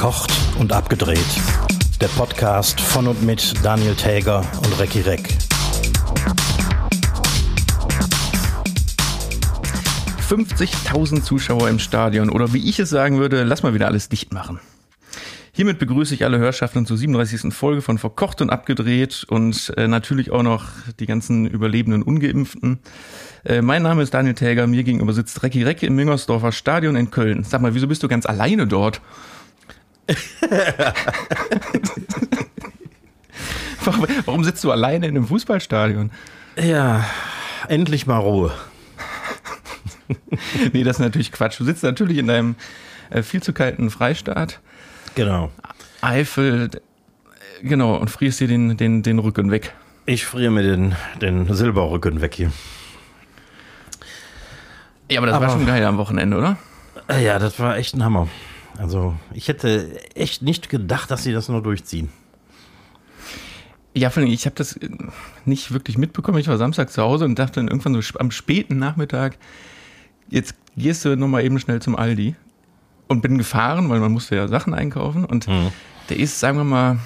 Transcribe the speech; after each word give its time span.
Verkocht 0.00 0.32
und 0.58 0.72
abgedreht. 0.72 1.18
Der 2.00 2.06
Podcast 2.06 2.80
von 2.80 3.06
und 3.06 3.22
mit 3.22 3.52
Daniel 3.62 3.94
Täger 3.94 4.42
und 4.64 4.80
Recki 4.80 5.02
Reck. 5.02 5.36
»50.000 10.26 11.22
Zuschauer 11.22 11.68
im 11.68 11.78
Stadion« 11.78 12.30
oder 12.30 12.54
wie 12.54 12.66
ich 12.66 12.78
es 12.78 12.88
sagen 12.88 13.18
würde, 13.18 13.42
lass 13.44 13.62
mal 13.62 13.74
wieder 13.74 13.88
alles 13.88 14.08
dicht 14.08 14.32
machen. 14.32 14.58
Hiermit 15.52 15.78
begrüße 15.78 16.14
ich 16.14 16.24
alle 16.24 16.38
Hörschaften 16.38 16.86
zur 16.86 16.96
37. 16.96 17.52
Folge 17.52 17.82
von 17.82 17.98
Verkocht 17.98 18.40
und 18.40 18.48
Abgedreht 18.48 19.26
und 19.28 19.70
äh, 19.76 19.86
natürlich 19.86 20.30
auch 20.30 20.42
noch 20.42 20.64
die 20.98 21.04
ganzen 21.04 21.44
überlebenden 21.44 22.02
Ungeimpften. 22.02 22.78
Äh, 23.44 23.60
mein 23.60 23.82
Name 23.82 24.02
ist 24.02 24.14
Daniel 24.14 24.34
Täger, 24.34 24.66
mir 24.66 24.82
gegenüber 24.82 25.12
sitzt 25.12 25.42
Recki 25.42 25.62
Recke 25.62 25.84
im 25.84 25.94
Müngersdorfer 25.94 26.52
Stadion 26.52 26.96
in 26.96 27.10
Köln. 27.10 27.44
Sag 27.44 27.60
mal, 27.60 27.74
wieso 27.74 27.86
bist 27.86 28.02
du 28.02 28.08
ganz 28.08 28.24
alleine 28.24 28.66
dort? 28.66 29.02
Warum, 33.84 34.06
warum 34.24 34.44
sitzt 34.44 34.64
du 34.64 34.70
alleine 34.70 35.06
in 35.06 35.16
einem 35.16 35.26
Fußballstadion? 35.26 36.10
Ja, 36.56 37.04
endlich 37.68 38.06
mal 38.06 38.18
Ruhe. 38.18 38.52
nee, 40.72 40.82
das 40.82 40.96
ist 40.96 41.00
natürlich 41.00 41.32
Quatsch. 41.32 41.60
Du 41.60 41.64
sitzt 41.64 41.82
natürlich 41.82 42.18
in 42.18 42.26
deinem 42.26 42.56
äh, 43.10 43.22
viel 43.22 43.42
zu 43.42 43.52
kalten 43.52 43.90
Freistaat. 43.90 44.60
Genau. 45.14 45.50
Eifel, 46.00 46.70
äh, 46.72 46.80
genau, 47.66 47.96
und 47.96 48.10
frierst 48.10 48.40
dir 48.40 48.48
den, 48.48 48.76
den, 48.76 49.02
den 49.02 49.18
Rücken 49.18 49.50
weg. 49.50 49.74
Ich 50.06 50.24
friere 50.24 50.50
mir 50.50 50.62
den, 50.62 50.96
den 51.20 51.52
Silberrücken 51.52 52.20
weg 52.20 52.34
hier. 52.34 52.50
Ja, 55.10 55.18
aber 55.18 55.26
das 55.26 55.36
aber, 55.36 55.46
war 55.46 55.52
schon 55.52 55.66
geil 55.66 55.84
am 55.84 55.98
Wochenende, 55.98 56.36
oder? 56.36 56.56
Äh, 57.08 57.24
ja, 57.24 57.38
das 57.38 57.58
war 57.58 57.76
echt 57.76 57.94
ein 57.94 58.04
Hammer. 58.04 58.28
Also, 58.80 59.14
ich 59.34 59.48
hätte 59.48 59.90
echt 60.14 60.40
nicht 60.40 60.70
gedacht, 60.70 61.10
dass 61.10 61.22
sie 61.22 61.34
das 61.34 61.50
nur 61.50 61.62
durchziehen. 61.62 62.08
Ja, 63.94 64.08
vor 64.08 64.22
allem, 64.22 64.32
ich 64.32 64.46
habe 64.46 64.56
das 64.56 64.80
nicht 65.44 65.72
wirklich 65.72 65.98
mitbekommen. 65.98 66.38
Ich 66.38 66.48
war 66.48 66.56
Samstag 66.56 66.90
zu 66.90 67.02
Hause 67.02 67.26
und 67.26 67.38
dachte 67.38 67.60
dann 67.60 67.68
irgendwann 67.68 68.00
so 68.00 68.18
am 68.18 68.30
späten 68.30 68.78
Nachmittag, 68.78 69.36
jetzt 70.30 70.54
gehst 70.78 71.04
du 71.04 71.14
nochmal 71.14 71.44
eben 71.44 71.58
schnell 71.60 71.82
zum 71.82 71.94
Aldi 71.94 72.36
und 73.06 73.20
bin 73.20 73.36
gefahren, 73.36 73.90
weil 73.90 74.00
man 74.00 74.12
musste 74.12 74.36
ja 74.36 74.48
Sachen 74.48 74.72
einkaufen 74.72 75.26
und 75.26 75.46
mhm. 75.46 75.72
der 76.08 76.18
ist, 76.18 76.40
sagen 76.40 76.56
wir 76.56 76.64
mal, 76.64 77.00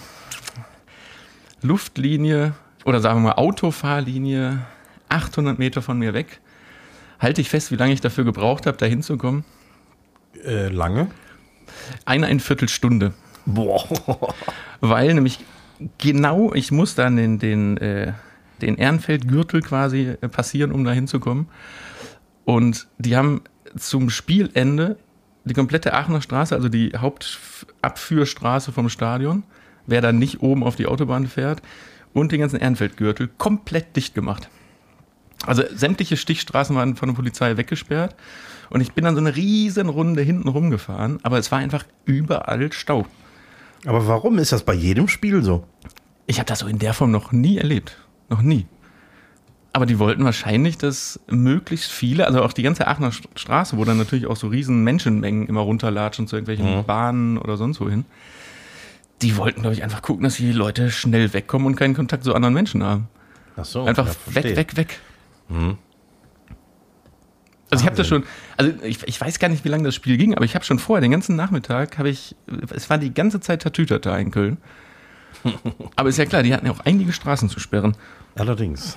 Luftlinie 1.60 2.52
oder 2.84 3.00
sagen 3.00 3.18
wir 3.20 3.30
mal 3.30 3.32
Autofahrlinie 3.32 4.64
800 5.08 5.58
Meter 5.58 5.82
von 5.82 5.98
mir 5.98 6.14
weg. 6.14 6.40
Halte 7.18 7.40
ich 7.40 7.50
fest, 7.50 7.72
wie 7.72 7.76
lange 7.76 7.94
ich 7.94 8.00
dafür 8.00 8.22
gebraucht 8.22 8.66
habe, 8.66 8.76
da 8.76 8.86
hinzukommen? 8.86 9.44
Äh, 10.44 10.68
lange? 10.68 11.08
Eine, 12.04 12.26
eine 12.26 12.40
Viertelstunde. 12.40 13.14
Boah. 13.46 13.86
Weil 14.80 15.14
nämlich 15.14 15.40
genau, 15.98 16.52
ich 16.54 16.70
muss 16.72 16.94
dann 16.94 17.16
den, 17.16 17.38
den, 17.38 17.76
äh, 17.78 18.12
den 18.62 18.76
Ehrenfeldgürtel 18.76 19.62
quasi 19.62 20.14
äh, 20.20 20.28
passieren, 20.28 20.72
um 20.72 20.84
da 20.84 20.92
hinzukommen. 20.92 21.48
Und 22.44 22.86
die 22.98 23.16
haben 23.16 23.42
zum 23.76 24.10
Spielende 24.10 24.96
die 25.44 25.54
komplette 25.54 25.92
Aachener 25.92 26.22
Straße, 26.22 26.54
also 26.54 26.68
die 26.68 26.92
Hauptabführstraße 26.96 28.72
vom 28.72 28.88
Stadion, 28.88 29.42
wer 29.86 30.00
dann 30.00 30.18
nicht 30.18 30.40
oben 30.40 30.64
auf 30.64 30.76
die 30.76 30.86
Autobahn 30.86 31.26
fährt, 31.26 31.60
und 32.12 32.32
den 32.32 32.40
ganzen 32.40 32.60
Ehrenfeldgürtel 32.60 33.28
komplett 33.38 33.96
dicht 33.96 34.14
gemacht. 34.14 34.48
Also 35.44 35.64
sämtliche 35.74 36.16
Stichstraßen 36.16 36.74
waren 36.76 36.96
von 36.96 37.08
der 37.08 37.16
Polizei 37.16 37.56
weggesperrt 37.56 38.14
und 38.70 38.80
ich 38.80 38.92
bin 38.92 39.04
dann 39.04 39.14
so 39.14 39.20
eine 39.20 39.36
riesen 39.36 39.88
Runde 39.88 40.22
hinten 40.22 40.48
rumgefahren, 40.48 41.18
aber 41.22 41.38
es 41.38 41.50
war 41.52 41.58
einfach 41.58 41.84
überall 42.04 42.72
Stau. 42.72 43.06
Aber 43.86 44.06
warum 44.08 44.38
ist 44.38 44.52
das 44.52 44.64
bei 44.64 44.74
jedem 44.74 45.08
Spiel 45.08 45.42
so? 45.42 45.64
Ich 46.26 46.38
habe 46.38 46.46
das 46.46 46.60
so 46.60 46.66
in 46.66 46.78
der 46.78 46.94
Form 46.94 47.10
noch 47.10 47.32
nie 47.32 47.58
erlebt. 47.58 47.98
Noch 48.30 48.42
nie. 48.42 48.66
Aber 49.72 49.86
die 49.86 49.98
wollten 49.98 50.24
wahrscheinlich, 50.24 50.78
dass 50.78 51.18
möglichst 51.28 51.90
viele, 51.90 52.26
also 52.26 52.42
auch 52.42 52.52
die 52.52 52.62
ganze 52.62 52.86
Aachener 52.86 53.10
Straße, 53.10 53.76
wo 53.76 53.84
dann 53.84 53.98
natürlich 53.98 54.26
auch 54.26 54.36
so 54.36 54.46
riesen 54.46 54.84
Menschenmengen 54.84 55.48
immer 55.48 55.62
runterlatschen 55.62 56.28
zu 56.28 56.36
irgendwelchen 56.36 56.78
mhm. 56.78 56.84
Bahnen 56.84 57.38
oder 57.38 57.56
sonst 57.56 57.80
wohin. 57.80 58.04
Die 59.20 59.36
wollten, 59.36 59.62
glaube 59.62 59.74
ich, 59.74 59.82
einfach 59.82 60.00
gucken, 60.00 60.22
dass 60.22 60.36
die 60.36 60.52
Leute 60.52 60.90
schnell 60.90 61.32
wegkommen 61.32 61.66
und 61.66 61.74
keinen 61.74 61.94
Kontakt 61.94 62.22
zu 62.24 62.34
anderen 62.34 62.54
Menschen 62.54 62.84
haben. 62.84 63.08
Ach 63.56 63.64
so. 63.64 63.84
Einfach 63.84 64.14
weg, 64.26 64.56
weg, 64.56 64.76
weg. 64.76 65.00
Mhm. 65.48 65.76
Also 67.74 67.82
ich 67.82 67.86
habe 67.86 67.96
das 67.96 68.06
schon, 68.06 68.24
also 68.56 68.72
ich, 68.82 69.02
ich 69.06 69.20
weiß 69.20 69.38
gar 69.38 69.48
nicht, 69.48 69.64
wie 69.64 69.68
lange 69.68 69.84
das 69.84 69.94
Spiel 69.94 70.16
ging, 70.16 70.34
aber 70.34 70.44
ich 70.44 70.54
habe 70.54 70.64
schon 70.64 70.78
vorher, 70.78 71.00
den 71.00 71.10
ganzen 71.10 71.34
Nachmittag, 71.34 71.98
habe 71.98 72.08
ich, 72.08 72.36
es 72.70 72.88
war 72.88 72.98
die 72.98 73.12
ganze 73.12 73.40
Zeit 73.40 73.62
Tatütata 73.62 74.16
in 74.16 74.30
Köln. 74.30 74.58
aber 75.96 76.08
ist 76.08 76.18
ja 76.18 76.24
klar, 76.24 76.42
die 76.42 76.54
hatten 76.54 76.66
ja 76.66 76.72
auch 76.72 76.80
einige 76.80 77.12
Straßen 77.12 77.48
zu 77.48 77.58
sperren. 77.58 77.96
Allerdings. 78.36 78.96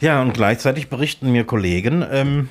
Ja, 0.00 0.22
und 0.22 0.34
gleichzeitig 0.34 0.88
berichten 0.88 1.32
mir 1.32 1.44
Kollegen 1.44 2.04
ähm, 2.08 2.48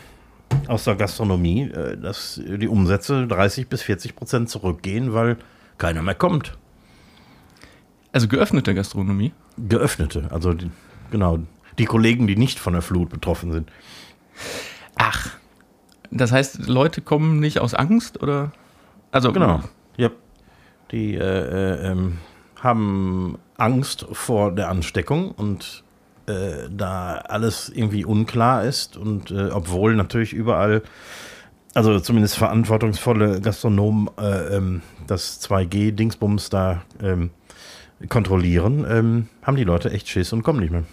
aus 0.67 0.83
der 0.83 0.95
Gastronomie, 0.95 1.69
äh, 1.69 1.97
dass 1.97 2.39
die 2.43 2.67
Umsätze 2.67 3.27
30 3.27 3.67
bis 3.67 3.81
40 3.81 4.15
Prozent 4.15 4.49
zurückgehen, 4.49 5.13
weil 5.13 5.37
keiner 5.77 6.01
mehr 6.01 6.15
kommt. 6.15 6.57
Also 8.11 8.27
geöffnete 8.27 8.75
Gastronomie? 8.75 9.31
Geöffnete, 9.57 10.27
also 10.31 10.53
die, 10.53 10.69
genau, 11.11 11.39
die 11.77 11.85
Kollegen, 11.85 12.27
die 12.27 12.35
nicht 12.35 12.59
von 12.59 12.73
der 12.73 12.81
Flut 12.81 13.09
betroffen 13.09 13.51
sind. 13.51 13.71
Ach, 15.03 15.31
das 16.11 16.31
heißt, 16.31 16.67
Leute 16.67 17.01
kommen 17.01 17.39
nicht 17.39 17.57
aus 17.57 17.73
Angst 17.73 18.21
oder? 18.21 18.51
Also 19.11 19.33
genau, 19.33 19.61
ja, 19.97 20.11
die 20.91 21.15
äh, 21.15 21.17
äh, 21.17 21.91
ähm, 21.91 22.19
haben 22.59 23.39
Angst 23.57 24.05
vor 24.11 24.51
der 24.51 24.69
Ansteckung 24.69 25.31
und 25.31 25.83
äh, 26.27 26.69
da 26.69 27.15
alles 27.15 27.69
irgendwie 27.69 28.05
unklar 28.05 28.63
ist 28.63 28.95
und 28.95 29.31
äh, 29.31 29.49
obwohl 29.49 29.95
natürlich 29.95 30.33
überall, 30.33 30.83
also 31.73 31.99
zumindest 31.99 32.37
verantwortungsvolle 32.37 33.41
Gastronomen 33.41 34.07
äh, 34.19 34.55
ähm, 34.55 34.83
das 35.07 35.41
2G-Dingsbums 35.41 36.51
da 36.51 36.83
ähm, 37.01 37.31
kontrollieren, 38.07 39.29
haben 39.43 39.55
die 39.55 39.63
Leute 39.63 39.91
echt 39.91 40.09
Schiss 40.09 40.33
und 40.33 40.41
kommen 40.41 40.59
nicht 40.59 40.71
mehr. 40.71 40.83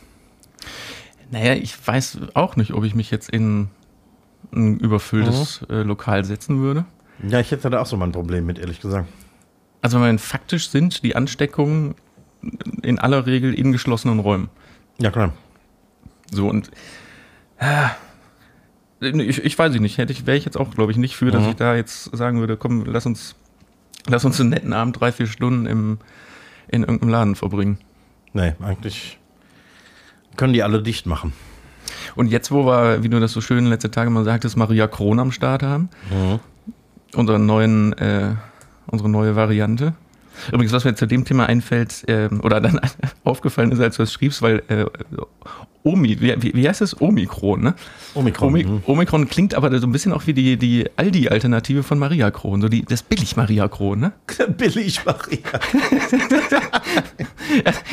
Naja, 1.30 1.54
ich 1.54 1.74
weiß 1.86 2.18
auch 2.34 2.56
nicht, 2.56 2.74
ob 2.74 2.84
ich 2.84 2.94
mich 2.94 3.10
jetzt 3.10 3.30
in 3.30 3.70
ein 4.53 4.78
überfülltes 4.78 5.62
mhm. 5.62 5.75
äh, 5.75 5.82
Lokal 5.82 6.25
setzen 6.25 6.60
würde. 6.60 6.84
Ja, 7.26 7.41
ich 7.41 7.50
hätte 7.50 7.69
da 7.71 7.81
auch 7.81 7.87
so 7.87 7.97
mal 7.97 8.06
ein 8.06 8.12
Problem 8.12 8.47
mit, 8.47 8.59
ehrlich 8.59 8.81
gesagt. 8.81 9.09
Also, 9.82 10.00
wenn 10.00 10.19
faktisch 10.19 10.71
sind 10.71 11.03
die 11.04 11.16
Ansteckungen 11.16 11.94
in 12.82 12.98
aller 12.98 13.27
Regel 13.27 13.54
in 13.54 13.72
geschlossenen 13.72 14.21
Räumen. 14.21 14.48
Ja, 15.00 15.10
klar. 15.10 15.32
So 16.31 16.48
und 16.48 16.71
äh, 17.59 17.88
ich, 19.00 19.44
ich 19.44 19.59
weiß 19.59 19.75
nicht, 19.78 19.98
hätte 19.98 20.12
ich, 20.12 20.27
wäre 20.27 20.37
ich 20.37 20.44
jetzt 20.44 20.56
auch, 20.56 20.71
glaube 20.71 20.93
ich, 20.93 20.98
nicht 20.98 21.16
für, 21.16 21.31
dass 21.31 21.43
mhm. 21.43 21.50
ich 21.50 21.56
da 21.56 21.75
jetzt 21.75 22.16
sagen 22.16 22.41
würde, 22.41 22.56
komm, 22.56 22.84
lass 22.84 23.06
uns, 23.06 23.37
lass 24.06 24.25
uns 24.25 24.41
einen 24.41 24.50
netten 24.50 24.72
Abend, 24.72 25.00
drei, 25.00 25.12
vier 25.12 25.27
Stunden 25.27 25.66
im, 25.66 25.98
in 26.69 26.82
irgendeinem 26.82 27.10
Laden 27.10 27.34
verbringen. 27.34 27.78
Nee, 28.32 28.54
eigentlich 28.60 29.19
können 30.37 30.53
die 30.53 30.62
alle 30.62 30.82
dicht 30.82 31.06
machen. 31.06 31.32
Und 32.14 32.28
jetzt, 32.28 32.50
wo 32.50 32.66
wir, 32.66 33.02
wie 33.02 33.08
du 33.08 33.20
das 33.20 33.32
so 33.32 33.41
schön 33.41 33.66
letzte 33.66 33.91
Tage 33.91 34.10
mal 34.10 34.24
sagtest, 34.24 34.56
Maria 34.56 34.86
Kron 34.86 35.19
am 35.19 35.32
Start 35.32 35.62
haben, 35.62 35.91
mhm. 36.10 36.41
unseren 37.14 37.46
neuen, 37.46 37.92
äh, 37.94 38.34
unsere 38.86 39.08
neue 39.08 39.36
Variante, 39.36 39.94
Übrigens, 40.49 40.72
was 40.72 40.84
mir 40.84 40.94
zu 40.94 41.06
dem 41.06 41.25
Thema 41.25 41.47
einfällt, 41.47 42.09
äh, 42.09 42.28
oder 42.43 42.60
dann 42.60 42.81
aufgefallen 43.25 43.72
ist, 43.72 43.81
als 43.81 43.97
du 43.97 44.03
es 44.03 44.12
schriebst, 44.12 44.43
weil 44.43 44.62
äh, 44.69 44.84
Omi, 45.84 46.21
wie, 46.21 46.54
wie 46.54 46.68
heißt 46.68 46.83
es? 46.83 47.01
Omikron, 47.01 47.62
ne? 47.62 47.74
Omikron. 48.15 48.48
Omi, 48.48 48.65
mhm. 48.65 48.83
Omikron 48.86 49.28
klingt 49.28 49.54
aber 49.54 49.77
so 49.78 49.86
ein 49.86 49.92
bisschen 49.92 50.12
auch 50.12 50.27
wie 50.27 50.34
die, 50.34 50.57
die 50.57 50.86
Aldi-Alternative 50.97 51.83
von 51.83 51.98
Maria 51.98 52.30
Kron, 52.30 52.60
so 52.60 52.68
die, 52.68 52.84
das 52.84 53.03
Billig-Maria 53.03 53.68
Kron, 53.68 54.01
ne? 54.01 54.12
Billig-Maria. 54.59 55.39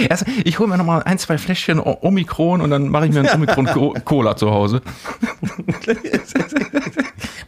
also, 0.09 0.25
ich 0.43 0.59
hole 0.59 0.67
mir 0.67 0.77
nochmal 0.77 1.03
ein, 1.03 1.19
zwei 1.19 1.37
Fläschchen 1.37 1.79
Omikron 1.79 2.59
und 2.61 2.71
dann 2.71 2.89
mache 2.89 3.05
ich 3.05 3.13
mir 3.13 3.21
ein 3.21 3.33
Omikron-Cola 3.33 4.35
zu 4.35 4.51
Hause. 4.51 4.81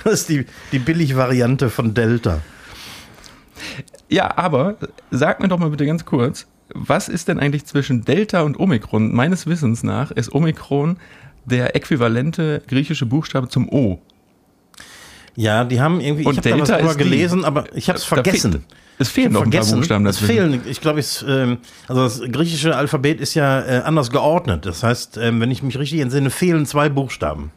das 0.04 0.14
ist 0.14 0.30
die, 0.30 0.46
die 0.72 0.80
Billig-Variante 0.80 1.70
von 1.70 1.94
Delta. 1.94 2.42
Ja, 4.10 4.38
aber 4.38 4.78
sag 5.12 5.42
mir 5.42 5.48
doch 5.48 5.60
mal 5.60 5.70
bitte 5.70 5.86
ganz 5.86 6.06
kurz, 6.06 6.48
was 6.74 7.10
ist 7.10 7.28
denn 7.28 7.40
eigentlich 7.40 7.66
zwischen 7.66 8.06
Delta 8.06 8.42
und 8.42 8.60
Omikron? 8.60 9.14
Meines 9.14 9.48
Wissens 9.48 9.84
nach 9.84 10.12
ist 10.12 10.34
Omikron 10.34 10.98
der 11.46 11.76
äquivalente 11.76 12.62
griechische 12.68 13.06
Buchstabe 13.06 13.48
zum 13.48 13.70
O. 13.70 14.02
Ja, 15.36 15.64
die 15.64 15.80
haben 15.80 16.02
irgendwie, 16.02 16.26
und 16.26 16.34
ich 16.34 16.38
habe 16.40 16.50
da 16.50 16.60
was 16.60 16.70
drüber 16.70 16.96
gelesen, 16.96 17.46
aber 17.46 17.66
ich 17.76 17.90
habe 17.90 17.98
es 17.98 18.04
vergessen. 18.04 18.52
Fehlt, 18.52 18.64
es 19.00 19.10
fehlen 19.10 19.32
noch 19.32 19.42
vergessen. 19.42 19.68
ein 19.68 19.70
paar 19.70 19.78
Buchstaben 19.78 20.06
dazwischen. 20.06 20.32
Es 20.32 20.36
fehlen, 20.36 20.62
ich 20.66 20.82
glaube, 20.82 21.04
ähm, 21.28 21.58
also 21.88 22.04
das 22.04 22.32
griechische 22.32 22.76
Alphabet 22.76 23.22
ist 23.22 23.36
ja 23.36 23.62
äh, 23.62 23.82
anders 23.84 24.10
geordnet. 24.10 24.66
Das 24.66 24.82
heißt, 24.82 25.18
ähm, 25.18 25.40
wenn 25.40 25.52
ich 25.52 25.62
mich 25.62 25.78
richtig 25.78 26.00
entsinne, 26.00 26.32
fehlen 26.32 26.66
zwei 26.66 26.90
Buchstaben. 26.90 27.52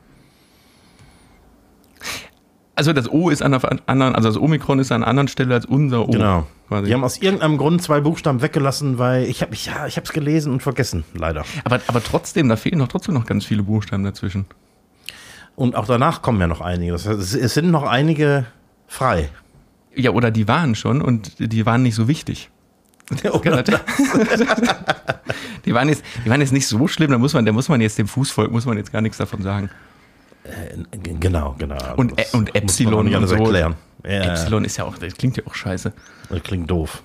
Also 2.81 2.95
das 2.95 3.11
O 3.13 3.29
ist 3.29 3.43
an 3.43 3.53
einer 3.53 3.79
anderen, 3.85 4.15
also 4.15 4.31
das 4.31 4.39
Omikron 4.39 4.79
ist 4.79 4.91
an 4.91 5.03
einer 5.03 5.11
anderen 5.11 5.29
Stelle 5.29 5.53
als 5.53 5.67
unser 5.67 6.09
O. 6.09 6.13
Genau. 6.13 6.47
Quasi. 6.69 6.87
Die 6.87 6.95
haben 6.95 7.05
aus 7.05 7.19
irgendeinem 7.19 7.59
Grund 7.59 7.83
zwei 7.83 8.01
Buchstaben 8.01 8.41
weggelassen, 8.41 8.97
weil 8.97 9.25
ich 9.25 9.43
habe 9.43 9.55
ja, 9.55 9.87
ich 9.87 9.97
habe 9.99 10.07
es 10.07 10.13
gelesen 10.15 10.51
und 10.51 10.63
vergessen, 10.63 11.05
leider. 11.13 11.45
Aber, 11.65 11.79
aber 11.89 12.03
trotzdem, 12.03 12.49
da 12.49 12.57
fehlen 12.57 12.79
doch 12.79 12.89
trotzdem 12.89 13.13
noch 13.13 13.27
ganz 13.27 13.45
viele 13.45 13.63
Buchstaben 13.65 14.03
dazwischen. 14.03 14.47
Und 15.57 15.77
auch 15.77 15.85
danach 15.85 16.23
kommen 16.23 16.41
ja 16.41 16.47
noch 16.47 16.63
einige. 16.63 16.93
Das 16.93 17.07
heißt, 17.07 17.35
es- 17.35 17.53
sind 17.53 17.71
noch 17.71 17.83
einige 17.83 18.47
frei. 18.87 19.29
Ja, 19.95 20.13
oder 20.13 20.31
die 20.31 20.49
waren 20.49 20.75
schon 20.75 21.03
und 21.03 21.39
die 21.39 21.67
waren 21.67 21.83
nicht 21.83 21.97
so 21.97 22.09
wichtig. 22.09 22.49
Oder 23.33 23.63
Die 25.67 25.75
waren 25.75 25.91
jetzt, 25.91 26.03
die 26.25 26.31
waren 26.31 26.41
jetzt 26.41 26.55
nicht 26.55 26.67
so 26.67 26.89
schlimm, 26.89 27.11
da 27.11 27.19
muss 27.19 27.35
man, 27.35 27.45
da 27.45 27.53
muss 27.53 27.69
man 27.69 27.83
jetzt 27.83 27.99
dem 27.99 28.09
Fußvolk, 28.09 28.51
muss 28.51 28.65
man 28.65 28.79
jetzt 28.79 28.91
gar 28.91 29.03
nichts 29.03 29.19
davon 29.19 29.43
sagen. 29.43 29.69
G- 31.03 31.17
Genau, 31.21 31.55
genau. 31.59 31.77
Und 31.97 32.19
Das 32.19 32.33
und 32.35 32.41
muss 32.47 32.55
man 32.55 32.63
Epsilon 32.63 33.15
alles 33.15 33.33
und 33.33 33.39
so. 33.39 33.45
erklären. 33.45 33.75
Ja, 34.05 34.11
Epsilon 34.33 34.65
ist 34.65 34.77
ja 34.77 34.85
auch, 34.85 34.97
das 34.99 35.15
klingt 35.17 35.37
ja 35.37 35.43
auch 35.47 35.55
scheiße. 35.55 35.93
das 36.31 36.43
klingt 36.43 36.71
doof. 36.71 37.03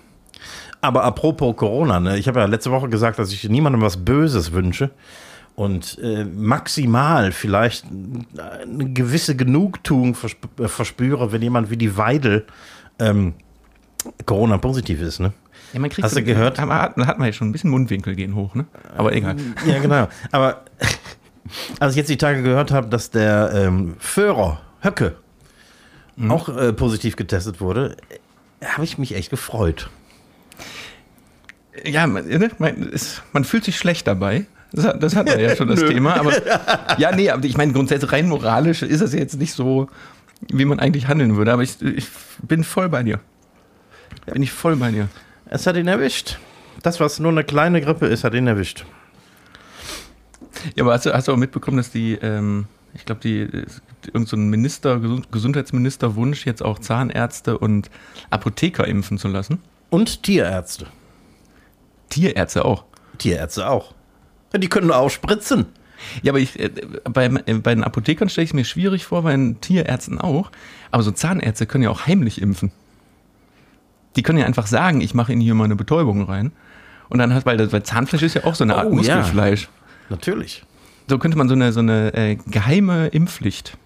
Aber 0.82 1.04
apropos 1.04 1.56
Corona, 1.56 2.00
ne, 2.00 2.18
ich 2.18 2.28
habe 2.28 2.40
ja 2.40 2.46
letzte 2.46 2.72
Woche 2.72 2.90
gesagt, 2.90 3.18
dass 3.20 3.32
ich 3.32 3.48
niemandem 3.50 3.82
was 3.82 3.98
Böses 4.06 4.52
wünsche 4.52 4.92
und 5.56 5.98
äh, 6.02 6.26
maximal 6.26 7.32
vielleicht 7.32 7.86
eine 7.88 8.92
gewisse 8.92 9.36
Genugtuung 9.36 10.14
versp 10.16 10.46
äh, 10.60 10.68
verspüre, 10.68 11.32
wenn 11.32 11.42
jemand 11.42 11.70
wie 11.70 11.78
die 11.78 11.98
Weidel 11.98 12.46
ähm, 13.00 13.34
Corona-positiv 14.26 15.02
ist. 15.02 15.20
Ne? 15.20 15.34
Ja, 15.74 15.80
man 15.80 15.90
kriegt 15.90 16.04
Hast 16.06 16.14
so- 16.14 16.20
du 16.20 16.26
gehört? 16.26 16.58
Da 16.60 16.68
hat, 16.68 16.98
da 16.98 17.08
hat 17.08 17.18
man 17.18 17.28
ja 17.28 17.34
schon 17.34 17.50
ein 17.50 17.52
bisschen 17.52 17.72
Mundwinkel 17.72 18.16
gehen 18.16 18.36
hoch, 18.36 18.54
ne? 18.56 18.66
Aber 18.96 19.14
egal. 19.14 19.36
Ja, 19.66 19.80
genau. 19.80 20.08
Aber 20.32 20.62
als 21.80 21.94
ich 21.94 21.98
jetzt 21.98 22.10
die 22.10 22.18
Tage 22.18 22.42
gehört 22.44 22.72
habe, 22.72 22.88
dass 22.88 23.12
der 23.12 23.52
ähm, 23.54 23.96
Führer 24.00 24.62
Höcke 24.82 25.16
auch 26.30 26.50
äh, 26.50 26.72
positiv 26.74 27.16
getestet 27.16 27.60
wurde, 27.62 27.98
äh, 28.62 28.66
habe 28.66 28.84
ich 28.86 28.98
mich 28.98 29.14
echt 29.16 29.30
gefreut. 29.30 29.90
Ja, 31.84 32.08
man, 32.08 32.26
ne, 32.28 32.50
man, 32.58 32.76
ist, 32.90 33.22
man 33.34 33.44
fühlt 33.44 33.66
sich 33.66 33.78
schlecht 33.78 34.08
dabei. 34.08 34.46
Das, 34.72 34.86
hat- 34.86 35.04
das 35.04 35.16
hat 35.16 35.28
man 35.28 35.40
ja 35.40 35.56
schon 35.56 35.68
das 35.68 35.80
Thema. 35.88 36.16
Aber 36.18 36.32
ja, 36.98 37.12
nee, 37.16 37.30
aber 37.30 37.44
ich 37.46 37.58
meine, 37.58 37.74
grundsätzlich 37.74 38.12
rein 38.12 38.28
moralisch 38.30 38.82
ist 38.82 39.02
es 39.02 39.14
jetzt 39.14 39.38
nicht 39.38 39.54
so, 39.54 39.90
wie 40.52 40.66
man 40.66 40.80
eigentlich 40.80 41.08
handeln 41.08 41.36
würde. 41.36 41.52
Aber 41.52 41.64
ich, 41.64 41.82
ich 41.82 42.08
bin 42.42 42.64
voll 42.64 42.90
bei 42.90 43.04
dir. 43.04 43.20
Bin 44.26 44.42
ich 44.42 44.52
voll 44.52 44.78
bei 44.78 44.92
dir. 44.92 45.10
Es 45.48 45.68
hat 45.68 45.76
ihn 45.76 45.88
erwischt. 45.88 46.38
Das, 46.82 47.00
was 47.00 47.20
nur 47.20 47.32
eine 47.32 47.44
kleine 47.44 47.82
Grippe 47.82 48.08
ist, 48.08 48.24
hat 48.24 48.34
ihn 48.34 48.48
erwischt. 48.48 48.86
Ja, 50.76 50.84
aber 50.84 50.94
hast 50.94 51.06
du, 51.06 51.14
hast 51.14 51.28
du 51.28 51.34
auch 51.34 51.38
mitbekommen, 51.38 51.78
dass 51.78 51.92
die, 51.92 52.14
ähm, 52.14 52.66
ich 52.94 53.06
glaube, 53.06 53.22
die, 53.22 53.42
es 53.42 53.82
gibt 53.88 54.14
irgend 54.14 54.28
so 54.28 54.38
Minister, 54.38 54.96
Gesund- 54.98 55.32
Gesundheitsministerwunsch, 55.32 56.46
jetzt 56.46 56.64
auch 56.64 56.80
Zahnärzte 56.80 57.58
und 57.58 57.90
Apotheker 58.30 58.88
impfen 58.88 59.18
zu 59.18 59.28
lassen? 59.28 59.60
Und 59.90 60.24
Tierärzte. 60.24 60.88
Tierärzte 62.10 62.66
auch. 62.66 62.86
Tierärzte 63.18 63.70
auch. 63.70 63.94
Ja, 64.54 64.60
die 64.60 64.68
können 64.70 64.92
auch 64.92 65.10
spritzen. 65.10 65.66
Ja, 66.22 66.32
aber 66.34 66.40
ich, 66.40 66.60
äh, 66.60 66.70
bei, 67.06 67.26
äh, 67.26 67.54
bei 67.56 67.74
den 67.74 67.84
Apothekern 67.84 68.30
stelle 68.30 68.44
ich 68.44 68.52
es 68.52 68.54
mir 68.54 68.66
schwierig 68.66 69.06
vor, 69.06 69.24
bei 69.24 69.32
den 69.32 69.60
Tierärzten 69.62 70.20
auch. 70.20 70.52
Aber 70.92 71.04
so 71.04 71.12
Zahnärzte 71.12 71.66
können 71.66 71.84
ja 71.84 71.90
auch 71.90 72.06
heimlich 72.08 72.42
impfen. 72.42 72.72
Die 74.16 74.24
können 74.24 74.38
ja 74.38 74.46
einfach 74.46 74.68
sagen, 74.68 75.02
ich 75.02 75.14
mache 75.14 75.32
Ihnen 75.34 75.42
hier 75.42 75.56
mal 75.56 75.66
eine 75.66 75.76
Betäubung 75.76 76.24
rein. 76.24 76.52
Und 77.10 77.20
dann 77.20 77.34
hat, 77.34 77.46
weil, 77.46 77.58
das, 77.58 77.72
weil 77.74 77.84
Zahnfleisch 77.84 78.24
ist 78.24 78.34
ja 78.36 78.44
auch 78.46 78.56
so 78.56 78.64
eine 78.64 78.76
Art 78.76 78.88
Oh, 78.88 79.00
ja. 79.00 79.24
Natürlich. 80.10 80.64
So 81.08 81.20
könnte 81.20 81.38
man 81.38 81.48
so 81.48 81.54
eine, 81.54 81.72
so 81.72 81.80
eine 81.80 82.14
äh, 82.14 82.36
geheime 82.48 83.08
Impfpflicht 83.08 83.78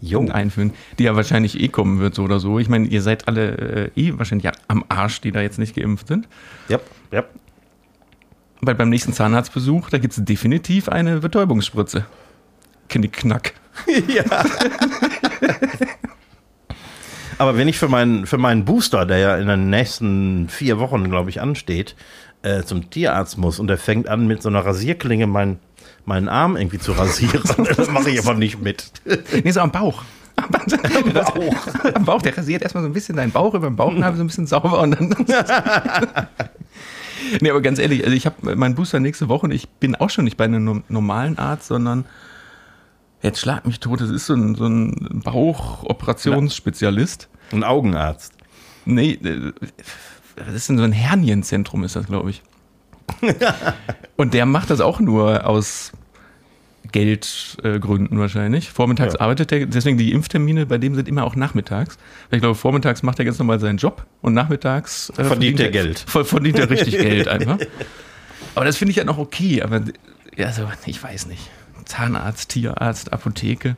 Jo. 0.00 0.26
einführen, 0.30 0.72
die 0.98 1.04
ja 1.04 1.16
wahrscheinlich 1.16 1.60
eh 1.60 1.68
kommen 1.68 1.98
wird, 1.98 2.14
so 2.14 2.22
oder 2.22 2.40
so. 2.40 2.58
Ich 2.58 2.68
meine, 2.68 2.86
ihr 2.86 3.02
seid 3.02 3.28
alle 3.28 3.90
äh, 3.94 4.00
eh 4.00 4.16
wahrscheinlich 4.16 4.44
ja 4.44 4.52
am 4.68 4.84
Arsch, 4.88 5.20
die 5.20 5.32
da 5.32 5.40
jetzt 5.40 5.58
nicht 5.58 5.74
geimpft 5.74 6.08
sind. 6.08 6.28
Ja, 6.68 6.80
ja. 7.10 7.24
Weil 8.60 8.74
beim 8.74 8.88
nächsten 8.88 9.12
Zahnarztbesuch, 9.12 9.90
da 9.90 9.98
gibt 9.98 10.16
es 10.16 10.24
definitiv 10.24 10.88
eine 10.88 11.20
Betäubungsspritze. 11.20 12.06
Knickknack. 12.88 13.52
ja. 14.08 14.24
Aber 17.38 17.58
wenn 17.58 17.68
ich 17.68 17.78
für 17.78 17.88
meinen, 17.88 18.26
für 18.26 18.38
meinen 18.38 18.64
Booster, 18.64 19.04
der 19.04 19.18
ja 19.18 19.36
in 19.36 19.46
den 19.46 19.68
nächsten 19.68 20.48
vier 20.48 20.78
Wochen, 20.78 21.10
glaube 21.10 21.28
ich, 21.28 21.40
ansteht, 21.40 21.94
äh, 22.46 22.62
zum 22.64 22.90
Tierarzt 22.90 23.38
muss 23.38 23.58
und 23.58 23.66
der 23.68 23.78
fängt 23.78 24.08
an, 24.08 24.26
mit 24.26 24.42
so 24.42 24.48
einer 24.48 24.64
Rasierklinge 24.64 25.26
meinen, 25.26 25.58
meinen 26.04 26.28
Arm 26.28 26.56
irgendwie 26.56 26.78
zu 26.78 26.92
rasieren, 26.92 27.42
das 27.76 27.90
mache 27.90 28.10
ich 28.10 28.18
aber 28.20 28.34
nicht 28.34 28.60
mit. 28.62 28.90
Nee, 29.42 29.50
so 29.50 29.60
am 29.60 29.72
Bauch. 29.72 30.02
Am 30.36 30.50
Bauch. 31.14 31.54
Am 31.94 32.04
Bauch, 32.04 32.20
der 32.22 32.36
rasiert 32.36 32.62
erstmal 32.62 32.82
so 32.84 32.90
ein 32.90 32.92
bisschen 32.92 33.16
deinen 33.16 33.32
Bauch 33.32 33.54
über 33.54 33.68
den 33.70 33.76
Bauchnabel 33.76 34.18
so 34.18 34.24
ein 34.24 34.26
bisschen 34.26 34.46
sauber 34.46 34.80
und 34.80 34.90
dann. 34.92 35.08
nee, 37.40 37.50
aber 37.50 37.60
ganz 37.62 37.78
ehrlich, 37.78 38.04
also 38.04 38.14
ich 38.14 38.26
habe 38.26 38.54
meinen 38.54 38.74
Booster 38.74 39.00
nächste 39.00 39.28
Woche 39.28 39.46
und 39.46 39.52
ich 39.52 39.66
bin 39.68 39.94
auch 39.94 40.10
schon 40.10 40.24
nicht 40.24 40.36
bei 40.36 40.44
einem 40.44 40.64
no- 40.64 40.82
normalen 40.88 41.38
Arzt, 41.38 41.68
sondern 41.68 42.04
jetzt 43.22 43.40
schlag 43.40 43.66
mich 43.66 43.80
tot, 43.80 44.00
das 44.02 44.10
ist 44.10 44.26
so 44.26 44.34
ein, 44.34 44.54
so 44.54 44.66
ein 44.66 45.22
Bauchoperationsspezialist. 45.24 47.28
Ein 47.52 47.64
Augenarzt. 47.64 48.34
Nee, 48.84 49.18
äh, 50.36 50.44
das 50.46 50.54
ist 50.54 50.68
denn 50.68 50.78
so 50.78 50.84
ein 50.84 50.92
Hernienzentrum, 50.92 51.84
ist 51.84 51.96
das, 51.96 52.06
glaube 52.06 52.30
ich. 52.30 52.42
und 54.16 54.34
der 54.34 54.46
macht 54.46 54.70
das 54.70 54.80
auch 54.80 54.98
nur 55.00 55.46
aus 55.46 55.92
Geldgründen 56.92 58.18
wahrscheinlich. 58.18 58.70
Vormittags 58.70 59.14
Ja. 59.14 59.20
arbeitet 59.20 59.52
er, 59.52 59.66
deswegen 59.66 59.98
die 59.98 60.12
Impftermine 60.12 60.66
bei 60.66 60.78
dem 60.78 60.94
sind 60.94 61.08
immer 61.08 61.24
auch 61.24 61.36
nachmittags. 61.36 61.98
Weil 62.30 62.38
ich 62.38 62.42
glaube, 62.42 62.54
vormittags 62.54 63.02
macht 63.02 63.18
er 63.18 63.24
ganz 63.24 63.38
normal 63.38 63.60
seinen 63.60 63.78
Job 63.78 64.06
und 64.22 64.34
nachmittags 64.34 65.10
äh, 65.16 65.24
Verdient 65.24 65.60
er 65.60 65.70
Geld. 65.70 65.98
ver- 65.98 66.24
Verdient 66.24 66.58
er 66.58 66.70
richtig 66.70 66.94
Geld 66.98 67.28
einfach. 67.28 67.58
Aber 68.54 68.64
das 68.64 68.76
finde 68.76 68.90
ich 68.90 68.96
ja 68.96 69.04
noch 69.04 69.18
okay, 69.18 69.62
aber 69.62 69.82
ja, 70.36 70.46
also, 70.46 70.68
ich 70.86 71.02
weiß 71.02 71.26
nicht. 71.26 71.50
Zahnarzt, 71.84 72.50
Tierarzt, 72.50 73.12
Apotheke. 73.12 73.76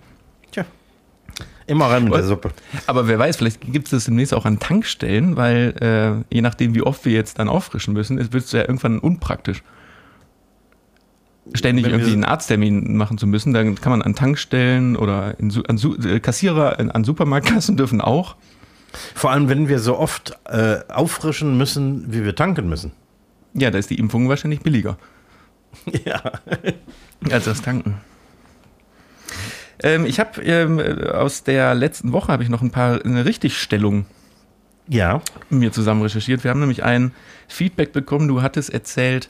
Immer 1.68 1.86
rein 1.86 2.04
mit 2.04 2.14
der? 2.14 2.24
Suppe. 2.24 2.50
Aber 2.86 3.08
wer 3.08 3.18
weiß, 3.18 3.36
vielleicht 3.36 3.60
gibt 3.60 3.86
es 3.86 3.90
das 3.90 4.04
demnächst 4.06 4.32
auch 4.32 4.46
an 4.46 4.58
Tankstellen, 4.58 5.36
weil 5.36 6.24
äh, 6.30 6.34
je 6.34 6.40
nachdem, 6.40 6.74
wie 6.74 6.82
oft 6.82 7.04
wir 7.04 7.12
jetzt 7.12 7.38
dann 7.38 7.48
auffrischen 7.48 7.92
müssen, 7.92 8.18
wird 8.18 8.44
es 8.44 8.52
ja 8.52 8.60
irgendwann 8.60 8.98
unpraktisch. 8.98 9.62
Ständig 11.54 11.84
Wenn 11.84 11.92
irgendwie 11.92 12.12
einen 12.12 12.24
Arzttermin 12.24 12.96
machen 12.96 13.18
zu 13.18 13.26
müssen, 13.26 13.52
dann 13.52 13.74
kann 13.74 13.90
man 13.90 14.02
an 14.02 14.14
Tankstellen 14.14 14.96
oder 14.96 15.38
in, 15.38 15.52
an 15.68 15.78
Su 15.78 15.94
äh, 15.96 16.20
Kassierer 16.20 16.78
an 16.78 17.04
Supermarktkassen 17.04 17.76
dürfen 17.76 18.00
auch. 18.00 18.36
Vor 19.14 19.30
allem, 19.30 19.48
wenn 19.50 19.68
wir 19.68 19.78
so 19.78 19.98
oft 19.98 20.38
äh, 20.46 20.78
auffrischen 20.88 21.58
müssen, 21.58 22.12
wie 22.12 22.24
wir 22.24 22.34
tanken 22.34 22.68
müssen. 22.68 22.92
Ja, 23.52 23.70
da 23.70 23.78
ist 23.78 23.90
die 23.90 23.98
Impfung 23.98 24.28
wahrscheinlich 24.28 24.60
billiger 24.60 24.96
Ja. 26.04 26.22
als 27.30 27.44
das 27.44 27.60
Tanken. 27.60 27.96
Ähm, 29.82 30.06
ich 30.06 30.18
habe 30.20 30.42
ähm, 30.42 30.80
aus 31.08 31.44
der 31.44 31.74
letzten 31.74 32.12
Woche 32.12 32.32
habe 32.32 32.42
ich 32.42 32.48
noch 32.48 32.62
ein 32.62 32.70
paar 32.70 33.04
eine 33.04 33.24
Richtigstellung 33.24 34.06
Ja. 34.88 35.20
mir 35.50 35.70
zusammen 35.72 36.02
recherchiert. 36.02 36.42
Wir 36.44 36.50
haben 36.50 36.60
nämlich 36.60 36.82
ein 36.84 37.12
Feedback 37.46 37.92
bekommen. 37.92 38.28
Du 38.28 38.42
hattest 38.42 38.70
erzählt, 38.70 39.28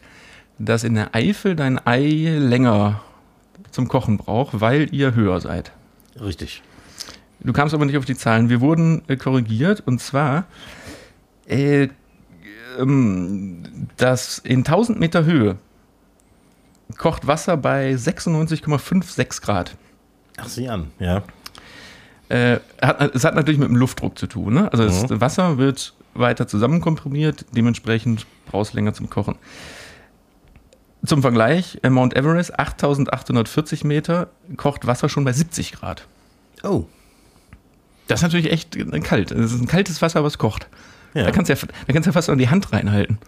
dass 0.59 0.85
in 0.85 0.95
der 0.95 1.15
Eifel 1.15 1.55
dein 1.55 1.85
Ei 1.87 2.37
länger 2.39 3.03
zum 3.71 3.89
Kochen 3.89 4.17
braucht, 4.17 4.61
weil 4.61 4.93
ihr 4.95 5.15
höher 5.15 5.41
seid. 5.41 5.73
Richtig. 6.21 6.63
Du 7.41 7.53
kamst 7.53 7.75
aber 7.75 7.85
nicht 7.85 7.97
auf 7.99 8.05
die 8.05 8.17
Zahlen. 8.17 8.49
Wir 8.49 8.61
wurden 8.61 9.03
äh, 9.09 9.17
korrigiert 9.17 9.83
und 9.87 10.01
zwar, 10.01 10.47
äh, 11.47 11.89
ähm, 12.79 13.63
dass 13.97 14.39
in 14.39 14.61
1000 14.61 14.99
Meter 14.99 15.25
Höhe 15.25 15.57
kocht 16.97 17.27
Wasser 17.27 17.57
bei 17.57 17.93
96,56 17.93 19.43
Grad. 19.43 19.77
Ach, 20.39 20.49
sieh 20.49 20.69
an. 20.69 20.91
Ja. 20.99 21.23
Äh, 22.29 22.61
hat, 22.83 23.15
es 23.15 23.25
hat 23.25 23.35
natürlich 23.35 23.59
mit 23.59 23.69
dem 23.69 23.77
Luftdruck 23.77 24.19
zu 24.19 24.27
tun. 24.27 24.55
Ne? 24.55 24.73
Also 24.73 24.85
das 24.85 25.21
Wasser 25.21 25.59
wird 25.59 25.95
weiter 26.15 26.47
zusammenkomprimiert, 26.47 27.47
dementsprechend 27.53 28.27
brauchst 28.47 28.73
du 28.73 28.77
länger 28.77 28.93
zum 28.93 29.09
Kochen. 29.09 29.37
Zum 31.05 31.23
Vergleich, 31.23 31.79
äh, 31.83 31.91
Mount 31.91 32.17
Everest, 32.17 32.59
8840 32.59 33.85
Meter, 33.85 34.29
kocht 34.57 34.87
Wasser 34.87 35.09
schon 35.09 35.25
bei 35.25 35.33
70 35.33 35.73
Grad. 35.73 36.07
Oh. 36.63 36.87
Das 38.09 38.21
ist 38.21 38.25
natürlich 38.25 38.51
echt 38.51 38.77
äh, 38.77 39.01
kalt. 39.01 39.31
Das 39.31 39.53
ist 39.53 39.61
ein 39.61 39.69
kaltes 39.69 40.03
Wasser, 40.03 40.25
was 40.25 40.39
kocht. 40.39 40.69
Ja. 41.15 41.25
Da 41.25 41.31
kannst 41.31 41.49
du 41.49 41.55
ja, 41.55 41.61
da 41.87 41.93
kannst 41.93 42.07
du 42.07 42.11
ja 42.11 42.13
fast 42.13 42.29
an 42.29 42.39
die 42.39 42.49
Hand 42.49 42.73
reinhalten. 42.73 43.19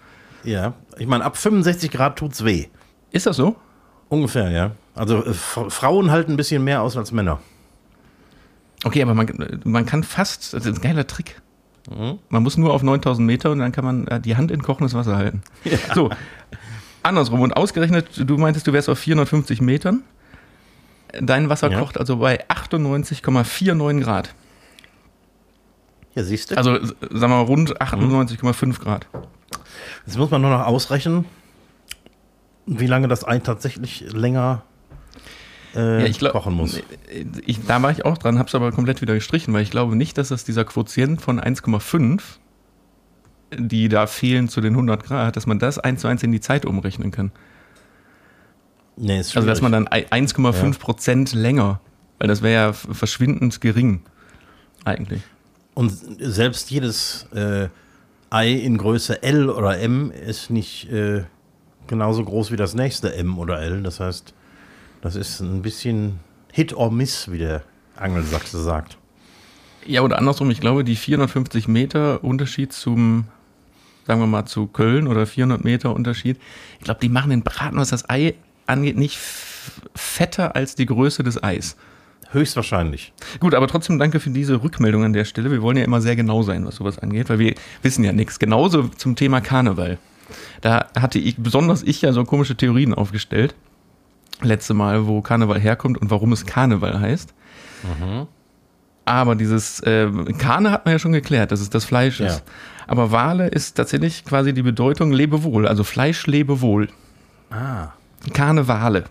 Ja. 0.45 0.75
Ich 0.99 1.07
meine, 1.07 1.25
ab 1.25 1.37
65 1.37 1.91
Grad 1.91 2.17
tut's 2.17 2.45
weh. 2.45 2.67
Ist 3.13 3.27
das 3.27 3.37
so? 3.37 3.57
Ungefähr, 4.11 4.51
ja. 4.51 4.73
Also 4.95 5.25
äh, 5.25 5.33
Frauen 5.33 6.11
halten 6.11 6.33
ein 6.33 6.37
bisschen 6.37 6.63
mehr 6.63 6.83
aus 6.83 6.97
als 6.99 7.11
Männer. 7.13 7.41
Okay, 8.85 9.01
aber 9.03 9.15
man, 9.15 9.61
man 9.65 9.87
kann 9.87 10.05
fast, 10.05 10.53
das 10.53 10.67
ist 10.67 10.77
ein 10.79 10.83
geiler 10.83 11.07
Trick. 11.07 11.41
Man 12.29 12.43
muss 12.43 12.57
nur 12.57 12.73
auf 12.75 12.83
9000 12.83 13.27
Meter 13.27 13.51
und 13.51 13.59
dann 13.61 13.73
kann 13.73 13.85
man 13.85 14.07
äh, 14.09 14.21
die 14.21 14.37
Hand 14.37 14.51
in 14.51 14.63
kochendes 14.63 14.95
Wasser 14.95 15.17
halten. 15.17 15.43
So, 15.95 16.11
andersrum 17.03 17.41
und 17.41 17.57
ausgerechnet, 17.57 18.07
du 18.17 18.37
meintest, 18.37 18.67
du 18.67 18.73
wärst 18.73 18.89
auf 18.89 18.99
450 18.99 19.61
Metern. 19.61 20.03
dein 21.21 21.49
Wasser 21.49 21.71
Ja. 21.71 21.81
kocht 21.81 21.99
also 21.99 22.19
bei 22.19 22.47
98,49 22.49 24.01
Grad. 24.03 24.35
Ja, 26.15 26.23
siehst 26.23 26.51
du. 26.51 26.57
Also 26.57 26.85
sagen 26.85 26.95
wir 27.21 27.29
mal 27.29 27.41
rund 27.43 27.81
98,5 27.81 28.79
Grad. 28.81 29.07
Jetzt 30.07 30.19
muss 30.19 30.31
man 30.31 30.43
nur 30.43 30.51
noch 30.51 30.67
ausrechnen, 30.67 31.25
wie 32.67 32.87
lange 32.87 33.09
das 33.09 33.27
Ei 33.27 33.39
tatsächlich 33.39 34.05
länger 34.13 34.63
äh, 35.75 36.01
Ja, 36.01 36.07
ich 36.07 36.19
glaub- 36.19 36.33
kochen 36.33 36.55
muss. 36.55 36.81
Ich, 37.47 37.65
da 37.67 37.83
war 37.83 37.91
ich 37.91 38.05
auch 38.05 38.19
dran, 38.19 38.39
habe 38.39 38.49
es 38.49 38.55
aber 38.55 38.73
komplett 38.73 39.01
wieder 39.03 39.15
gestrichen, 39.15 39.53
weil 39.55 39.63
ich 39.63 39.71
glaube 39.71 39.97
nicht, 39.97 40.19
dass 40.19 40.29
das 40.29 40.45
dieser 40.45 40.65
Quotient 40.65 41.21
von 41.21 41.41
1,5, 41.41 42.21
die 43.57 43.89
da 43.89 44.07
fehlen 44.07 44.49
zu 44.49 44.61
den 44.61 44.75
100 44.75 45.03
Grad, 45.05 45.37
dass 45.37 45.47
man 45.47 45.59
das 45.59 45.79
eins 45.79 46.01
zu 46.03 46.09
eins 46.09 46.23
in 46.23 46.33
die 46.33 46.41
Zeit 46.41 46.65
umrechnen 46.67 47.11
kann. 47.11 47.33
Nee, 48.97 49.19
ist 49.21 49.35
Also 49.37 49.49
dass 49.49 49.61
man 49.63 49.73
schwierig. 49.73 49.89
dann 49.91 50.21
ei- 50.21 50.25
1,5 50.27 50.79
Prozent 50.79 51.33
länger, 51.33 51.81
weil 52.19 52.29
das 52.29 52.43
wäre 52.43 52.53
ja 52.69 52.73
verschwindend 52.73 53.61
gering 53.61 54.03
eigentlich. 54.85 55.23
Und 55.75 55.91
selbst 56.19 56.71
jedes 56.71 57.27
äh, 57.35 57.69
Ei 58.29 58.53
in 58.53 58.77
Größe 58.79 59.23
L 59.23 59.49
oder 59.49 59.79
M 59.81 60.11
ist 60.11 60.51
nicht 60.51 60.91
äh, 60.91 61.25
genauso 61.91 62.25
groß 62.25 62.51
wie 62.53 62.57
das 62.57 62.75
nächste 62.75 63.15
M 63.15 63.39
oder 63.39 63.61
L. 63.61 63.83
Das 63.83 64.01
heißt, 64.01 64.33
das 65.03 65.17
ist 65.17 65.41
ein 65.41 65.61
bisschen 65.61 66.21
Hit 66.53 66.73
or 66.73 66.91
Miss, 66.91 67.31
wie 67.31 67.39
der 67.39 67.63
Angelsachse 67.97 68.63
sagt. 68.63 68.97
Ja, 69.85 70.03
oder 70.03 70.17
andersrum, 70.19 70.51
ich 70.51 70.61
glaube, 70.61 70.85
die 70.85 70.97
450 70.97 71.69
Meter 71.69 72.23
Unterschied 72.25 72.73
zum, 72.73 73.25
sagen 74.07 74.21
wir 74.21 74.27
mal, 74.27 74.47
zu 74.47 74.67
Köln 74.67 75.07
oder 75.07 75.27
400 75.27 75.65
Meter 75.65 75.95
Unterschied, 75.95 76.39
ich 76.79 76.85
glaube, 76.85 77.01
die 77.01 77.09
machen 77.09 77.31
den 77.31 77.43
Braten, 77.43 77.77
was 77.77 77.91
das 77.91 78.09
Ei 78.09 78.35
angeht, 78.67 78.97
nicht 78.97 79.19
fetter 79.95 80.55
als 80.55 80.77
die 80.77 80.87
Größe 80.87 81.23
des 81.23 81.43
Eis. 81.43 81.77
Höchstwahrscheinlich. 82.33 83.13
Gut, 83.41 83.55
aber 83.55 83.67
trotzdem 83.67 83.99
danke 83.99 84.21
für 84.21 84.31
diese 84.31 84.63
Rückmeldung 84.63 85.03
an 85.03 85.13
der 85.13 85.25
Stelle. 85.25 85.51
Wir 85.51 85.63
wollen 85.63 85.77
ja 85.77 85.83
immer 85.83 86.01
sehr 86.01 86.15
genau 86.15 86.43
sein, 86.43 86.65
was 86.65 86.77
sowas 86.77 87.01
angeht, 87.01 87.29
weil 87.29 87.41
wir 87.41 87.55
wissen 87.83 88.05
ja 88.05 88.13
nichts. 88.13 88.39
Genauso 88.39 88.85
zum 88.89 89.17
Thema 89.17 89.41
Karneval. 89.41 89.99
Da 90.61 90.87
hatte 90.99 91.19
ich, 91.19 91.37
besonders 91.37 91.83
ich 91.83 92.03
ja 92.03 92.13
so 92.13 92.25
komische 92.25 92.57
Theorien 92.57 92.95
aufgestellt. 92.95 93.55
Letzte 94.43 94.75
Mal, 94.75 95.07
wo 95.07 95.21
Karneval 95.21 95.61
herkommt 95.61 95.99
und 95.99 96.11
warum 96.11 96.33
es 96.33 96.47
Karneval 96.47 96.99
heißt. 97.01 97.35
Aber 99.05 99.35
dieses 99.35 99.81
äh, 99.81 100.09
Karne 100.39 100.71
hat 100.71 100.85
man 100.85 100.93
ja 100.93 100.99
schon 100.99 101.13
geklärt, 101.13 101.51
dass 101.53 101.61
es 101.61 101.71
das 101.71 101.85
Fleisch 101.85 102.21
Ja. 102.21 102.27
ist. 102.29 102.43
Aber 102.87 103.13
Wale 103.13 103.49
ist 103.49 103.75
tatsächlich 103.77 104.25
quasi 104.25 104.53
die 104.53 104.63
Bedeutung 104.63 105.13
Lebewohl, 105.13 105.67
also 105.69 105.85
Fleisch 105.85 106.27
Lebewohl. 106.27 106.89
Ah. 107.51 107.89
Karnevale. 108.33 109.05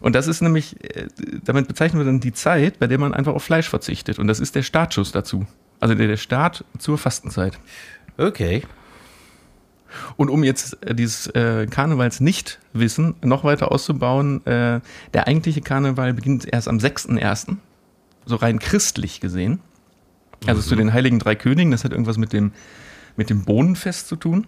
Und 0.00 0.14
das 0.14 0.26
ist 0.26 0.42
nämlich, 0.42 0.76
äh, 0.96 1.08
damit 1.44 1.66
bezeichnen 1.68 2.00
wir 2.00 2.04
dann 2.04 2.20
die 2.20 2.32
Zeit, 2.32 2.78
bei 2.78 2.86
der 2.86 2.98
man 2.98 3.14
einfach 3.14 3.32
auf 3.34 3.42
Fleisch 3.42 3.68
verzichtet. 3.68 4.18
Und 4.18 4.26
das 4.26 4.38
ist 4.40 4.54
der 4.54 4.62
Startschuss 4.62 5.12
dazu. 5.12 5.46
Also 5.80 5.94
der, 5.94 6.06
der 6.08 6.16
Start 6.16 6.64
zur 6.78 6.98
Fastenzeit. 6.98 7.58
Okay. 8.18 8.62
Und 10.16 10.30
um 10.30 10.44
jetzt 10.44 10.84
äh, 10.84 10.94
dieses 10.94 11.26
äh, 11.28 11.66
Karnevals 11.66 12.20
Nichtwissen 12.20 13.14
noch 13.22 13.44
weiter 13.44 13.72
auszubauen, 13.72 14.44
äh, 14.46 14.80
der 15.12 15.26
eigentliche 15.26 15.60
Karneval 15.60 16.14
beginnt 16.14 16.46
erst 16.50 16.68
am 16.68 16.78
6.1., 16.78 17.56
so 18.26 18.36
rein 18.36 18.58
christlich 18.58 19.20
gesehen. 19.20 19.60
Also 20.46 20.62
zu 20.62 20.76
den 20.76 20.92
Heiligen 20.92 21.18
Drei 21.18 21.34
Königen, 21.34 21.70
das 21.70 21.84
hat 21.84 21.92
irgendwas 21.92 22.18
mit 22.18 22.32
dem, 22.32 22.52
mit 23.16 23.30
dem 23.30 23.44
Bohnenfest 23.44 24.08
zu 24.08 24.16
tun. 24.16 24.46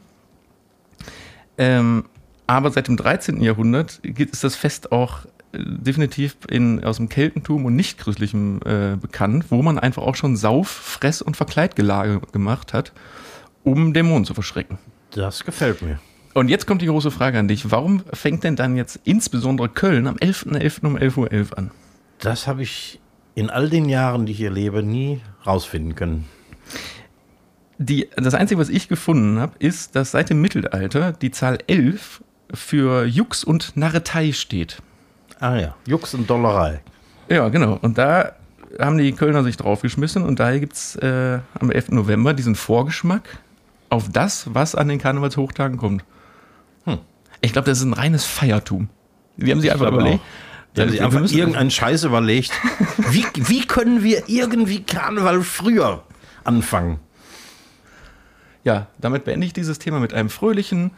Ähm, 1.58 2.04
aber 2.46 2.70
seit 2.70 2.88
dem 2.88 2.96
13. 2.96 3.40
Jahrhundert 3.40 4.00
es 4.04 4.40
das 4.40 4.54
Fest 4.54 4.92
auch 4.92 5.24
äh, 5.52 5.58
definitiv 5.58 6.36
in, 6.48 6.84
aus 6.84 6.96
dem 6.96 7.08
Keltentum 7.08 7.64
und 7.64 7.76
Nichtchristlichem 7.76 8.60
äh, 8.64 8.96
bekannt, 8.96 9.46
wo 9.50 9.62
man 9.62 9.78
einfach 9.78 10.02
auch 10.02 10.16
schon 10.16 10.36
Sauf-, 10.36 10.68
Fress- 10.68 11.22
und 11.22 11.36
Verkleidgelage 11.36 12.20
gemacht 12.32 12.72
hat, 12.72 12.92
um 13.64 13.92
Dämonen 13.92 14.24
zu 14.24 14.34
verschrecken. 14.34 14.78
Das 15.10 15.44
gefällt 15.44 15.82
mir. 15.82 15.98
Und 16.34 16.48
jetzt 16.48 16.66
kommt 16.66 16.82
die 16.82 16.86
große 16.86 17.10
Frage 17.10 17.38
an 17.38 17.48
dich. 17.48 17.70
Warum 17.70 18.02
fängt 18.12 18.44
denn 18.44 18.56
dann 18.56 18.76
jetzt 18.76 19.00
insbesondere 19.04 19.70
Köln 19.70 20.06
am 20.06 20.16
11.11. 20.16 20.86
um 20.86 20.96
11.11 20.96 21.16
Uhr 21.50 21.58
an? 21.58 21.70
Das 22.18 22.46
habe 22.46 22.62
ich 22.62 23.00
in 23.34 23.48
all 23.48 23.70
den 23.70 23.88
Jahren, 23.88 24.26
die 24.26 24.32
ich 24.32 24.38
hier 24.38 24.50
lebe, 24.50 24.82
nie 24.82 25.20
rausfinden 25.46 25.94
können. 25.94 26.26
Die, 27.78 28.08
das 28.16 28.34
Einzige, 28.34 28.60
was 28.60 28.68
ich 28.68 28.88
gefunden 28.88 29.38
habe, 29.38 29.52
ist, 29.58 29.96
dass 29.96 30.10
seit 30.10 30.30
dem 30.30 30.40
Mittelalter 30.40 31.12
die 31.12 31.30
Zahl 31.30 31.58
11 31.66 32.22
für 32.52 33.04
Jux 33.04 33.44
und 33.44 33.76
Narretei 33.76 34.32
steht. 34.32 34.82
Ah 35.40 35.56
ja, 35.56 35.74
Jux 35.86 36.14
und 36.14 36.28
Dollerei. 36.28 36.80
Ja, 37.28 37.48
genau. 37.48 37.78
Und 37.82 37.98
da 37.98 38.32
haben 38.78 38.98
die 38.98 39.12
Kölner 39.12 39.42
sich 39.42 39.56
draufgeschmissen 39.56 40.22
und 40.22 40.40
daher 40.40 40.60
gibt 40.60 40.74
es 40.74 40.96
äh, 40.96 41.38
am 41.58 41.70
11. 41.70 41.90
November 41.90 42.34
diesen 42.34 42.54
Vorgeschmack 42.54 43.38
auf 43.88 44.08
das, 44.10 44.52
was 44.52 44.74
an 44.74 44.88
den 44.88 44.98
Karnevalshochtagen 44.98 45.78
kommt. 45.78 46.04
Hm. 46.84 46.98
Ich 47.40 47.52
glaube, 47.52 47.66
das 47.66 47.78
ist 47.78 47.84
ein 47.84 47.92
reines 47.92 48.24
Feiertum. 48.24 48.88
Die 49.36 49.50
haben 49.50 49.60
sich 49.60 49.70
einfach 49.70 49.88
überlegt. 49.88 50.20
Die 50.76 50.82
haben 50.82 50.90
sich 50.90 51.02
einfach 51.02 51.30
irgendeinen 51.30 51.70
Scheiß 51.70 52.04
überlegt. 52.04 52.52
Wie, 53.10 53.24
wie 53.34 53.66
können 53.66 54.02
wir 54.02 54.24
irgendwie 54.28 54.82
Karneval 54.82 55.42
früher 55.42 56.02
anfangen? 56.44 57.00
Ja, 58.64 58.88
damit 58.98 59.24
beende 59.24 59.46
ich 59.46 59.52
dieses 59.52 59.78
Thema 59.78 60.00
mit 60.00 60.12
einem 60.12 60.28
fröhlichen. 60.28 60.90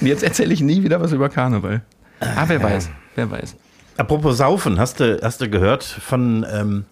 Und 0.00 0.06
jetzt 0.06 0.22
erzähle 0.22 0.52
ich 0.52 0.60
nie 0.60 0.82
wieder 0.82 1.00
was 1.00 1.12
über 1.12 1.30
Karneval. 1.30 1.80
Ah, 2.20 2.44
wer 2.46 2.62
weiß, 2.62 2.90
wer 3.14 3.30
weiß. 3.30 3.56
Apropos 3.98 4.36
Saufen, 4.36 4.78
hast 4.78 5.00
du, 5.00 5.18
hast 5.20 5.40
du 5.40 5.50
gehört 5.50 5.82
von, 5.82 6.46
ähm, 6.50 6.84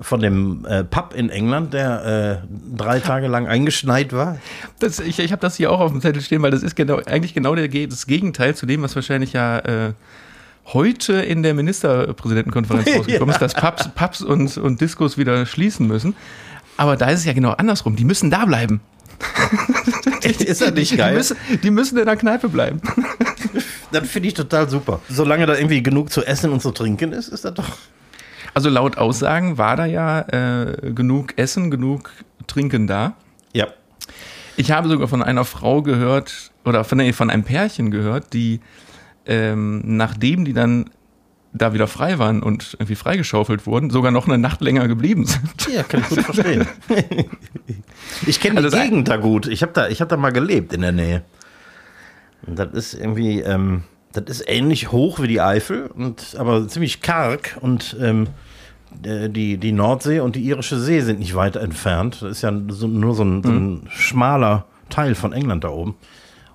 von 0.00 0.18
dem 0.20 0.64
äh, 0.66 0.82
Pub 0.82 1.14
in 1.14 1.30
England, 1.30 1.72
der 1.72 2.42
äh, 2.42 2.76
drei 2.76 2.98
Tage 2.98 3.28
lang 3.28 3.46
eingeschneit 3.46 4.12
war? 4.12 4.38
Das, 4.80 4.98
ich 4.98 5.20
ich 5.20 5.30
habe 5.30 5.40
das 5.40 5.54
hier 5.56 5.70
auch 5.70 5.78
auf 5.78 5.92
dem 5.92 6.00
Zettel 6.00 6.20
stehen, 6.20 6.42
weil 6.42 6.50
das 6.50 6.64
ist 6.64 6.74
genau, 6.74 6.96
eigentlich 7.06 7.32
genau 7.32 7.54
der, 7.54 7.68
das 7.86 8.08
Gegenteil 8.08 8.56
zu 8.56 8.66
dem, 8.66 8.82
was 8.82 8.96
wahrscheinlich 8.96 9.32
ja 9.32 9.60
äh, 9.60 9.92
heute 10.66 11.12
in 11.14 11.44
der 11.44 11.54
Ministerpräsidentenkonferenz 11.54 12.88
rausgekommen 12.96 13.32
ist, 13.32 13.40
dass 13.40 13.54
Pubs, 13.54 13.88
Pubs 13.94 14.20
und, 14.20 14.56
und 14.58 14.80
Diskos 14.80 15.16
wieder 15.16 15.46
schließen 15.46 15.86
müssen. 15.86 16.16
Aber 16.76 16.96
da 16.96 17.08
ist 17.10 17.20
es 17.20 17.24
ja 17.24 17.34
genau 17.34 17.52
andersrum. 17.52 17.94
Die 17.94 18.04
müssen 18.04 18.32
da 18.32 18.44
bleiben. 18.46 18.80
Ist 20.22 20.60
das 20.60 20.72
nicht 20.74 20.90
Die 20.90 20.96
geil? 20.96 21.14
müssen, 21.14 21.36
die 21.62 21.70
müssen 21.70 21.98
in 21.98 22.06
der 22.06 22.16
Kneipe 22.16 22.48
bleiben. 22.48 22.80
Das 23.92 24.08
finde 24.08 24.28
ich 24.28 24.34
total 24.34 24.68
super. 24.68 25.00
Solange 25.08 25.46
da 25.46 25.54
irgendwie 25.54 25.82
genug 25.82 26.10
zu 26.10 26.24
essen 26.24 26.50
und 26.50 26.60
zu 26.60 26.70
trinken 26.72 27.12
ist, 27.12 27.28
ist 27.28 27.44
das 27.44 27.54
doch. 27.54 27.68
Also 28.54 28.68
laut 28.68 28.98
Aussagen 28.98 29.58
war 29.58 29.76
da 29.76 29.86
ja 29.86 30.20
äh, 30.28 30.92
genug 30.92 31.38
Essen, 31.38 31.70
genug 31.70 32.10
Trinken 32.46 32.86
da. 32.86 33.14
Ja. 33.52 33.68
Ich 34.56 34.70
habe 34.70 34.88
sogar 34.88 35.08
von 35.08 35.22
einer 35.22 35.44
Frau 35.44 35.82
gehört, 35.82 36.50
oder 36.64 36.84
von, 36.84 36.98
nee, 36.98 37.12
von 37.12 37.30
einem 37.30 37.44
Pärchen 37.44 37.90
gehört, 37.90 38.32
die, 38.32 38.60
ähm, 39.26 39.82
nachdem 39.84 40.44
die 40.44 40.52
dann 40.52 40.90
da 41.54 41.74
wieder 41.74 41.86
frei 41.86 42.18
waren 42.18 42.42
und 42.42 42.74
irgendwie 42.74 42.94
freigeschaufelt 42.94 43.66
wurden, 43.66 43.90
sogar 43.90 44.10
noch 44.10 44.26
eine 44.26 44.38
Nacht 44.38 44.60
länger 44.60 44.88
geblieben 44.88 45.26
sind. 45.26 45.68
Ja, 45.72 45.82
kann 45.82 46.00
ich 46.00 46.08
gut 46.08 46.22
verstehen. 46.22 46.66
ich 48.26 48.40
kenne 48.40 48.60
die 48.60 48.64
Also 48.64 48.76
Gegend 48.76 49.08
da 49.08 49.16
gut. 49.16 49.46
Ich 49.46 49.62
habe 49.62 49.72
da, 49.72 49.88
ich 49.88 50.00
hab 50.00 50.08
da 50.08 50.16
mal 50.16 50.32
gelebt 50.32 50.72
in 50.72 50.80
der 50.80 50.92
Nähe. 50.92 51.22
Und 52.46 52.58
das 52.58 52.72
ist 52.72 52.94
irgendwie, 52.94 53.40
ähm, 53.40 53.84
das 54.12 54.24
ist 54.28 54.48
ähnlich 54.48 54.92
hoch 54.92 55.20
wie 55.20 55.28
die 55.28 55.40
Eifel, 55.40 55.86
und, 55.86 56.34
aber 56.38 56.66
ziemlich 56.68 57.00
karg. 57.00 57.58
Und 57.60 57.96
ähm, 58.00 58.28
äh, 59.02 59.28
die, 59.28 59.56
die 59.56 59.72
Nordsee 59.72 60.20
und 60.20 60.36
die 60.36 60.42
irische 60.42 60.78
See 60.78 61.00
sind 61.00 61.18
nicht 61.18 61.34
weit 61.34 61.56
entfernt. 61.56 62.22
Das 62.22 62.30
ist 62.30 62.42
ja 62.42 62.52
so, 62.68 62.86
nur 62.86 63.14
so 63.14 63.24
ein, 63.24 63.42
so 63.42 63.50
ein 63.50 63.88
schmaler 63.90 64.66
Teil 64.90 65.14
von 65.14 65.32
England 65.32 65.64
da 65.64 65.68
oben. 65.68 65.94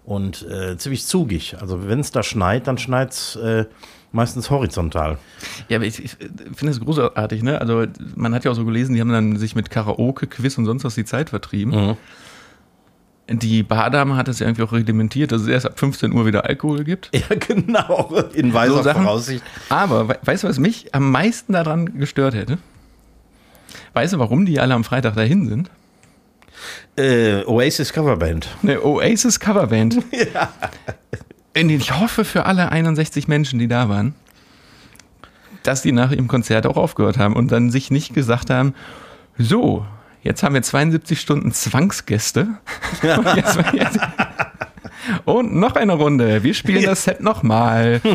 Und 0.05 0.47
äh, 0.47 0.77
ziemlich 0.77 1.05
zugig. 1.05 1.57
Also 1.59 1.87
wenn 1.89 1.99
es 1.99 2.11
da 2.11 2.23
schneit, 2.23 2.67
dann 2.67 2.77
schneit 2.77 3.11
es 3.11 3.35
äh, 3.35 3.65
meistens 4.13 4.49
horizontal. 4.49 5.17
Ja, 5.67 5.77
aber 5.77 5.85
ich, 5.85 6.01
ich 6.01 6.11
finde 6.11 6.71
es 6.71 6.79
großartig, 6.79 7.43
ne? 7.43 7.59
Also 7.59 7.85
man 8.15 8.33
hat 8.33 8.45
ja 8.45 8.51
auch 8.51 8.55
so 8.55 8.63
gelesen, 8.63 8.95
die 8.95 9.01
haben 9.01 9.11
dann 9.11 9.37
sich 9.37 9.53
mit 9.53 9.69
Karaoke, 9.69 10.27
Quiz 10.27 10.57
und 10.57 10.65
sonst 10.65 10.85
was 10.85 10.95
die 10.95 11.03
Zeit 11.03 11.29
vertrieben. 11.29 11.97
Die 13.29 13.61
Bardame 13.61 14.15
hat 14.15 14.29
es 14.29 14.39
ja 14.39 14.47
irgendwie 14.47 14.63
auch 14.63 14.71
reglementiert, 14.71 15.33
dass 15.33 15.41
es 15.41 15.47
erst 15.47 15.65
ab 15.65 15.77
15 15.79 16.13
Uhr 16.13 16.25
wieder 16.25 16.45
Alkohol 16.45 16.83
gibt. 16.83 17.09
Ja, 17.13 17.35
genau. 17.35 18.23
In 18.33 18.53
weiser 18.53 18.83
So. 18.83 18.91
Voraussicht. 18.91 19.43
Aber 19.69 20.07
we 20.07 20.17
weißt 20.23 20.43
du, 20.43 20.47
was 20.47 20.59
mich 20.59 20.93
am 20.95 21.11
meisten 21.11 21.51
daran 21.53 21.99
gestört 21.99 22.35
hätte? 22.35 22.57
Weißt 23.93 24.13
du, 24.13 24.19
warum 24.19 24.45
die 24.45 24.59
alle 24.59 24.73
am 24.73 24.83
Freitag 24.83 25.15
dahin 25.15 25.47
sind? 25.47 25.69
Äh, 26.95 27.43
Oasis 27.45 27.91
Coverband. 27.91 28.47
Eine 28.63 28.83
Oasis 28.83 29.39
Coverband. 29.39 29.97
Und 31.57 31.69
ich 31.69 31.99
hoffe 31.99 32.23
für 32.23 32.45
alle 32.45 32.71
61 32.71 33.27
Menschen, 33.27 33.59
die 33.59 33.67
da 33.67 33.89
waren, 33.89 34.13
dass 35.63 35.81
die 35.81 35.91
nach 35.91 36.11
ihrem 36.11 36.27
Konzert 36.27 36.65
auch 36.65 36.77
aufgehört 36.77 37.17
haben 37.17 37.35
und 37.35 37.51
dann 37.51 37.71
sich 37.71 37.89
nicht 37.89 38.13
gesagt 38.13 38.49
haben, 38.51 38.73
so, 39.39 39.85
jetzt 40.23 40.43
haben 40.43 40.53
wir 40.53 40.61
72 40.61 41.19
Stunden 41.19 41.51
Zwangsgäste. 41.51 42.47
Und, 43.01 43.25
jetzt, 43.35 43.57
jetzt, 43.73 43.99
und 45.25 45.55
noch 45.55 45.75
eine 45.75 45.93
Runde. 45.93 46.43
Wir 46.43 46.53
spielen 46.53 46.83
das 46.83 47.03
Set 47.03 47.21
nochmal. 47.21 48.01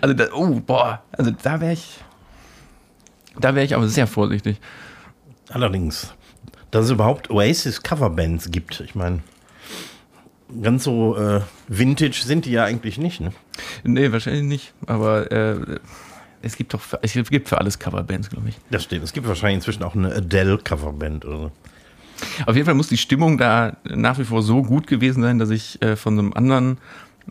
also, 0.00 0.14
da, 0.14 0.26
oh, 0.32 0.60
boah, 0.60 1.02
also 1.12 1.30
da 1.30 1.60
wäre 1.60 1.74
ich, 1.74 2.00
da 3.38 3.54
wäre 3.54 3.64
ich 3.64 3.74
aber 3.74 3.88
sehr 3.88 4.06
vorsichtig. 4.06 4.60
Allerdings, 5.50 6.14
dass 6.70 6.84
es 6.86 6.90
überhaupt 6.90 7.30
Oasis 7.30 7.82
Coverbands 7.82 8.50
gibt. 8.50 8.80
Ich 8.80 8.94
meine, 8.94 9.20
ganz 10.62 10.84
so 10.84 11.16
äh, 11.16 11.40
Vintage 11.68 12.22
sind 12.24 12.44
die 12.44 12.52
ja 12.52 12.64
eigentlich 12.64 12.98
nicht, 12.98 13.20
ne? 13.20 13.32
Nee, 13.84 14.12
wahrscheinlich 14.12 14.44
nicht. 14.44 14.72
Aber 14.86 15.30
äh, 15.32 15.78
es 16.42 16.56
gibt 16.56 16.74
doch 16.74 16.80
für, 16.80 16.98
es 17.02 17.12
gibt 17.12 17.48
für 17.48 17.58
alles 17.58 17.78
Coverbands, 17.78 18.30
glaube 18.30 18.48
ich. 18.48 18.56
Das 18.70 18.84
stimmt. 18.84 19.04
Es 19.04 19.12
gibt 19.12 19.26
wahrscheinlich 19.26 19.56
inzwischen 19.56 19.82
auch 19.82 19.94
eine 19.94 20.14
Adele-Coverband 20.14 21.24
oder 21.24 21.36
so. 21.36 21.52
Auf 22.46 22.54
jeden 22.54 22.66
Fall 22.66 22.74
muss 22.74 22.88
die 22.88 22.96
Stimmung 22.96 23.38
da 23.38 23.76
nach 23.84 24.18
wie 24.18 24.24
vor 24.24 24.42
so 24.42 24.62
gut 24.62 24.86
gewesen 24.86 25.22
sein, 25.22 25.38
dass 25.38 25.50
ich 25.50 25.80
äh, 25.82 25.96
von 25.96 26.18
einem 26.18 26.32
anderen 26.32 26.78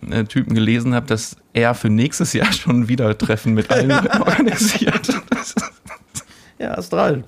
äh, 0.09 0.23
Typen 0.23 0.55
gelesen 0.55 0.93
habe, 0.93 1.05
dass 1.05 1.37
er 1.53 1.73
für 1.75 1.89
nächstes 1.89 2.33
Jahr 2.33 2.51
schon 2.53 2.87
wieder 2.87 3.17
Treffen 3.17 3.53
mit 3.53 3.71
allen 3.71 3.91
organisiert. 4.19 5.09
ja, 6.57 6.75
Australien. 6.75 7.23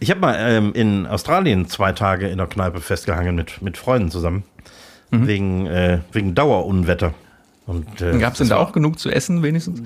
Ich 0.00 0.10
habe 0.10 0.20
mal 0.20 0.36
ähm, 0.38 0.72
in 0.74 1.06
Australien 1.06 1.68
zwei 1.68 1.92
Tage 1.92 2.28
in 2.28 2.38
der 2.38 2.46
Kneipe 2.46 2.80
festgehangen 2.80 3.34
mit, 3.34 3.60
mit 3.62 3.76
Freunden 3.76 4.10
zusammen. 4.10 4.44
Mhm. 5.10 5.26
Wegen, 5.26 5.66
äh, 5.66 6.00
wegen 6.12 6.34
Dauerunwetter. 6.34 7.14
Äh, 7.68 8.18
Gab 8.18 8.32
es 8.32 8.38
denn 8.38 8.48
da 8.48 8.58
auch 8.58 8.72
genug 8.72 8.98
zu 8.98 9.10
essen 9.10 9.42
wenigstens? 9.42 9.82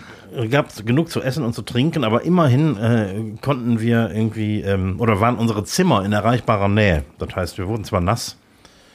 Gab 0.51 0.69
es 0.69 0.85
genug 0.85 1.11
zu 1.11 1.23
essen 1.23 1.45
und 1.45 1.55
zu 1.55 1.63
trinken, 1.63 2.05
aber 2.05 2.23
immerhin 2.23 2.77
äh, 2.77 3.15
konnten 3.41 3.81
wir 3.81 4.11
irgendwie, 4.11 4.61
ähm, 4.61 4.97
oder 4.99 5.21
waren 5.21 5.37
unsere 5.37 5.65
Zimmer 5.65 6.05
in 6.05 6.13
erreichbarer 6.13 6.69
Nähe. 6.69 7.05
Das 7.19 7.35
heißt, 7.35 7.59
wir 7.59 7.69
wurden 7.69 7.85
zwar 7.85 8.01
nass, 8.01 8.37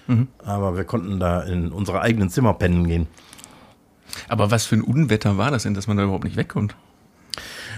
mhm. 0.07 0.27
aber 0.43 0.77
wir 0.77 0.83
konnten 0.83 1.19
da 1.19 1.41
in 1.41 1.71
unsere 1.71 2.01
eigenen 2.01 2.29
Zimmer 2.29 2.53
pennen 2.53 2.87
gehen. 2.87 3.07
Aber 4.29 4.51
was 4.51 4.65
für 4.65 4.75
ein 4.75 4.81
Unwetter 4.81 5.37
war 5.37 5.51
das 5.51 5.63
denn, 5.63 5.73
dass 5.73 5.87
man 5.87 5.97
da 5.97 6.03
überhaupt 6.03 6.23
nicht 6.23 6.37
wegkommt? 6.37 6.75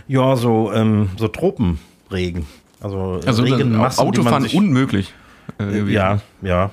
Ja, 0.07 0.35
so, 0.35 0.71
ähm, 0.73 1.09
so 1.17 1.27
Tropenregen. 1.27 2.45
Also, 2.81 3.21
also 3.25 3.43
Regenmassen, 3.43 3.99
Autofahren 4.01 4.45
unmöglich. 4.47 5.13
Äh, 5.59 5.83
ja, 5.91 6.19
ja. 6.41 6.71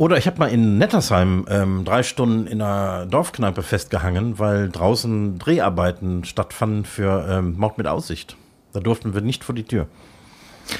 Oder 0.00 0.16
ich 0.16 0.26
habe 0.26 0.38
mal 0.38 0.46
in 0.46 0.78
Nettersheim 0.78 1.44
ähm, 1.50 1.84
drei 1.84 2.02
Stunden 2.02 2.46
in 2.46 2.62
einer 2.62 3.04
Dorfkneipe 3.04 3.62
festgehangen, 3.62 4.38
weil 4.38 4.70
draußen 4.70 5.38
Dreharbeiten 5.38 6.24
stattfanden 6.24 6.86
für 6.86 7.26
ähm, 7.28 7.58
Mord 7.58 7.76
mit 7.76 7.86
Aussicht. 7.86 8.34
Da 8.72 8.80
durften 8.80 9.12
wir 9.12 9.20
nicht 9.20 9.44
vor 9.44 9.54
die 9.54 9.64
Tür. 9.64 9.88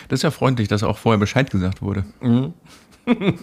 Das 0.08 0.20
ist 0.20 0.22
ja 0.22 0.30
freundlich, 0.30 0.68
dass 0.68 0.82
auch 0.82 0.96
vorher 0.96 1.18
Bescheid 1.18 1.50
gesagt 1.50 1.82
wurde. 1.82 2.06
Mhm. 2.22 2.54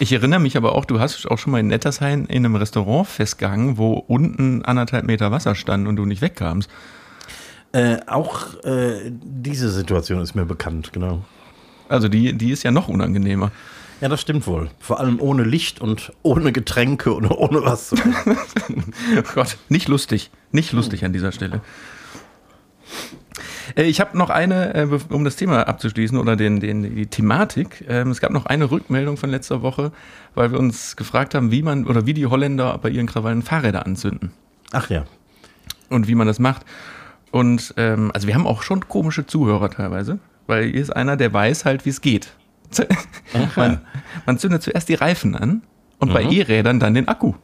ich 0.00 0.12
erinnere 0.12 0.40
mich 0.40 0.56
aber 0.56 0.74
auch, 0.74 0.86
du 0.86 0.98
hast 0.98 1.24
auch 1.30 1.38
schon 1.38 1.52
mal 1.52 1.60
in 1.60 1.68
Nettersheim 1.68 2.26
in 2.26 2.44
einem 2.44 2.56
Restaurant 2.56 3.06
festgehangen, 3.06 3.78
wo 3.78 3.92
unten 3.92 4.64
anderthalb 4.64 5.04
Meter 5.04 5.30
Wasser 5.30 5.54
stand 5.54 5.86
und 5.86 5.94
du 5.94 6.04
nicht 6.04 6.20
wegkamst. 6.20 6.68
Äh, 7.70 7.98
auch 8.08 8.60
äh, 8.64 9.12
diese 9.12 9.70
Situation 9.70 10.20
ist 10.20 10.34
mir 10.34 10.46
bekannt, 10.46 10.92
genau. 10.92 11.22
Also 11.88 12.08
die, 12.08 12.32
die 12.32 12.50
ist 12.50 12.64
ja 12.64 12.72
noch 12.72 12.88
unangenehmer. 12.88 13.52
Ja, 14.00 14.08
das 14.08 14.20
stimmt 14.20 14.46
wohl. 14.46 14.70
Vor 14.78 15.00
allem 15.00 15.20
ohne 15.20 15.42
Licht 15.42 15.80
und 15.80 16.12
ohne 16.22 16.52
Getränke 16.52 17.12
und 17.12 17.28
ohne 17.30 17.64
was. 17.64 17.92
oh 19.18 19.22
Gott, 19.34 19.58
nicht 19.68 19.88
lustig. 19.88 20.30
Nicht 20.52 20.72
lustig 20.72 21.04
an 21.04 21.12
dieser 21.12 21.32
Stelle. 21.32 21.60
Äh, 23.76 23.84
ich 23.84 24.00
habe 24.00 24.16
noch 24.16 24.30
eine, 24.30 24.74
äh, 24.74 24.98
um 25.10 25.24
das 25.24 25.36
Thema 25.36 25.66
abzuschließen 25.66 26.16
oder 26.16 26.36
den, 26.36 26.60
den, 26.60 26.94
die 26.94 27.06
Thematik. 27.06 27.84
Ähm, 27.88 28.10
es 28.10 28.20
gab 28.20 28.30
noch 28.30 28.46
eine 28.46 28.70
Rückmeldung 28.70 29.16
von 29.16 29.30
letzter 29.30 29.62
Woche, 29.62 29.92
weil 30.34 30.52
wir 30.52 30.58
uns 30.58 30.96
gefragt 30.96 31.34
haben, 31.34 31.50
wie 31.50 31.62
man 31.62 31.86
oder 31.86 32.06
wie 32.06 32.14
die 32.14 32.26
Holländer 32.26 32.78
bei 32.78 32.90
ihren 32.90 33.06
Krawallen 33.06 33.42
Fahrräder 33.42 33.84
anzünden. 33.84 34.32
Ach 34.72 34.90
ja. 34.90 35.04
Und 35.88 36.08
wie 36.08 36.14
man 36.14 36.26
das 36.26 36.38
macht. 36.38 36.64
Und 37.30 37.74
ähm, 37.76 38.10
also 38.14 38.26
wir 38.26 38.34
haben 38.34 38.46
auch 38.46 38.62
schon 38.62 38.88
komische 38.88 39.26
Zuhörer 39.26 39.70
teilweise, 39.70 40.18
weil 40.46 40.64
hier 40.64 40.80
ist 40.80 40.94
einer, 40.94 41.16
der 41.16 41.32
weiß 41.32 41.64
halt, 41.64 41.84
wie 41.84 41.90
es 41.90 42.00
geht. 42.00 42.32
Man, 43.56 43.80
man, 44.26 44.38
zündet 44.38 44.62
zuerst 44.62 44.88
die 44.88 44.94
Reifen 44.94 45.34
an 45.34 45.62
und 45.98 46.10
mhm. 46.10 46.14
bei 46.14 46.22
E-Rädern 46.22 46.80
dann 46.80 46.94
den 46.94 47.08
Akku. 47.08 47.34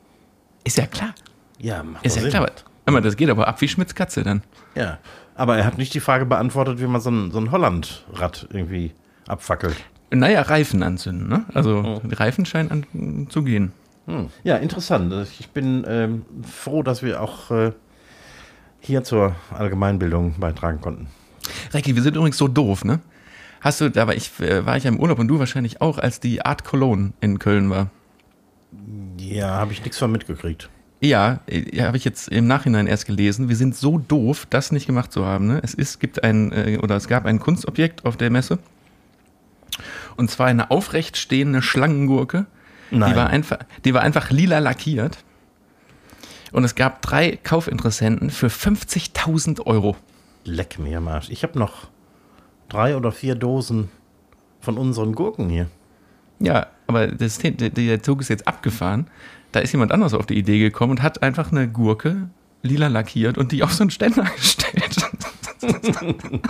Ist 0.64 0.78
ja 0.78 0.86
klar. 0.86 1.14
Ja, 1.58 1.82
macht 1.82 2.04
Ist 2.04 2.16
ja 2.16 2.22
Sinn. 2.22 2.30
klar. 2.30 2.50
Aber 2.86 3.00
das 3.00 3.16
geht 3.16 3.30
aber 3.30 3.48
ab 3.48 3.60
wie 3.60 3.68
Schmitz 3.68 3.94
Katze 3.94 4.22
dann. 4.22 4.42
Ja, 4.74 4.98
aber 5.34 5.56
er 5.56 5.64
hat 5.64 5.78
nicht 5.78 5.94
die 5.94 6.00
Frage 6.00 6.26
beantwortet, 6.26 6.80
wie 6.80 6.86
man 6.86 7.00
so 7.00 7.10
ein, 7.10 7.30
so 7.30 7.38
ein 7.38 7.50
Hollandrad 7.50 8.46
irgendwie 8.50 8.92
abfackelt. 9.26 9.76
Naja, 10.10 10.42
Reifen 10.42 10.82
anzünden, 10.82 11.28
ne? 11.28 11.44
Also 11.54 12.00
mhm. 12.02 12.10
Reifen 12.12 12.46
scheinen 12.46 12.70
an, 12.70 13.26
zu 13.30 13.42
gehen. 13.42 13.72
Hm. 14.06 14.28
Ja, 14.42 14.56
interessant. 14.56 15.12
Ich 15.40 15.48
bin 15.50 15.84
ähm, 15.88 16.26
froh, 16.42 16.82
dass 16.82 17.02
wir 17.02 17.22
auch 17.22 17.50
äh, 17.50 17.72
hier 18.80 19.02
zur 19.02 19.34
Allgemeinbildung 19.50 20.34
beitragen 20.38 20.80
konnten. 20.80 21.08
Recki, 21.72 21.96
wir 21.96 22.02
sind 22.02 22.16
übrigens 22.16 22.36
so 22.36 22.48
doof, 22.48 22.84
ne? 22.84 23.00
Hast 23.64 23.80
du, 23.80 23.90
da 23.90 24.06
war 24.06 24.14
ich, 24.14 24.38
äh, 24.40 24.66
war 24.66 24.76
ich 24.76 24.84
ja 24.84 24.90
im 24.90 25.00
Urlaub 25.00 25.18
und 25.18 25.26
du 25.26 25.38
wahrscheinlich 25.38 25.80
auch, 25.80 25.96
als 25.96 26.20
die 26.20 26.44
Art 26.44 26.64
Cologne 26.64 27.14
in 27.22 27.38
Köln 27.38 27.70
war. 27.70 27.88
Ja, 29.16 29.52
habe 29.52 29.72
ich 29.72 29.80
nichts 29.80 29.96
von 29.96 30.12
mitgekriegt. 30.12 30.68
Ja, 31.00 31.40
äh, 31.46 31.80
habe 31.80 31.96
ich 31.96 32.04
jetzt 32.04 32.28
im 32.28 32.46
Nachhinein 32.46 32.86
erst 32.86 33.06
gelesen. 33.06 33.48
Wir 33.48 33.56
sind 33.56 33.74
so 33.74 33.96
doof, 33.96 34.46
das 34.50 34.70
nicht 34.70 34.86
gemacht 34.86 35.12
zu 35.12 35.24
haben. 35.24 35.46
Ne? 35.46 35.60
Es 35.62 35.72
ist, 35.72 35.98
gibt 35.98 36.22
ein, 36.22 36.52
äh, 36.52 36.78
oder 36.82 36.96
es 36.96 37.08
gab 37.08 37.24
ein 37.24 37.40
Kunstobjekt 37.40 38.04
auf 38.04 38.18
der 38.18 38.28
Messe. 38.28 38.58
Und 40.16 40.30
zwar 40.30 40.48
eine 40.48 40.70
aufrecht 40.70 41.16
stehende 41.16 41.62
Schlangengurke. 41.62 42.44
Nein. 42.90 43.12
Die 43.12 43.16
war 43.16 43.30
einfach, 43.30 43.58
die 43.86 43.94
war 43.94 44.02
einfach 44.02 44.30
lila 44.30 44.58
lackiert. 44.58 45.24
Und 46.52 46.64
es 46.64 46.74
gab 46.74 47.00
drei 47.00 47.38
Kaufinteressenten 47.42 48.28
für 48.28 48.48
50.000 48.48 49.64
Euro. 49.64 49.96
Leck 50.44 50.78
mir 50.78 50.98
am 50.98 51.08
Arsch. 51.08 51.30
Ich 51.30 51.42
habe 51.42 51.58
noch 51.58 51.88
drei 52.68 52.96
oder 52.96 53.12
vier 53.12 53.34
Dosen 53.34 53.90
von 54.60 54.78
unseren 54.78 55.14
Gurken 55.14 55.48
hier. 55.48 55.68
Ja, 56.40 56.66
aber 56.86 57.06
das, 57.08 57.38
der, 57.38 57.52
der 57.52 58.02
Zug 58.02 58.20
ist 58.20 58.28
jetzt 58.28 58.46
abgefahren. 58.48 59.08
Da 59.52 59.60
ist 59.60 59.72
jemand 59.72 59.92
anders 59.92 60.14
auf 60.14 60.26
die 60.26 60.36
Idee 60.36 60.58
gekommen 60.58 60.92
und 60.92 61.02
hat 61.02 61.22
einfach 61.22 61.52
eine 61.52 61.68
Gurke 61.68 62.28
lila 62.62 62.88
lackiert 62.88 63.38
und 63.38 63.52
die 63.52 63.62
auf 63.62 63.72
so 63.72 63.84
einen 63.84 63.90
Ständer 63.90 64.24
gestellt. 64.36 64.96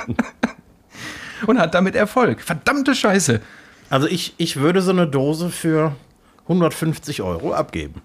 und 1.46 1.59
hat 1.59 1.74
damit 1.74 1.94
Erfolg. 1.94 2.40
Verdammte 2.40 2.94
Scheiße. 2.94 3.40
Also 3.90 4.07
ich, 4.07 4.35
ich 4.38 4.57
würde 4.57 4.81
so 4.81 4.90
eine 4.90 5.07
Dose 5.07 5.50
für 5.50 5.94
150 6.44 7.22
Euro 7.22 7.53
abgeben. 7.53 8.00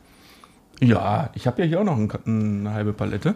Ja, 0.82 1.30
ich 1.34 1.48
habe 1.48 1.62
ja 1.62 1.68
hier 1.68 1.80
auch 1.80 1.86
noch 1.86 1.98
ein, 1.98 2.12
eine 2.26 2.74
halbe 2.74 2.94
Palette. 2.94 3.36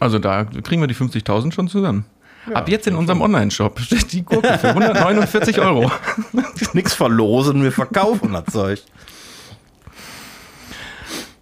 Also 0.00 0.18
da 0.18 0.44
kriegen 0.44 0.80
wir 0.82 0.88
die 0.88 0.94
50.000 0.94 1.52
schon 1.52 1.68
zusammen. 1.68 2.04
Ja, 2.48 2.56
Ab 2.56 2.68
jetzt 2.68 2.86
in 2.86 2.96
unserem 2.96 3.20
Online-Shop 3.20 3.78
steht 3.80 4.12
die 4.12 4.24
Gurke 4.24 4.58
für 4.58 4.68
149 4.68 5.60
Euro. 5.60 5.90
Nichts 6.72 6.94
verlosen, 6.94 7.62
wir 7.62 7.72
verkaufen 7.72 8.32
das 8.32 8.46
Zeug. 8.46 8.82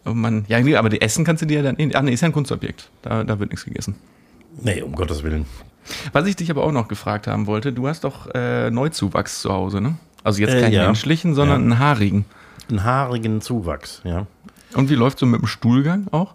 Oh 0.04 0.14
Mann, 0.14 0.44
ja, 0.48 0.58
aber 0.78 0.88
die 0.88 1.00
essen 1.00 1.24
kannst 1.24 1.42
du 1.42 1.46
dir 1.46 1.62
dann. 1.62 1.76
Ah, 1.94 2.02
nee, 2.02 2.12
ist 2.12 2.20
ja 2.20 2.28
ein 2.28 2.32
Kunstobjekt. 2.32 2.90
Da, 3.02 3.22
da 3.24 3.38
wird 3.38 3.50
nichts 3.50 3.64
gegessen. 3.64 3.96
Nee, 4.60 4.82
um 4.82 4.94
Gottes 4.94 5.22
Willen. 5.22 5.46
Was 6.12 6.26
ich 6.26 6.36
dich 6.36 6.50
aber 6.50 6.64
auch 6.64 6.72
noch 6.72 6.88
gefragt 6.88 7.26
haben 7.26 7.46
wollte, 7.46 7.72
du 7.72 7.88
hast 7.88 8.04
doch 8.04 8.28
äh, 8.34 8.70
Neuzuwachs 8.70 9.42
zu 9.42 9.52
Hause, 9.52 9.80
ne? 9.80 9.96
Also 10.24 10.40
jetzt 10.40 10.54
äh, 10.54 10.60
keinen 10.60 10.72
ja. 10.72 10.86
menschlichen, 10.86 11.34
sondern 11.34 11.62
ja. 11.62 11.64
einen 11.64 11.78
haarigen. 11.78 12.24
Einen 12.68 12.84
haarigen 12.84 13.40
Zuwachs, 13.40 14.00
ja. 14.04 14.26
Und 14.74 14.90
wie 14.90 14.94
läuft 14.94 15.18
so 15.18 15.26
mit 15.26 15.40
dem 15.40 15.46
Stuhlgang 15.46 16.06
auch? 16.10 16.34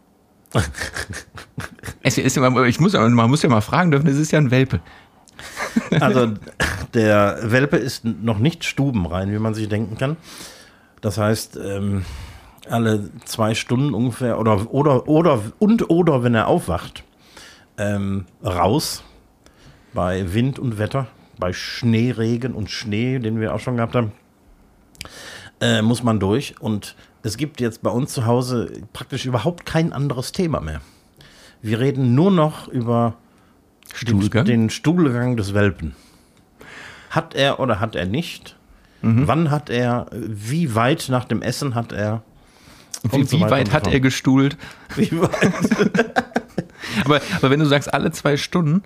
Es 2.01 2.17
ist 2.17 2.37
immer, 2.37 2.63
ich 2.63 2.79
muss, 2.79 2.93
man 2.93 3.29
muss 3.29 3.41
ja 3.41 3.49
mal 3.49 3.61
fragen 3.61 3.91
dürfen, 3.91 4.07
es 4.07 4.17
ist 4.17 4.31
ja 4.31 4.39
ein 4.39 4.51
Welpe. 4.51 4.79
also 5.99 6.33
der 6.93 7.39
Welpe 7.43 7.77
ist 7.77 8.05
noch 8.05 8.39
nicht 8.39 8.63
stubenrein, 8.63 9.31
wie 9.31 9.39
man 9.39 9.53
sich 9.53 9.67
denken 9.67 9.97
kann. 9.97 10.17
Das 11.01 11.17
heißt, 11.17 11.57
ähm, 11.57 12.05
alle 12.69 13.09
zwei 13.25 13.53
Stunden 13.53 13.93
ungefähr 13.93 14.39
oder 14.39 14.73
oder 14.73 15.07
oder 15.07 15.41
und 15.59 15.89
oder 15.89 16.23
wenn 16.23 16.33
er 16.33 16.47
aufwacht, 16.47 17.03
ähm, 17.77 18.25
raus 18.43 19.03
bei 19.93 20.33
Wind 20.33 20.59
und 20.59 20.77
Wetter, 20.77 21.07
bei 21.37 21.53
Schneeregen 21.53 22.53
und 22.53 22.69
Schnee, 22.69 23.19
den 23.19 23.39
wir 23.39 23.53
auch 23.53 23.59
schon 23.59 23.77
gehabt 23.77 23.95
haben, 23.95 24.11
äh, 25.61 25.81
muss 25.81 26.03
man 26.03 26.19
durch 26.19 26.55
und 26.59 26.95
es 27.25 27.37
gibt 27.37 27.59
jetzt 27.59 27.81
bei 27.81 27.89
uns 27.89 28.13
zu 28.13 28.27
Hause 28.27 28.71
praktisch 28.93 29.25
überhaupt 29.25 29.65
kein 29.65 29.93
anderes 29.93 30.31
Thema 30.31 30.61
mehr. 30.61 30.81
Wir 31.63 31.79
reden 31.79 32.13
nur 32.13 32.29
noch 32.29 32.67
über 32.67 33.15
Stuhlgang? 33.91 34.45
Den, 34.45 34.69
Stuhlgang 34.69 35.35
des 35.35 35.55
Welpen. 35.55 35.95
Hat 37.09 37.33
er 37.33 37.59
oder 37.59 37.79
hat 37.79 37.95
er 37.95 38.05
nicht? 38.05 38.55
Mhm. 39.01 39.27
Wann 39.27 39.49
hat 39.49 39.71
er, 39.71 40.05
wie 40.11 40.75
weit 40.75 41.07
nach 41.09 41.25
dem 41.25 41.41
Essen 41.41 41.73
hat 41.73 41.93
er? 41.93 42.21
Wie, 43.01 43.23
so 43.23 43.39
wie 43.39 43.41
weit 43.41 43.73
hat 43.73 43.87
er 43.87 43.99
gestuhlt? 43.99 44.55
Wie 44.95 45.11
weit? 45.19 45.31
aber, 47.05 47.21
aber 47.37 47.49
wenn 47.49 47.59
du 47.59 47.65
sagst, 47.65 47.91
alle 47.91 48.11
zwei 48.11 48.37
Stunden, 48.37 48.83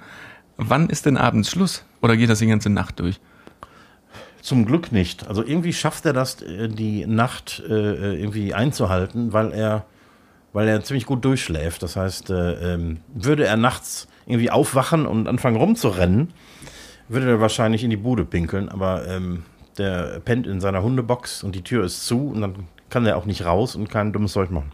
wann 0.56 0.90
ist 0.90 1.06
denn 1.06 1.18
abends 1.18 1.52
Schluss? 1.52 1.84
Oder 2.02 2.16
geht 2.16 2.30
das 2.30 2.40
die 2.40 2.48
ganze 2.48 2.70
Nacht 2.70 3.00
durch? 3.00 3.20
Zum 4.42 4.66
Glück 4.66 4.92
nicht. 4.92 5.28
Also 5.28 5.44
irgendwie 5.44 5.74
schafft 5.74 6.06
er 6.06 6.14
das, 6.14 6.42
äh, 6.42 6.70
die 6.70 7.06
Nacht 7.06 7.62
äh, 7.68 8.16
irgendwie 8.16 8.54
einzuhalten, 8.54 9.34
weil 9.34 9.52
er, 9.52 9.86
weil 10.54 10.68
er 10.68 10.84
ziemlich 10.84 11.06
gut 11.06 11.26
durchschläft. 11.26 11.84
Das 11.84 11.96
heißt, 11.96 12.30
äh, 12.30 12.74
ähm, 12.74 13.00
würde 13.14 13.46
er 13.46 13.58
nachts 13.58 14.08
irgendwie 14.26 14.52
aufwachen 14.52 15.06
und 15.06 15.28
anfangen 15.28 15.58
rumzurennen, 15.58 16.34
würde 17.08 17.28
er 17.28 17.42
wahrscheinlich 17.42 17.84
in 17.84 17.90
die 17.90 17.98
Bude 17.98 18.26
pinkeln. 18.26 18.70
Aber 18.70 19.08
ähm, 19.08 19.44
der 19.78 20.20
pennt 20.20 20.48
in 20.48 20.62
seiner 20.62 20.84
Hundebox 20.84 21.44
und 21.44 21.56
die 21.56 21.64
Tür 21.64 21.84
ist 21.86 22.06
zu 22.06 22.30
und 22.30 22.42
dann 22.42 22.56
kann 22.90 23.06
er 23.06 23.18
auch 23.18 23.26
nicht 23.26 23.46
raus 23.46 23.76
und 23.76 23.90
kein 23.90 24.14
dummes 24.14 24.34
Zeug 24.34 24.52
machen. 24.52 24.72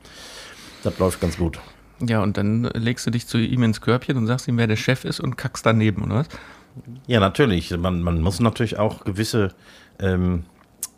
Das 0.83 0.97
läuft 0.99 1.21
ganz 1.21 1.37
gut. 1.37 1.59
Ja, 1.99 2.21
und 2.21 2.37
dann 2.37 2.65
legst 2.73 3.07
du 3.07 3.11
dich 3.11 3.27
zu 3.27 3.37
ihm 3.37 3.63
ins 3.63 3.81
Körbchen 3.81 4.17
und 4.17 4.27
sagst 4.27 4.47
ihm, 4.47 4.57
wer 4.57 4.67
der 4.67 4.75
Chef 4.75 5.05
ist 5.05 5.19
und 5.19 5.37
kackst 5.37 5.65
daneben, 5.65 6.03
oder 6.03 6.15
was? 6.15 6.27
Ja, 7.07 7.19
natürlich. 7.19 7.75
Man, 7.77 8.01
man 8.01 8.21
muss 8.21 8.39
natürlich 8.39 8.77
auch 8.77 9.03
gewisse, 9.03 9.53
ähm, 9.99 10.43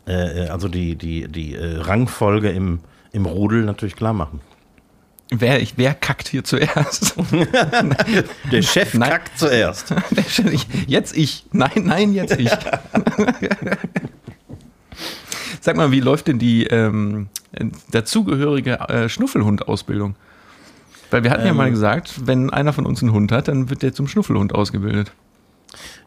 äh, 0.06 0.48
also 0.48 0.68
die, 0.68 0.96
die, 0.96 1.28
die 1.28 1.54
äh, 1.54 1.78
Rangfolge 1.78 2.50
im, 2.50 2.80
im 3.12 3.26
Rudel 3.26 3.64
natürlich 3.64 3.96
klar 3.96 4.12
machen. 4.12 4.40
Wer, 5.30 5.60
ich, 5.60 5.74
wer 5.76 5.92
kackt 5.94 6.28
hier 6.28 6.42
zuerst? 6.42 7.14
Der 8.50 8.62
Chef 8.62 8.94
Nein. 8.94 9.10
kackt 9.10 9.38
zuerst. 9.38 9.94
jetzt 10.86 11.14
ich. 11.16 11.44
Nein, 11.52 11.82
nein, 11.84 12.14
jetzt 12.14 12.38
ich. 12.38 12.50
Sag 15.60 15.76
mal, 15.76 15.92
wie 15.92 16.00
läuft 16.00 16.28
denn 16.28 16.38
die 16.38 16.64
ähm, 16.64 17.28
dazugehörige 17.90 18.80
äh, 18.88 19.10
Schnuffelhund-Ausbildung? 19.10 20.16
Weil 21.10 21.24
wir 21.24 21.30
hatten 21.30 21.44
ja 21.44 21.50
Ähm. 21.50 21.56
mal 21.56 21.70
gesagt, 21.70 22.26
wenn 22.26 22.48
einer 22.48 22.72
von 22.72 22.86
uns 22.86 23.02
einen 23.02 23.12
Hund 23.12 23.30
hat, 23.30 23.48
dann 23.48 23.68
wird 23.68 23.82
der 23.82 23.92
zum 23.92 24.08
Schnuffelhund 24.08 24.54
ausgebildet. 24.54 25.12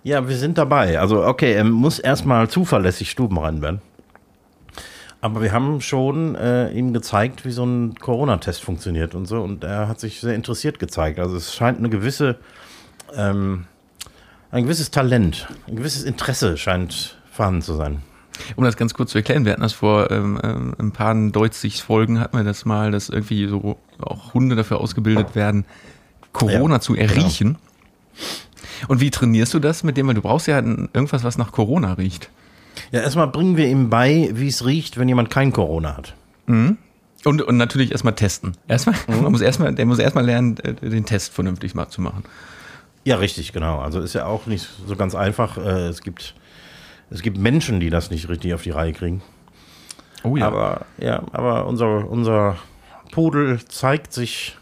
Ja, 0.03 0.27
wir 0.27 0.37
sind 0.37 0.57
dabei. 0.57 0.99
Also, 0.99 1.25
okay, 1.25 1.53
er 1.53 1.63
muss 1.63 1.99
erstmal 1.99 2.49
zuverlässig 2.49 3.11
stubenrein 3.11 3.61
werden. 3.61 3.81
Aber 5.21 5.43
wir 5.43 5.51
haben 5.51 5.81
schon 5.81 6.33
äh, 6.35 6.71
ihm 6.71 6.93
gezeigt, 6.93 7.45
wie 7.45 7.51
so 7.51 7.63
ein 7.63 7.93
Corona-Test 7.93 8.63
funktioniert 8.63 9.13
und 9.13 9.27
so. 9.27 9.41
Und 9.41 9.63
er 9.63 9.87
hat 9.87 9.99
sich 9.99 10.19
sehr 10.19 10.33
interessiert 10.33 10.79
gezeigt. 10.79 11.19
Also 11.19 11.37
es 11.37 11.53
scheint 11.53 11.77
eine 11.77 11.89
gewisse, 11.89 12.37
ähm, 13.15 13.65
ein 14.49 14.63
gewisses 14.63 14.89
Talent, 14.89 15.47
ein 15.67 15.75
gewisses 15.75 16.03
Interesse 16.03 16.57
scheint 16.57 17.17
vorhanden 17.31 17.61
zu 17.61 17.75
sein. 17.75 18.01
Um 18.55 18.63
das 18.63 18.75
ganz 18.77 18.95
kurz 18.95 19.11
zu 19.11 19.19
erklären, 19.19 19.45
wir 19.45 19.51
hatten 19.51 19.61
das 19.61 19.73
vor 19.73 20.09
ähm, 20.09 20.39
ähm, 20.43 20.73
ein 20.79 20.91
paar 20.91 21.13
Deutschfolgen, 21.13 22.19
hatten 22.19 22.35
wir 22.35 22.43
das 22.43 22.65
mal, 22.65 22.89
dass 22.89 23.09
irgendwie 23.09 23.47
so 23.47 23.77
auch 23.99 24.33
Hunde 24.33 24.55
dafür 24.55 24.79
ausgebildet 24.81 25.35
werden, 25.35 25.65
Corona 26.33 26.75
Ja, 26.75 26.81
zu 26.81 26.95
erriechen. 26.95 27.57
Und 28.87 29.01
wie 29.01 29.11
trainierst 29.11 29.53
du 29.53 29.59
das 29.59 29.83
mit 29.83 29.97
dem, 29.97 30.07
weil 30.07 30.15
du 30.15 30.21
brauchst 30.21 30.47
ja 30.47 30.57
ein- 30.57 30.89
irgendwas, 30.93 31.23
was 31.23 31.37
nach 31.37 31.51
Corona 31.51 31.93
riecht. 31.93 32.29
Ja, 32.91 33.01
erstmal 33.01 33.27
bringen 33.27 33.57
wir 33.57 33.67
ihm 33.67 33.89
bei, 33.89 34.29
wie 34.33 34.47
es 34.47 34.65
riecht, 34.65 34.97
wenn 34.97 35.07
jemand 35.07 35.29
kein 35.29 35.51
Corona 35.51 35.97
hat. 35.97 36.15
Und, 36.47 37.41
und 37.41 37.57
natürlich 37.57 37.91
erstmal 37.91 38.15
testen. 38.15 38.57
Erstmal, 38.67 38.95
man 39.07 39.23
muss 39.31 39.41
erstmal, 39.41 39.73
der 39.73 39.85
muss 39.85 39.99
erstmal 39.99 40.25
lernen, 40.25 40.57
äh, 40.57 40.73
den 40.73 41.05
Test 41.05 41.33
vernünftig 41.33 41.75
mal 41.75 41.87
zu 41.89 42.01
machen. 42.01 42.23
Ja, 43.03 43.15
richtig, 43.17 43.53
genau. 43.53 43.79
Also 43.79 43.99
ist 44.01 44.13
ja 44.13 44.25
auch 44.25 44.45
nicht 44.47 44.67
so 44.87 44.95
ganz 44.95 45.15
einfach. 45.15 45.57
Äh, 45.57 45.87
Es 45.87 46.01
gibt, 46.01 46.35
es 47.09 47.21
gibt 47.21 47.37
Menschen, 47.37 47.79
die 47.79 47.89
das 47.89 48.09
nicht 48.11 48.27
richtig 48.29 48.53
auf 48.53 48.63
die 48.63 48.71
Reihe 48.71 48.93
kriegen. 48.93 49.21
Oh 50.23 50.35
ja. 50.37 50.47
Aber 50.47 50.85
ja, 50.97 51.23
aber 51.31 51.65
unser, 51.67 52.09
unser 52.09 52.57
Pudel 53.11 53.59
zeigt 53.65 54.13
sich 54.13 54.57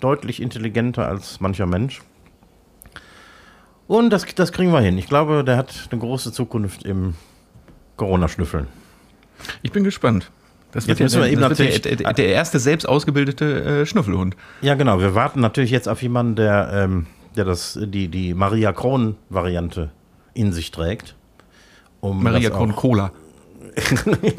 deutlich 0.00 0.40
intelligenter 0.40 1.06
als 1.08 1.40
mancher 1.40 1.66
Mensch. 1.66 2.00
Und 3.88 4.10
das, 4.10 4.24
das 4.34 4.52
kriegen 4.52 4.70
wir 4.72 4.80
hin. 4.80 4.96
Ich 4.98 5.06
glaube, 5.08 5.42
der 5.42 5.56
hat 5.56 5.88
eine 5.90 6.00
große 6.00 6.30
Zukunft 6.30 6.84
im 6.84 7.14
Corona-Schnüffeln. 7.96 8.68
ich 9.62 9.72
bin 9.72 9.82
gespannt. 9.82 10.30
Das 10.72 10.86
wird, 10.86 11.00
Jetzt 11.00 11.14
ja, 11.14 11.20
müssen 11.20 11.20
wir 11.20 11.22
der, 11.24 11.32
eben 11.32 11.40
natürlich- 11.40 11.80
der, 11.80 11.96
der, 11.96 12.12
der 12.12 12.26
erste 12.28 12.58
selbst 12.60 12.86
ausgebildete 12.86 13.64
äh, 13.82 13.86
Schnuffelhund. 13.86 14.36
Ja, 14.60 14.74
genau. 14.74 15.00
Wir 15.00 15.14
warten 15.14 15.40
natürlich 15.40 15.70
jetzt 15.70 15.88
auf 15.88 16.02
jemanden, 16.02 16.36
der, 16.36 16.70
ähm, 16.72 17.06
der 17.36 17.46
das, 17.46 17.78
die, 17.82 18.08
die 18.08 18.34
Maria 18.34 18.72
Kron-Variante 18.72 19.90
in 20.34 20.52
sich 20.52 20.70
trägt. 20.70 21.14
Um 22.00 22.22
Maria 22.22 22.50
Kron 22.50 22.76
Cola. 22.76 23.10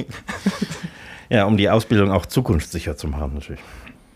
Ja, 1.31 1.45
um 1.45 1.57
die 1.57 1.69
Ausbildung 1.69 2.11
auch 2.11 2.25
zukunftssicher 2.25 2.97
zu 2.97 3.07
machen, 3.07 3.35
natürlich. 3.35 3.61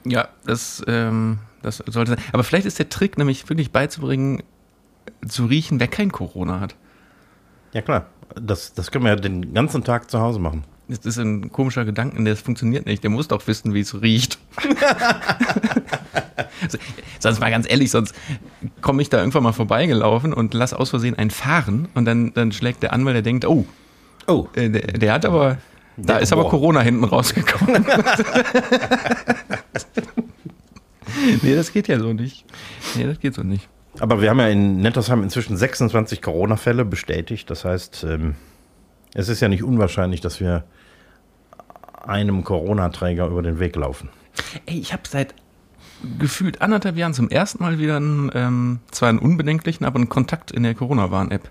Ja, 0.03 0.29
das, 0.45 0.83
ähm, 0.87 1.37
das 1.61 1.77
sollte 1.85 2.11
sein. 2.15 2.19
Aber 2.31 2.43
vielleicht 2.43 2.65
ist 2.65 2.79
der 2.79 2.89
Trick 2.89 3.19
nämlich 3.19 3.47
wirklich 3.49 3.71
beizubringen, 3.71 4.41
zu 5.27 5.45
riechen, 5.45 5.79
wer 5.79 5.87
kein 5.87 6.11
Corona 6.11 6.59
hat. 6.59 6.75
Ja, 7.73 7.81
klar. 7.81 8.07
Das, 8.35 8.73
das 8.73 8.91
können 8.91 9.03
wir 9.05 9.11
ja 9.11 9.15
den 9.15 9.53
ganzen 9.53 9.83
Tag 9.83 10.09
zu 10.09 10.19
Hause 10.19 10.39
machen. 10.39 10.63
Das 10.87 10.99
ist 11.05 11.17
ein 11.17 11.51
komischer 11.51 11.85
Gedanke, 11.85 12.21
der 12.23 12.35
funktioniert 12.35 12.85
nicht. 12.85 13.03
Der 13.03 13.09
muss 13.09 13.27
doch 13.27 13.45
wissen, 13.47 13.73
wie 13.73 13.79
es 13.81 14.01
riecht. 14.01 14.37
sonst 17.19 17.39
mal 17.39 17.51
ganz 17.51 17.69
ehrlich, 17.69 17.91
sonst 17.91 18.13
komme 18.81 19.01
ich 19.01 19.09
da 19.09 19.19
irgendwann 19.19 19.43
mal 19.43 19.53
vorbeigelaufen 19.53 20.33
und 20.33 20.53
lass 20.53 20.73
aus 20.73 20.89
Versehen 20.89 21.17
einen 21.17 21.31
fahren 21.31 21.87
und 21.93 22.05
dann, 22.05 22.33
dann 22.33 22.51
schlägt 22.51 22.83
der 22.83 22.93
an, 22.93 23.05
weil 23.05 23.13
der 23.13 23.21
denkt, 23.21 23.45
oh, 23.45 23.65
Oh, 24.27 24.47
äh, 24.55 24.69
der, 24.69 24.81
der 24.93 25.13
hat 25.13 25.25
aber, 25.25 25.57
da 25.97 26.13
Der- 26.13 26.21
ist 26.21 26.31
aber 26.31 26.43
boah. 26.43 26.51
Corona 26.51 26.79
hinten 26.81 27.03
rausgekommen. 27.03 27.85
nee, 31.41 31.55
das 31.55 31.71
geht 31.73 31.87
ja 31.87 31.99
so 31.99 32.13
nicht. 32.13 32.45
Nee, 32.95 33.05
das 33.05 33.19
geht 33.19 33.33
so 33.35 33.43
nicht. 33.43 33.67
Aber 33.99 34.21
wir 34.21 34.29
haben 34.29 34.39
ja 34.39 34.47
in 34.47 34.77
Nettersheim 34.77 35.23
inzwischen 35.23 35.55
26 35.55 36.21
Corona-Fälle 36.21 36.85
bestätigt. 36.85 37.49
Das 37.49 37.65
heißt, 37.65 38.05
ähm, 38.09 38.35
es 39.13 39.29
ist 39.29 39.39
ja 39.39 39.47
nicht 39.47 39.63
unwahrscheinlich, 39.63 40.21
dass 40.21 40.39
wir 40.39 40.63
einem 42.05 42.43
Corona-Träger 42.43 43.27
über 43.27 43.41
den 43.41 43.59
Weg 43.59 43.75
laufen. 43.75 44.09
Ey, 44.65 44.79
ich 44.79 44.93
habe 44.93 45.03
seit 45.07 45.35
gefühlt 46.19 46.61
anderthalb 46.61 46.97
Jahren 46.97 47.13
zum 47.13 47.29
ersten 47.29 47.63
Mal 47.63 47.79
wieder 47.79 47.97
einen, 47.97 48.31
ähm, 48.33 48.79
zwar 48.91 49.09
einen 49.09 49.19
unbedenklichen, 49.19 49.85
aber 49.85 49.97
einen 49.97 50.09
Kontakt 50.09 50.51
in 50.51 50.63
der 50.63 50.75
Corona-Warn-App. 50.75 51.49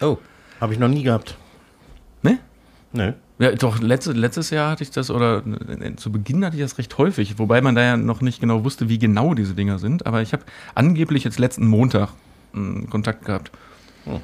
Oh. 0.00 0.18
Habe 0.60 0.72
ich 0.72 0.78
noch 0.78 0.88
nie 0.88 1.02
gehabt. 1.02 1.36
Ne? 2.22 2.38
Nö. 2.92 3.12
Ja, 3.42 3.50
doch, 3.50 3.80
letzte, 3.80 4.12
letztes 4.12 4.50
Jahr 4.50 4.70
hatte 4.70 4.84
ich 4.84 4.92
das, 4.92 5.10
oder 5.10 5.42
zu 5.96 6.12
Beginn 6.12 6.44
hatte 6.44 6.54
ich 6.54 6.62
das 6.62 6.78
recht 6.78 6.96
häufig, 6.96 7.40
wobei 7.40 7.60
man 7.60 7.74
da 7.74 7.82
ja 7.82 7.96
noch 7.96 8.20
nicht 8.20 8.38
genau 8.38 8.62
wusste, 8.62 8.88
wie 8.88 9.00
genau 9.00 9.34
diese 9.34 9.54
Dinger 9.54 9.80
sind. 9.80 10.06
Aber 10.06 10.22
ich 10.22 10.32
habe 10.32 10.44
angeblich 10.76 11.24
jetzt 11.24 11.40
letzten 11.40 11.66
Montag 11.66 12.10
einen 12.54 12.88
Kontakt 12.88 13.24
gehabt. 13.24 13.50
Hm. 14.04 14.20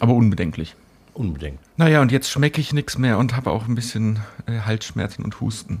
Aber 0.00 0.14
unbedenklich. 0.14 0.74
Unbedingt. 1.14 1.60
Naja, 1.76 2.02
und 2.02 2.10
jetzt 2.10 2.28
schmecke 2.28 2.60
ich 2.60 2.72
nichts 2.72 2.98
mehr 2.98 3.16
und 3.16 3.36
habe 3.36 3.52
auch 3.52 3.68
ein 3.68 3.76
bisschen 3.76 4.18
äh, 4.46 4.58
Halsschmerzen 4.58 5.24
und 5.24 5.40
Husten. 5.40 5.80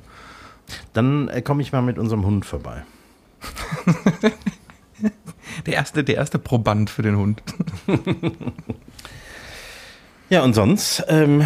Dann 0.92 1.26
äh, 1.30 1.42
komme 1.42 1.62
ich 1.62 1.72
mal 1.72 1.82
mit 1.82 1.98
unserem 1.98 2.24
Hund 2.24 2.46
vorbei. 2.46 2.84
Der 5.66 5.74
erste, 5.74 6.04
der 6.04 6.14
erste 6.14 6.38
Proband 6.38 6.90
für 6.90 7.02
den 7.02 7.16
Hund. 7.16 7.42
Ja, 10.30 10.44
und 10.44 10.54
sonst, 10.54 11.04
ähm, 11.08 11.44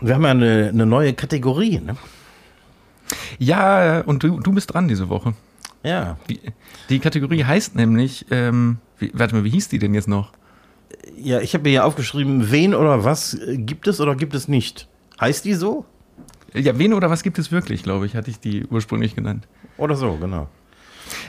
wir 0.00 0.14
haben 0.14 0.24
ja 0.24 0.30
eine, 0.30 0.68
eine 0.68 0.86
neue 0.86 1.14
Kategorie, 1.14 1.80
ne? 1.80 1.96
Ja, 3.38 4.00
und 4.00 4.22
du, 4.22 4.40
du 4.40 4.52
bist 4.52 4.72
dran 4.72 4.88
diese 4.88 5.08
Woche. 5.08 5.34
Ja. 5.82 6.16
Wie, 6.26 6.40
die 6.88 6.98
Kategorie 6.98 7.44
heißt 7.44 7.76
nämlich, 7.76 8.26
ähm, 8.30 8.78
wie, 8.98 9.12
warte 9.14 9.34
mal, 9.34 9.44
wie 9.44 9.50
hieß 9.50 9.68
die 9.68 9.78
denn 9.78 9.94
jetzt 9.94 10.08
noch? 10.08 10.32
Ja, 11.16 11.40
ich 11.40 11.54
habe 11.54 11.62
mir 11.64 11.70
hier 11.70 11.84
aufgeschrieben, 11.84 12.50
wen 12.50 12.74
oder 12.74 13.04
was 13.04 13.34
äh, 13.34 13.56
gibt 13.56 13.86
es 13.86 14.00
oder 14.00 14.16
gibt 14.16 14.34
es 14.34 14.48
nicht? 14.48 14.88
Heißt 15.20 15.44
die 15.44 15.54
so? 15.54 15.84
Ja, 16.52 16.78
wen 16.78 16.94
oder 16.94 17.10
was 17.10 17.22
gibt 17.22 17.38
es 17.38 17.52
wirklich, 17.52 17.82
glaube 17.82 18.06
ich, 18.06 18.16
hatte 18.16 18.30
ich 18.30 18.40
die 18.40 18.64
ursprünglich 18.66 19.14
genannt. 19.14 19.46
Oder 19.76 19.94
so, 19.94 20.16
genau. 20.16 20.48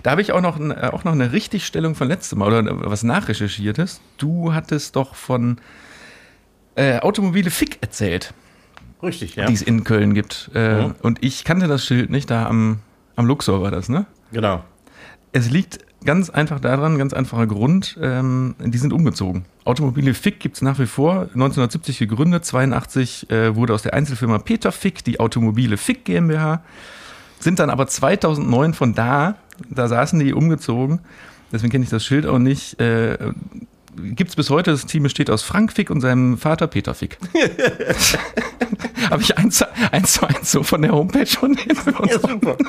Da 0.04 0.12
habe 0.12 0.22
ich 0.22 0.32
auch 0.32 0.42
noch, 0.42 0.60
äh, 0.60 0.90
auch 0.92 1.04
noch 1.04 1.12
eine 1.12 1.32
Richtigstellung 1.32 1.96
von 1.96 2.08
letztem 2.08 2.40
Mal 2.40 2.48
oder 2.48 2.90
was 2.90 3.04
nachrecherchiertes. 3.04 4.02
Du 4.18 4.54
hattest 4.54 4.96
doch 4.96 5.16
von 5.16 5.60
äh, 6.76 7.00
Automobile 7.00 7.50
Fick 7.50 7.78
erzählt, 7.82 8.34
Richtig, 9.04 9.36
ja. 9.36 9.46
die 9.46 9.54
es 9.54 9.62
in 9.62 9.84
Köln 9.84 10.14
gibt. 10.14 10.50
Äh, 10.54 10.88
Mhm. 10.88 10.96
Und 11.02 11.24
ich 11.24 11.44
kannte 11.44 11.68
das 11.68 11.86
Schild 11.86 12.10
nicht, 12.10 12.30
da 12.30 12.48
am, 12.48 12.80
am 13.16 13.26
Luxor 13.26 13.62
war 13.62 13.72
das, 13.72 13.90
ne? 13.90 14.06
Genau. 14.32 14.64
Es 15.32 15.50
liegt 15.50 15.80
ganz 16.06 16.30
einfach 16.30 16.60
daran, 16.60 16.98
ganz 16.98 17.14
einfacher 17.14 17.48
Grund, 17.48 17.98
ähm, 18.02 18.56
die 18.60 18.78
sind 18.78 18.94
umgezogen. 18.94 19.46
Automobile 19.66 20.14
Fick 20.14 20.40
gibt 20.40 20.56
es 20.56 20.62
nach 20.62 20.80
wie 20.80 20.86
vor, 20.86 21.24
1970 21.34 22.00
gegründet, 22.00 22.46
82 22.46 23.30
äh, 23.30 23.56
wurde 23.56 23.74
aus 23.74 23.82
der 23.82 23.94
Einzelfirma 23.94 24.40
Peter 24.40 24.72
Fick 24.72 25.04
die 25.04 25.20
Automobile 25.20 25.78
Fick 25.78 26.06
GmbH, 26.06 26.64
sind 27.40 27.60
dann 27.60 27.70
aber 27.70 27.88
2009 27.88 28.74
von 28.74 28.94
da, 28.94 29.36
da 29.70 29.88
saßen 29.88 30.20
die 30.20 30.34
umgezogen, 30.34 31.00
deswegen 31.52 31.72
kenne 31.72 31.84
ich 31.84 31.90
das 31.90 32.06
Schild 32.06 32.26
auch 32.26 32.40
nicht, 32.40 32.80
äh, 32.80 33.18
gibt 34.16 34.30
es 34.30 34.36
bis 34.36 34.50
heute, 34.50 34.72
das 34.72 34.86
Team 34.86 35.04
besteht 35.04 35.30
aus 35.30 35.44
Frank 35.44 35.74
Fick 35.74 35.90
und 35.90 36.02
seinem 36.02 36.38
Vater 36.38 36.68
Peter 36.68 36.94
Fick. 36.94 37.18
Habe 39.10 39.22
ich 39.22 39.38
eins, 39.38 39.62
eins 39.92 40.14
zu 40.14 40.28
eins 40.28 40.52
so 40.52 40.64
von 40.64 40.82
der 40.82 40.92
Homepage 40.92 41.26
schon 41.26 41.56
hinbekommen. 41.56 42.10
Ja, 42.10 42.20
super. 42.20 42.58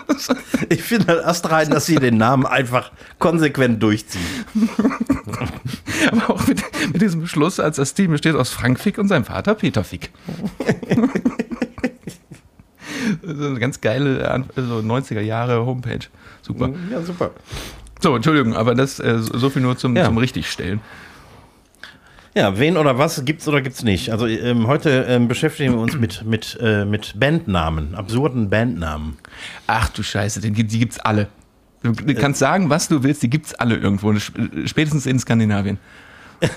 Ich 0.71 0.83
finde 0.83 1.07
halt 1.07 1.23
erst 1.25 1.49
rein, 1.51 1.71
dass 1.71 1.87
sie 1.87 1.95
den 1.97 2.17
Namen 2.19 2.45
einfach 2.45 2.91
konsequent 3.19 3.83
durchziehen. 3.83 4.21
Aber 6.12 6.31
auch 6.35 6.47
mit, 6.47 6.62
mit 6.93 7.01
diesem 7.01 7.27
Schluss, 7.27 7.59
als 7.61 7.77
das 7.77 7.95
Team 7.95 8.11
besteht 8.11 8.35
aus 8.35 8.51
Frank 8.51 8.79
Fick 8.81 8.99
und 8.99 9.09
seinem 9.09 9.25
Vater 9.25 9.55
Peter 9.55 9.85
Fick. 9.85 10.11
Das 13.23 13.33
ist 13.37 13.43
eine 13.45 13.59
ganz 13.59 13.81
geile 13.81 14.31
An- 14.31 14.45
so 14.57 14.79
90er 14.79 15.21
Jahre 15.21 15.64
Homepage. 15.64 16.01
Super. 16.43 16.71
Ja, 16.91 17.01
super. 17.03 17.31
So, 18.01 18.14
Entschuldigung, 18.14 18.55
aber 18.55 18.75
das 18.75 19.01
äh, 19.01 19.19
so 19.19 19.51
viel 19.51 19.62
nur 19.62 19.77
zum, 19.77 19.97
Ja. 19.97 20.05
zum 20.05 20.19
Richtigstellen. 20.19 20.81
Ja, 22.38 22.57
wen 22.57 22.77
oder 22.77 22.98
was 22.98 23.24
gibt's 23.24 23.48
oder 23.48 23.61
gibt's 23.61 23.83
nicht? 23.83 24.12
Also 24.12 24.29
ähm, 24.29 24.68
heute 24.68 25.07
ähm, 25.09 25.27
beschäftigen 25.27 25.72
wir 25.72 25.81
uns 25.81 25.96
mit, 25.96 26.24
mit, 26.24 26.57
äh, 26.61 26.85
mit 26.85 27.18
Bandnamen, 27.18 27.96
absurden 27.96 28.48
Bandnamen. 28.48 29.16
Ach 29.66 29.88
du 29.88 30.05
Scheiße, 30.05 30.40
den, 30.40 30.55
gibt- 30.55 30.70
die 30.70 30.79
gibt's 30.79 31.01
alle. 31.01 31.27
Du, 31.83 31.90
du 31.90 32.14
kannst 32.14 32.38
sagen, 32.38 32.70
was 32.70 32.87
du 32.87 33.03
willst, 33.03 33.24
die 33.24 33.31
gibt's 33.31 33.55
alle 33.55 33.74
irgendwo. 33.77 34.12
Sp- 34.14 34.38
Spätestens 34.66 35.05
in 35.07 35.18
Skandinavien. 35.18 35.79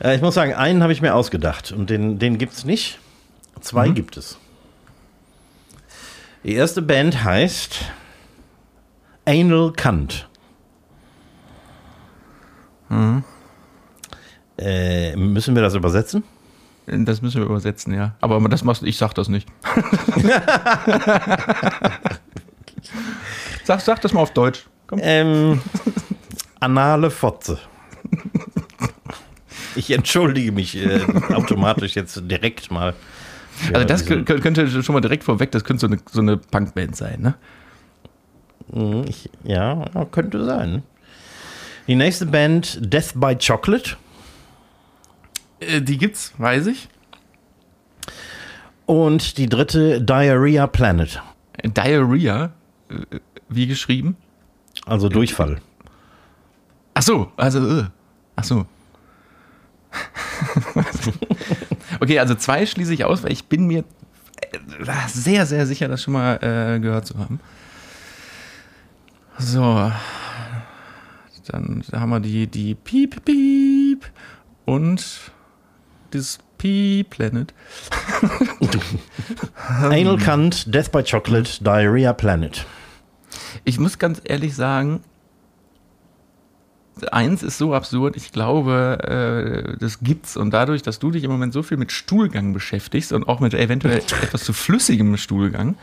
Äh, 0.00 0.16
ich 0.16 0.22
muss 0.22 0.34
sagen, 0.34 0.52
einen 0.54 0.82
habe 0.82 0.92
ich 0.92 1.00
mir 1.00 1.14
ausgedacht 1.14 1.70
und 1.72 1.88
den, 1.88 2.18
den 2.18 2.36
gibt's 2.36 2.64
nicht. 2.64 2.98
Zwei 3.60 3.88
Mhm. 3.88 3.94
gibt 3.94 4.16
es. 4.16 4.38
Die 6.42 6.52
erste 6.54 6.82
Band 6.82 7.22
heißt 7.22 7.76
Anal 9.24 9.72
Kant. 9.72 10.28
Mhm. 12.88 13.24
Äh, 14.58 15.16
müssen 15.16 15.54
wir 15.54 15.62
das 15.62 15.74
übersetzen? 15.74 16.22
Das 16.86 17.22
müssen 17.22 17.40
wir 17.40 17.46
übersetzen, 17.46 17.94
ja. 17.94 18.14
Aber 18.20 18.46
das 18.48 18.62
machst 18.62 18.82
ich 18.82 18.98
sag 18.98 19.14
das 19.14 19.28
nicht. 19.28 19.48
sag, 23.64 23.80
sag 23.80 24.00
das 24.02 24.12
mal 24.12 24.20
auf 24.20 24.32
Deutsch. 24.32 24.66
Komm. 24.86 24.98
Ähm, 25.02 25.62
anale 26.60 27.10
Fotze. 27.10 27.58
Ich 29.76 29.90
entschuldige 29.90 30.52
mich 30.52 30.76
äh, 30.76 31.00
automatisch 31.32 31.94
jetzt 31.96 32.20
direkt 32.30 32.70
mal. 32.70 32.94
Also 33.72 33.86
das 33.86 34.04
könnte 34.04 34.82
schon 34.82 34.92
mal 34.92 35.00
direkt 35.00 35.24
vorweg, 35.24 35.50
das 35.52 35.64
könnte 35.64 35.80
so 35.80 35.86
eine, 35.86 35.98
so 36.10 36.20
eine 36.20 36.36
Punkband 36.36 36.96
sein, 36.96 37.20
ne? 37.20 37.34
Mhm, 38.72 39.04
Ich, 39.08 39.30
ja, 39.42 39.84
könnte 40.10 40.44
sein. 40.44 40.82
Die 41.86 41.94
nächste 41.94 42.26
Band, 42.26 42.78
Death 42.80 43.12
by 43.14 43.36
Chocolate. 43.36 43.96
Äh, 45.60 45.82
Die 45.82 45.98
gibt's, 45.98 46.32
weiß 46.38 46.66
ich. 46.66 46.88
Und 48.86 49.38
die 49.38 49.48
dritte, 49.48 50.00
Diarrhea 50.00 50.66
Planet. 50.66 51.22
Diarrhea, 51.62 52.52
äh, 52.88 53.18
wie 53.48 53.66
geschrieben? 53.66 54.16
Also 54.86 55.08
Durchfall. 55.08 55.60
Ach 56.94 57.02
so, 57.02 57.32
also, 57.36 57.80
äh. 57.80 57.84
ach 58.36 58.44
so. 58.44 58.66
okay, 62.00 62.18
also 62.18 62.34
zwei 62.34 62.66
schließe 62.66 62.94
ich 62.94 63.04
aus, 63.04 63.22
weil 63.22 63.32
ich 63.32 63.46
bin 63.46 63.66
mir 63.66 63.84
äh, 64.40 64.58
sehr, 65.08 65.46
sehr 65.46 65.66
sicher, 65.66 65.88
das 65.88 66.02
schon 66.02 66.14
mal 66.14 66.36
äh, 66.36 66.80
gehört 66.80 67.06
zu 67.06 67.18
haben. 67.18 67.40
So. 69.38 69.90
Dann 71.48 71.84
haben 71.92 72.10
wir 72.10 72.20
die, 72.20 72.46
die 72.46 72.74
Piep, 72.74 73.24
Piep 73.24 74.06
und 74.64 75.32
das 76.10 76.38
Piep 76.58 77.10
Planet. 77.10 77.52
Anal 79.80 80.18
Kant, 80.18 80.74
Death 80.74 80.90
by 80.90 81.02
Chocolate, 81.02 81.62
Diarrhea 81.62 82.12
Planet. 82.12 82.64
Ich 83.64 83.78
muss 83.78 83.98
ganz 83.98 84.20
ehrlich 84.24 84.54
sagen, 84.54 85.00
eins 87.10 87.42
ist 87.42 87.58
so 87.58 87.74
absurd, 87.74 88.16
ich 88.16 88.32
glaube, 88.32 89.74
äh, 89.74 89.76
das 89.78 90.00
gibt's. 90.00 90.36
Und 90.36 90.52
dadurch, 90.52 90.82
dass 90.82 90.98
du 90.98 91.10
dich 91.10 91.24
im 91.24 91.30
Moment 91.30 91.52
so 91.52 91.62
viel 91.62 91.76
mit 91.76 91.92
Stuhlgang 91.92 92.52
beschäftigst 92.52 93.12
und 93.12 93.28
auch 93.28 93.40
mit 93.40 93.54
eventuell 93.54 93.98
etwas 94.22 94.44
zu 94.44 94.52
flüssigem 94.52 95.16
Stuhlgang 95.16 95.76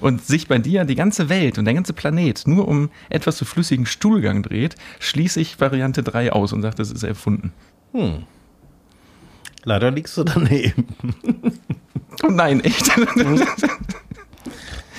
und 0.00 0.24
sich 0.24 0.48
bei 0.48 0.58
dir 0.58 0.84
die 0.84 0.94
ganze 0.94 1.28
Welt 1.28 1.58
und 1.58 1.64
der 1.64 1.74
ganze 1.74 1.92
Planet 1.92 2.46
nur 2.46 2.68
um 2.68 2.90
etwas 3.10 3.36
zu 3.36 3.44
flüssigen 3.44 3.86
Stuhlgang 3.86 4.42
dreht, 4.42 4.76
schließe 5.00 5.40
ich 5.40 5.60
Variante 5.60 6.02
3 6.02 6.32
aus 6.32 6.52
und 6.52 6.62
sage, 6.62 6.76
das 6.76 6.90
ist 6.90 7.02
erfunden. 7.02 7.52
Leider 9.64 9.90
liegst 9.90 10.16
du 10.16 10.24
daneben. 10.24 10.86
Oh 12.22 12.30
nein, 12.30 12.60
echt? 12.60 12.90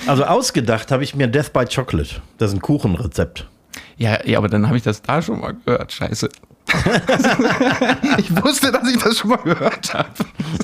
Also 0.06 0.24
ausgedacht 0.24 0.92
habe 0.92 1.02
ich 1.02 1.16
mir 1.16 1.26
Death 1.26 1.52
by 1.52 1.64
Chocolate. 1.64 2.20
Das 2.38 2.50
ist 2.50 2.56
ein 2.56 2.62
Kuchenrezept. 2.62 3.48
Ja, 3.96 4.24
ja, 4.24 4.38
aber 4.38 4.48
dann 4.48 4.66
habe 4.66 4.76
ich 4.76 4.84
das 4.84 5.02
da 5.02 5.20
schon 5.20 5.40
mal 5.40 5.54
gehört. 5.64 5.92
Scheiße. 5.92 6.28
ich 8.18 8.44
wusste, 8.44 8.70
dass 8.70 8.88
ich 8.88 9.02
das 9.02 9.18
schon 9.18 9.30
mal 9.30 9.38
gehört 9.38 9.94
habe. 9.94 10.10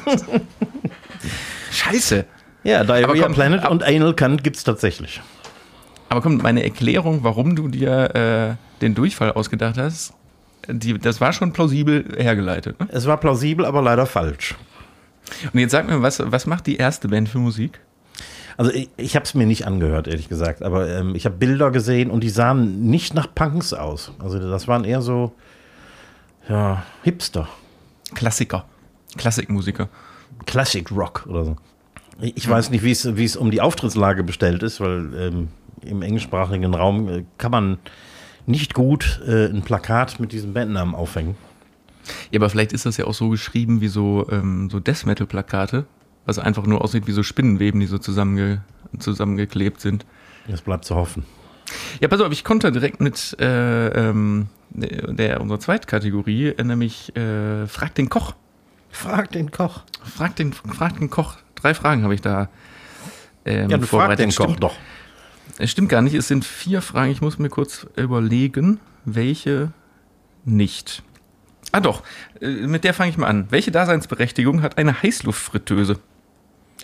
Scheiße. 1.72 2.24
Ja, 2.64 2.84
Diarrhea 2.84 3.24
komm, 3.24 3.34
Planet 3.34 3.64
ab- 3.64 3.70
und 3.70 3.82
Anal 3.82 4.14
Kant 4.14 4.44
gibt 4.44 4.56
es 4.56 4.64
tatsächlich. 4.64 5.20
Aber 6.08 6.20
komm, 6.20 6.36
meine 6.38 6.62
Erklärung, 6.62 7.24
warum 7.24 7.56
du 7.56 7.68
dir 7.68 8.14
äh, 8.14 8.80
den 8.82 8.94
Durchfall 8.94 9.32
ausgedacht 9.32 9.78
hast, 9.78 10.14
die, 10.68 10.98
das 10.98 11.20
war 11.20 11.32
schon 11.32 11.52
plausibel 11.52 12.04
hergeleitet. 12.16 12.78
Ne? 12.78 12.88
Es 12.92 13.06
war 13.06 13.16
plausibel, 13.16 13.64
aber 13.64 13.82
leider 13.82 14.06
falsch. 14.06 14.54
Und 15.52 15.58
jetzt 15.58 15.72
sag 15.72 15.88
mir, 15.88 16.02
was, 16.02 16.22
was 16.24 16.46
macht 16.46 16.66
die 16.66 16.76
erste 16.76 17.08
Band 17.08 17.28
für 17.28 17.38
Musik? 17.38 17.80
Also 18.56 18.70
ich, 18.70 18.90
ich 18.96 19.16
habe 19.16 19.24
es 19.24 19.34
mir 19.34 19.46
nicht 19.46 19.66
angehört, 19.66 20.06
ehrlich 20.06 20.28
gesagt, 20.28 20.62
aber 20.62 20.88
ähm, 20.88 21.14
ich 21.14 21.24
habe 21.24 21.36
Bilder 21.36 21.70
gesehen 21.70 22.10
und 22.10 22.22
die 22.22 22.28
sahen 22.28 22.82
nicht 22.82 23.14
nach 23.14 23.32
Punks 23.34 23.72
aus. 23.72 24.12
Also 24.18 24.38
das 24.38 24.68
waren 24.68 24.84
eher 24.84 25.00
so, 25.00 25.32
ja, 26.48 26.82
Hipster, 27.02 27.48
Klassiker. 28.14 28.66
Klassikmusiker. 29.16 29.88
Classic 30.46 30.90
Rock 30.90 31.26
oder 31.28 31.44
so. 31.44 31.56
Ich, 32.22 32.48
weiß 32.48 32.70
nicht, 32.70 32.84
wie 32.84 32.92
es 32.92 33.16
wie 33.16 33.24
es 33.24 33.36
um 33.36 33.50
die 33.50 33.60
Auftrittslage 33.60 34.22
bestellt 34.22 34.62
ist, 34.62 34.80
weil 34.80 35.12
ähm, 35.16 35.48
im 35.82 36.02
englischsprachigen 36.02 36.72
Raum 36.72 37.08
äh, 37.08 37.24
kann 37.36 37.50
man 37.50 37.78
nicht 38.46 38.74
gut 38.74 39.20
äh, 39.26 39.46
ein 39.46 39.62
Plakat 39.62 40.20
mit 40.20 40.32
diesem 40.32 40.52
Bandnamen 40.52 40.94
aufhängen. 40.94 41.36
Ja, 42.30 42.38
aber 42.40 42.48
vielleicht 42.50 42.72
ist 42.72 42.86
das 42.86 42.96
ja 42.96 43.06
auch 43.06 43.14
so 43.14 43.28
geschrieben 43.28 43.80
wie 43.80 43.88
so, 43.88 44.26
ähm, 44.30 44.70
so 44.70 44.80
Death 44.80 45.04
Metal-Plakate, 45.04 45.84
was 46.24 46.38
einfach 46.38 46.66
nur 46.66 46.82
aussieht 46.82 47.06
wie 47.06 47.12
so 47.12 47.22
Spinnenweben, 47.22 47.80
die 47.80 47.86
so 47.86 47.98
zusammenge 47.98 48.62
zusammengeklebt 48.98 49.80
sind. 49.80 50.04
Das 50.48 50.60
bleibt 50.60 50.84
zu 50.84 50.94
hoffen. 50.94 51.24
Ja, 52.00 52.08
pass 52.08 52.20
auf, 52.20 52.32
ich 52.32 52.44
konnte 52.44 52.70
direkt 52.72 53.00
mit 53.00 53.36
äh, 53.40 53.88
ähm, 53.88 54.48
der, 54.70 55.12
der 55.12 55.40
unserer 55.40 55.60
Zweitkategorie, 55.60 56.48
äh, 56.48 56.64
nämlich 56.64 57.14
äh, 57.16 57.66
Frag 57.66 57.94
den 57.94 58.08
Koch. 58.08 58.34
Frag 58.90 59.32
den 59.32 59.50
Koch. 59.50 59.82
Frag 60.04 60.36
den, 60.36 60.52
frag 60.52 60.98
den 60.98 61.08
Koch. 61.08 61.36
Drei 61.62 61.74
Fragen 61.74 62.02
habe 62.02 62.14
ich 62.14 62.20
da. 62.20 62.48
Ähm, 63.44 63.70
Ja, 63.70 63.78
du 63.78 63.86
frag 63.86 64.16
doch. 64.58 64.74
es 65.58 65.70
stimmt 65.70 65.88
gar 65.88 66.02
nicht, 66.02 66.14
es 66.14 66.28
sind 66.28 66.44
vier 66.44 66.82
Fragen. 66.82 67.10
Ich 67.12 67.20
muss 67.20 67.38
mir 67.38 67.48
kurz 67.48 67.86
überlegen, 67.96 68.80
welche 69.04 69.72
nicht. 70.44 71.02
Ah 71.70 71.80
doch, 71.80 72.02
äh, 72.40 72.48
mit 72.48 72.84
der 72.84 72.94
fange 72.94 73.10
ich 73.10 73.16
mal 73.16 73.28
an. 73.28 73.46
Welche 73.50 73.70
Daseinsberechtigung 73.70 74.62
hat 74.62 74.76
eine 74.78 75.02
Heißluftfritteuse? 75.02 75.98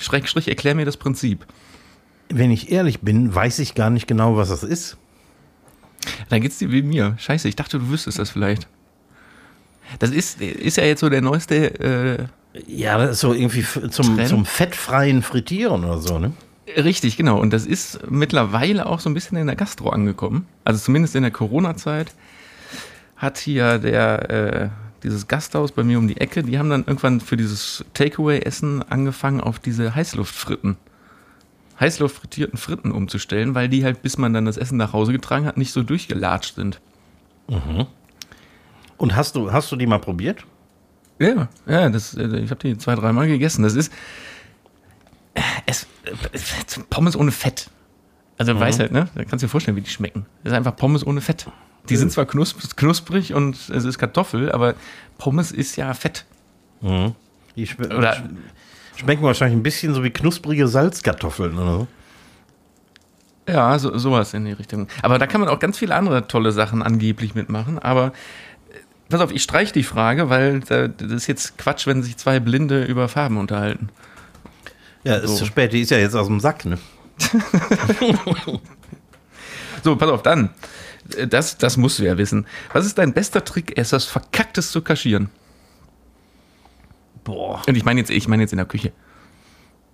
Schrägstrich, 0.01 0.49
erklär 0.49 0.75
mir 0.75 0.85
das 0.87 0.97
Prinzip. 0.97 1.45
Wenn 2.31 2.51
ich 2.51 2.71
ehrlich 2.71 3.01
bin, 3.01 3.35
weiß 3.35 3.59
ich 3.59 3.75
gar 3.75 3.91
nicht 3.91 4.07
genau, 4.07 4.37
was 4.37 4.49
das 4.49 4.63
ist. 4.63 4.97
Dann 6.29 6.41
geht's 6.41 6.59
dir 6.59 6.71
wie 6.71 6.83
mir. 6.83 7.15
Scheiße, 7.19 7.49
ich 7.49 7.57
dachte, 7.57 7.79
du 7.79 7.89
wüsstest 7.91 8.19
das 8.19 8.31
vielleicht. 8.31 8.69
Das 9.99 10.11
ist, 10.11 10.41
ist 10.41 10.77
ja 10.77 10.85
jetzt 10.85 11.01
so 11.01 11.09
der 11.09 11.23
neueste. 11.23 11.81
Äh, 11.81 12.27
Ja, 12.67 12.99
das 12.99 13.11
ist 13.13 13.21
so 13.21 13.33
irgendwie 13.33 13.65
zum, 13.91 14.17
Trend? 14.17 14.29
zum 14.29 14.45
fettfreien 14.45 15.23
Frittieren 15.23 15.85
oder 15.85 15.99
so, 15.99 16.19
ne? 16.19 16.33
richtig, 16.77 17.17
genau. 17.17 17.41
Und 17.41 17.53
das 17.53 17.67
ist 17.67 18.11
mittlerweile 18.11 18.87
auch 18.87 19.01
so 19.01 19.09
ein 19.09 19.15
bisschen 19.15 19.39
in 19.39 19.47
der 19.47 19.57
Gastro 19.57 19.91
angekommen. 19.91 20.47
Also 20.65 20.81
zumindest 20.81 21.15
in 21.17 21.23
der 21.23 21.31
Corona-Zeit 21.31 22.13
hat 23.17 23.39
hier 23.39 23.79
der 23.79 24.31
äh, 24.31 24.69
dieses 25.03 25.29
Gasthaus 25.29 25.73
bei 25.73 25.85
mir 25.85 25.99
um 25.99 26.09
die 26.09 26.21
Ecke, 26.21 26.43
die 26.43 26.59
haben 26.59 26.71
dann 26.71 26.85
irgendwann 26.85 27.21
für 27.21 27.37
dieses 27.37 27.85
Takeaway-Essen 27.95 28.83
angefangen, 28.83 29.41
auf 29.41 29.59
diese 29.59 29.95
Heißluftfritten, 29.95 30.77
Heißluftfrittierten 31.79 32.59
Fritten 32.59 32.91
umzustellen, 32.91 33.55
weil 33.55 33.69
die 33.69 33.85
halt, 33.85 34.03
bis 34.03 34.19
man 34.19 34.33
dann 34.33 34.45
das 34.45 34.57
Essen 34.57 34.77
nach 34.77 34.93
Hause 34.93 35.13
getragen 35.13 35.47
hat, 35.47 35.57
nicht 35.57 35.73
so 35.73 35.83
durchgelatscht 35.83 36.57
sind. 36.57 36.81
Und 38.97 39.15
hast 39.15 39.37
du, 39.37 39.53
hast 39.53 39.71
du 39.71 39.77
die 39.77 39.87
mal 39.87 40.01
probiert? 40.01 40.45
Ja, 41.19 41.49
ja, 41.67 41.89
das, 41.91 42.15
äh, 42.15 42.37
ich 42.39 42.51
habe 42.51 42.61
die 42.61 42.79
zwei, 42.79 42.95
dreimal 42.95 43.27
gegessen. 43.27 43.63
Das 43.63 43.75
ist 43.75 43.93
äh, 45.35 45.41
es, 45.67 45.87
äh, 46.05 46.81
Pommes 46.91 47.17
ohne 47.17 47.33
Fett. 47.33 47.71
Also 48.39 48.59
weißt 48.59 48.79
halt, 48.79 48.93
ne? 48.93 49.09
Da 49.17 49.25
kannst 49.25 49.43
du 49.43 49.47
dir 49.47 49.51
vorstellen, 49.51 49.77
wie 49.77 49.81
die 49.81 49.91
schmecken. 49.91 50.27
Das 50.45 50.53
ist 50.53 50.57
einfach 50.57 50.77
Pommes 50.77 51.05
ohne 51.07 51.21
Fett. 51.21 51.47
Die 51.89 51.97
sind 51.97 52.13
zwar 52.13 52.27
knusp 52.27 52.77
knusprig 52.77 53.35
und 53.35 53.57
es 53.71 53.85
ist 53.85 53.99
Kartoffel, 53.99 54.53
aber 54.53 54.75
Pommes 55.17 55.51
ist 55.51 55.75
ja 55.77 55.93
Fett. 55.95 56.25
Ja, 56.83 57.13
Die 57.57 57.67
schme 57.67 57.87
Oder- 57.97 58.13
sch- 58.15 58.29
schmecken 58.97 59.23
wahrscheinlich 59.25 59.59
ein 59.59 59.63
bisschen 59.63 59.95
so 59.95 60.05
wie 60.05 60.11
knusprige 60.11 60.69
Salzkartoffeln 60.69 61.57
oder 61.59 61.73
so. 61.73 61.87
Ja, 63.49 63.79
so, 63.79 63.97
sowas 63.97 64.35
in 64.35 64.45
die 64.45 64.53
Richtung. 64.53 64.87
Aber 65.03 65.19
da 65.19 65.27
kann 65.27 65.41
man 65.41 65.49
auch 65.49 65.59
ganz 65.59 65.79
viele 65.79 65.95
andere 65.95 66.29
tolle 66.29 66.53
Sachen 66.53 66.83
angeblich 66.83 67.35
mitmachen. 67.35 67.79
Aber 67.79 68.13
pass 69.09 69.21
auf, 69.21 69.33
ich 69.33 69.43
streiche 69.43 69.73
die 69.73 69.83
Frage, 69.85 70.29
weil 70.31 70.61
da, 70.61 70.89
das 70.89 71.11
ist 71.13 71.27
jetzt 71.27 71.59
Quatsch, 71.59 71.87
wenn 71.87 72.03
sich 72.03 72.17
zwei 72.17 72.41
Blinde 72.41 72.85
über 72.85 73.09
Farben 73.09 73.37
unterhalten. 73.39 73.89
Ja, 75.05 75.17
ist 75.17 75.31
So. 75.31 75.37
zu 75.39 75.47
spät, 75.47 75.73
die 75.73 75.81
ist 75.81 75.91
ja 75.91 75.99
jetzt 75.99 76.15
aus 76.15 76.27
dem 76.27 76.41
Sack, 76.41 76.65
ne? 76.65 76.79
So, 79.85 79.95
pass 79.97 80.09
auf, 80.11 80.23
dann. 80.23 80.51
Das, 81.29 81.57
das 81.57 81.77
musst 81.77 81.99
du 82.01 82.03
ja 82.05 82.19
wissen. 82.19 82.47
Was 82.73 82.85
ist 82.85 82.99
dein 82.99 83.13
bester 83.15 83.45
Trick, 83.45 83.79
etwas 83.79 84.05
Verkacktes 84.05 84.73
zu 84.73 84.83
kaschieren? 84.83 85.31
Boah. 87.25 87.63
Und 87.67 87.77
ich 87.77 87.85
meine 87.85 88.01
jetzt, 88.01 88.11
ich 88.11 88.29
meine 88.29 88.43
jetzt 88.43 88.53
in 88.53 88.59
der 88.59 88.67
Küche. 88.67 88.93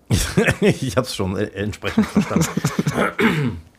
ich 0.60 0.96
hab's 0.96 1.14
schon 1.14 1.36
äh, 1.36 1.44
entsprechend 1.54 2.06
verstanden. 2.06 3.60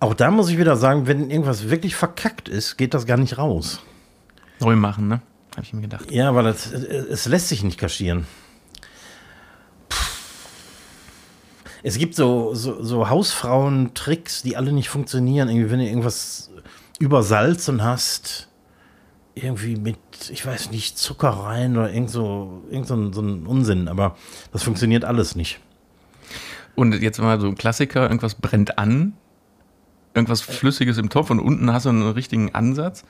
Auch 0.00 0.14
da 0.14 0.30
muss 0.30 0.48
ich 0.48 0.58
wieder 0.58 0.76
sagen, 0.76 1.06
wenn 1.06 1.30
irgendwas 1.30 1.70
wirklich 1.70 1.96
verkackt 1.96 2.48
ist, 2.48 2.76
geht 2.76 2.94
das 2.94 3.06
gar 3.06 3.16
nicht 3.16 3.38
raus. 3.38 3.80
Neu 4.60 4.76
machen, 4.76 5.08
ne? 5.08 5.20
Habe 5.56 5.64
ich 5.64 5.72
mir 5.72 5.80
gedacht. 5.80 6.10
Ja, 6.10 6.34
weil 6.34 6.44
das, 6.44 6.72
äh, 6.72 6.76
es 6.76 7.26
lässt 7.26 7.48
sich 7.48 7.64
nicht 7.64 7.78
kaschieren. 7.78 8.26
Es 11.82 11.96
gibt 11.98 12.14
so, 12.14 12.54
so, 12.54 12.82
so 12.82 13.08
Hausfrauen-Tricks, 13.08 14.42
die 14.42 14.56
alle 14.56 14.72
nicht 14.72 14.88
funktionieren. 14.88 15.48
Irgendwie, 15.48 15.70
wenn 15.70 15.78
du 15.78 15.86
irgendwas 15.86 16.50
übersalzen 16.98 17.82
hast, 17.82 18.48
irgendwie 19.34 19.76
mit, 19.76 19.98
ich 20.30 20.44
weiß 20.44 20.70
nicht, 20.70 20.98
Zucker 20.98 21.30
rein 21.30 21.76
oder 21.76 21.92
irgend 21.92 22.10
so, 22.10 22.62
irgend 22.70 22.88
so, 22.88 22.94
ein, 22.94 23.12
so 23.12 23.20
ein 23.20 23.46
Unsinn, 23.46 23.88
aber 23.88 24.16
das 24.52 24.62
funktioniert 24.62 25.04
alles 25.04 25.36
nicht. 25.36 25.60
Und 26.74 27.00
jetzt 27.00 27.20
mal 27.20 27.40
so 27.40 27.46
ein 27.46 27.54
Klassiker, 27.54 28.02
irgendwas 28.02 28.34
brennt 28.34 28.78
an, 28.78 29.14
irgendwas 30.18 30.40
Flüssiges 30.42 30.98
im 30.98 31.08
Topf 31.08 31.30
und 31.30 31.40
unten 31.40 31.72
hast 31.72 31.86
du 31.86 31.90
einen 31.90 32.08
richtigen 32.10 32.54
Ansatz 32.54 33.04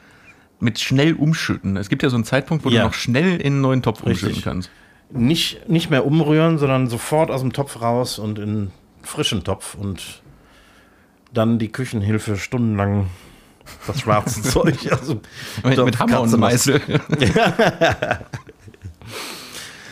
mit 0.61 0.79
schnell 0.81 1.15
umschütten. 1.15 1.77
Es 1.77 1.89
gibt 1.89 2.03
ja 2.03 2.11
so 2.11 2.17
einen 2.17 2.25
Zeitpunkt, 2.25 2.65
wo 2.65 2.71
Ja. 2.71 2.81
du 2.83 2.87
noch 2.89 2.95
schnell 2.95 3.37
in 3.41 3.55
einen 3.55 3.61
neuen 3.61 3.83
Topf 3.83 4.05
Richtig. 4.05 4.23
umschütten 4.29 4.43
kannst. 4.43 4.71
Nicht, 5.11 5.69
nicht 5.69 5.89
mehr 5.91 6.05
umrühren, 6.05 6.59
sondern 6.59 6.89
sofort 6.89 7.31
aus 7.31 7.41
dem 7.41 7.53
Topf 7.53 7.81
raus 7.81 8.19
und 8.19 8.39
in 8.39 8.45
einen 8.49 8.71
frischen 9.03 9.43
Topf 9.45 9.75
und 9.75 10.23
dann 11.33 11.59
die 11.59 11.69
Küchenhilfe 11.73 12.37
stundenlang 12.37 13.07
das 13.87 14.01
schwarze 14.01 14.43
Zeug. 14.43 14.77
Also, 14.91 15.21
Mit, 15.65 15.85
mit 15.85 15.99
Hammer 15.99 16.21
und 16.23 16.37
Meißel. 16.39 16.81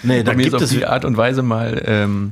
Nee, 0.02 0.22
da 0.22 0.30
Bei 0.32 0.36
mir 0.36 0.42
ist 0.42 0.50
gibt 0.52 0.56
auf 0.56 0.62
es. 0.62 0.70
die 0.70 0.84
Art 0.86 1.04
und 1.04 1.16
Weise 1.16 1.42
mal 1.42 1.82
ähm, 1.84 2.30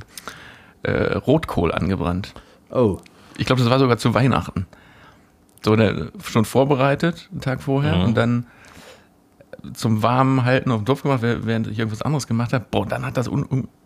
äh, 0.83 0.91
Rotkohl 1.13 1.71
angebrannt. 1.73 2.33
Oh, 2.69 2.99
Ich 3.37 3.45
glaube, 3.45 3.61
das 3.61 3.69
war 3.69 3.79
sogar 3.79 3.97
zu 3.97 4.13
Weihnachten. 4.13 4.65
So, 5.63 5.75
der, 5.75 6.11
schon 6.23 6.45
vorbereitet, 6.45 7.27
einen 7.31 7.41
Tag 7.41 7.61
vorher, 7.63 7.95
Mhm. 7.97 8.03
und 8.03 8.13
dann 8.17 8.45
zum 9.73 10.03
warmen 10.03 10.45
Halten 10.45 10.71
auf 10.71 10.81
den 10.81 10.85
Topf 10.85 11.01
gemacht, 11.01 11.23
wäh- 11.23 11.39
während 11.43 11.67
ich 11.67 11.79
irgendwas 11.79 12.01
anderes 12.03 12.27
gemacht 12.27 12.53
habe. 12.53 12.65
Boah, 12.69 12.85
dann 12.85 13.03
hat 13.05 13.17
das 13.17 13.29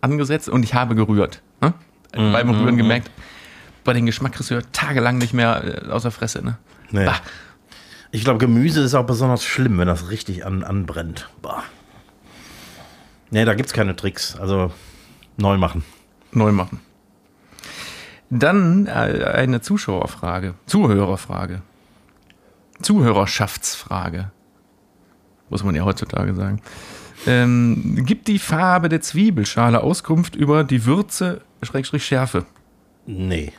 angesetzt 0.01 0.49
und 0.49 0.63
ich 0.63 0.73
habe 0.73 0.93
gerührt. 0.95 1.41
Ne? 1.61 1.73
Mhm, 2.15 2.31
Beim 2.33 2.49
Rühren 2.49 2.75
gemerkt, 2.75 3.09
bei 3.85 3.93
den 3.93 4.05
Geschmack 4.05 4.33
kriegst 4.33 4.49
du 4.49 4.55
ja 4.55 4.61
tagelang 4.73 5.17
nicht 5.19 5.33
mehr 5.33 5.85
äh, 5.85 5.89
aus 5.89 6.01
der 6.01 6.11
Fresse. 6.11 6.43
Ne? 6.43 6.57
nee. 6.91 7.05
Bah. 7.05 7.15
Ich 8.11 8.23
glaube, 8.23 8.39
Gemüse 8.39 8.81
ist 8.81 8.93
auch 8.95 9.05
besonders 9.05 9.43
schlimm, 9.45 9.77
wenn 9.77 9.87
das 9.87 10.09
richtig 10.09 10.45
an, 10.45 10.63
anbrennt. 10.63 11.29
Bah. 11.41 11.63
Nee, 13.29 13.45
da 13.45 13.53
gibt's 13.53 13.71
keine 13.71 13.95
Tricks. 13.95 14.35
Also 14.35 14.71
neu 15.37 15.57
machen. 15.57 15.83
Neu 16.31 16.51
machen. 16.51 16.79
Dann 18.29 18.87
äh, 18.87 18.89
eine 18.89 19.61
Zuschauerfrage, 19.61 20.53
Zuhörerfrage, 20.65 21.61
Zuhörerschaftsfrage, 22.81 24.31
muss 25.49 25.63
man 25.63 25.75
ja 25.75 25.83
heutzutage 25.83 26.33
sagen. 26.35 26.61
Ähm, 27.27 28.03
gibt 28.05 28.27
die 28.27 28.39
Farbe 28.39 28.87
der 28.87 29.01
Zwiebelschale 29.01 29.83
Auskunft 29.83 30.35
über 30.35 30.63
die 30.63 30.85
Würze, 30.85 31.41
Schrägstrich 31.63 32.05
Schärfe? 32.05 32.45
Nee. 33.05 33.51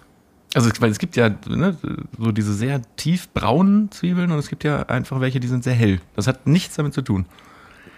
Also, 0.55 0.71
weil 0.81 0.91
es 0.91 0.99
gibt 0.99 1.17
ja 1.17 1.31
ne, 1.49 1.77
so 2.19 2.33
diese 2.33 2.55
sehr 2.55 2.81
tiefbraunen 2.97 3.91
Zwiebeln 3.91 4.33
und 4.33 4.39
es 4.39 4.49
gibt 4.49 4.65
ja 4.65 4.85
einfach 4.85 5.21
welche, 5.21 5.41
die 5.41 5.47
sind 5.47 5.63
sehr 5.63 5.75
hell. 5.75 6.01
Das 6.17 6.27
hat 6.27 6.47
nichts 6.47 6.77
damit 6.77 6.95
zu 6.95 7.03
tun. 7.03 7.27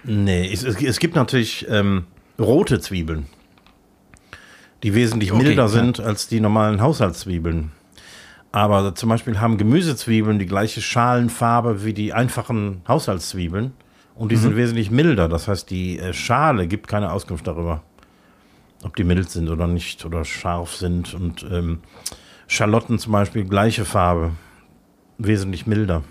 Nee, 0.05 0.53
es, 0.53 0.65
es, 0.65 0.83
es 0.83 0.99
gibt 0.99 1.15
natürlich 1.15 1.67
ähm, 1.69 2.05
rote 2.39 2.81
Zwiebeln, 2.81 3.27
die 4.83 4.95
wesentlich 4.95 5.33
Okay, 5.33 5.43
milder 5.43 5.63
ja. 5.63 5.69
sind 5.69 6.01
als 6.01 6.29
die 6.29 6.41
normalen 6.41 6.81
Haushaltszwiebeln. 6.81 7.71
Aber 8.51 8.95
zum 8.95 9.09
Beispiel 9.09 9.41
haben 9.41 9.57
Gemüsezwiebeln 9.57 10.39
die 10.39 10.47
gleiche 10.47 10.83
Schalenfarbe 10.83 11.85
wie 11.85 11.95
die 11.95 12.13
einfachen 12.13 12.83
Haushaltszwiebeln 12.87 13.73
und 14.15 14.31
die 14.31 14.37
sind 14.37 14.57
wesentlich 14.57 14.91
milder. 14.91 15.29
Das 15.29 15.49
heißt, 15.49 15.71
die 15.71 15.99
äh, 15.99 16.13
Schale 16.13 16.67
gibt 16.67 16.87
keine 16.87 17.13
Auskunft 17.13 17.47
darüber, 17.47 17.83
ob 18.85 18.95
die 18.95 19.05
mild 19.05 19.31
sind 19.31 19.49
oder 19.49 19.67
nicht 19.67 20.05
oder 20.05 20.25
scharf 20.25 20.75
sind. 20.75 21.15
Und 21.15 21.47
ähm, 21.51 21.81
Schalotten 22.47 22.99
zum 22.99 23.13
Beispiel 23.13 23.45
gleiche 23.45 23.87
Farbe, 23.87 24.33
wesentlich 25.17 25.67
milder. 25.67 26.03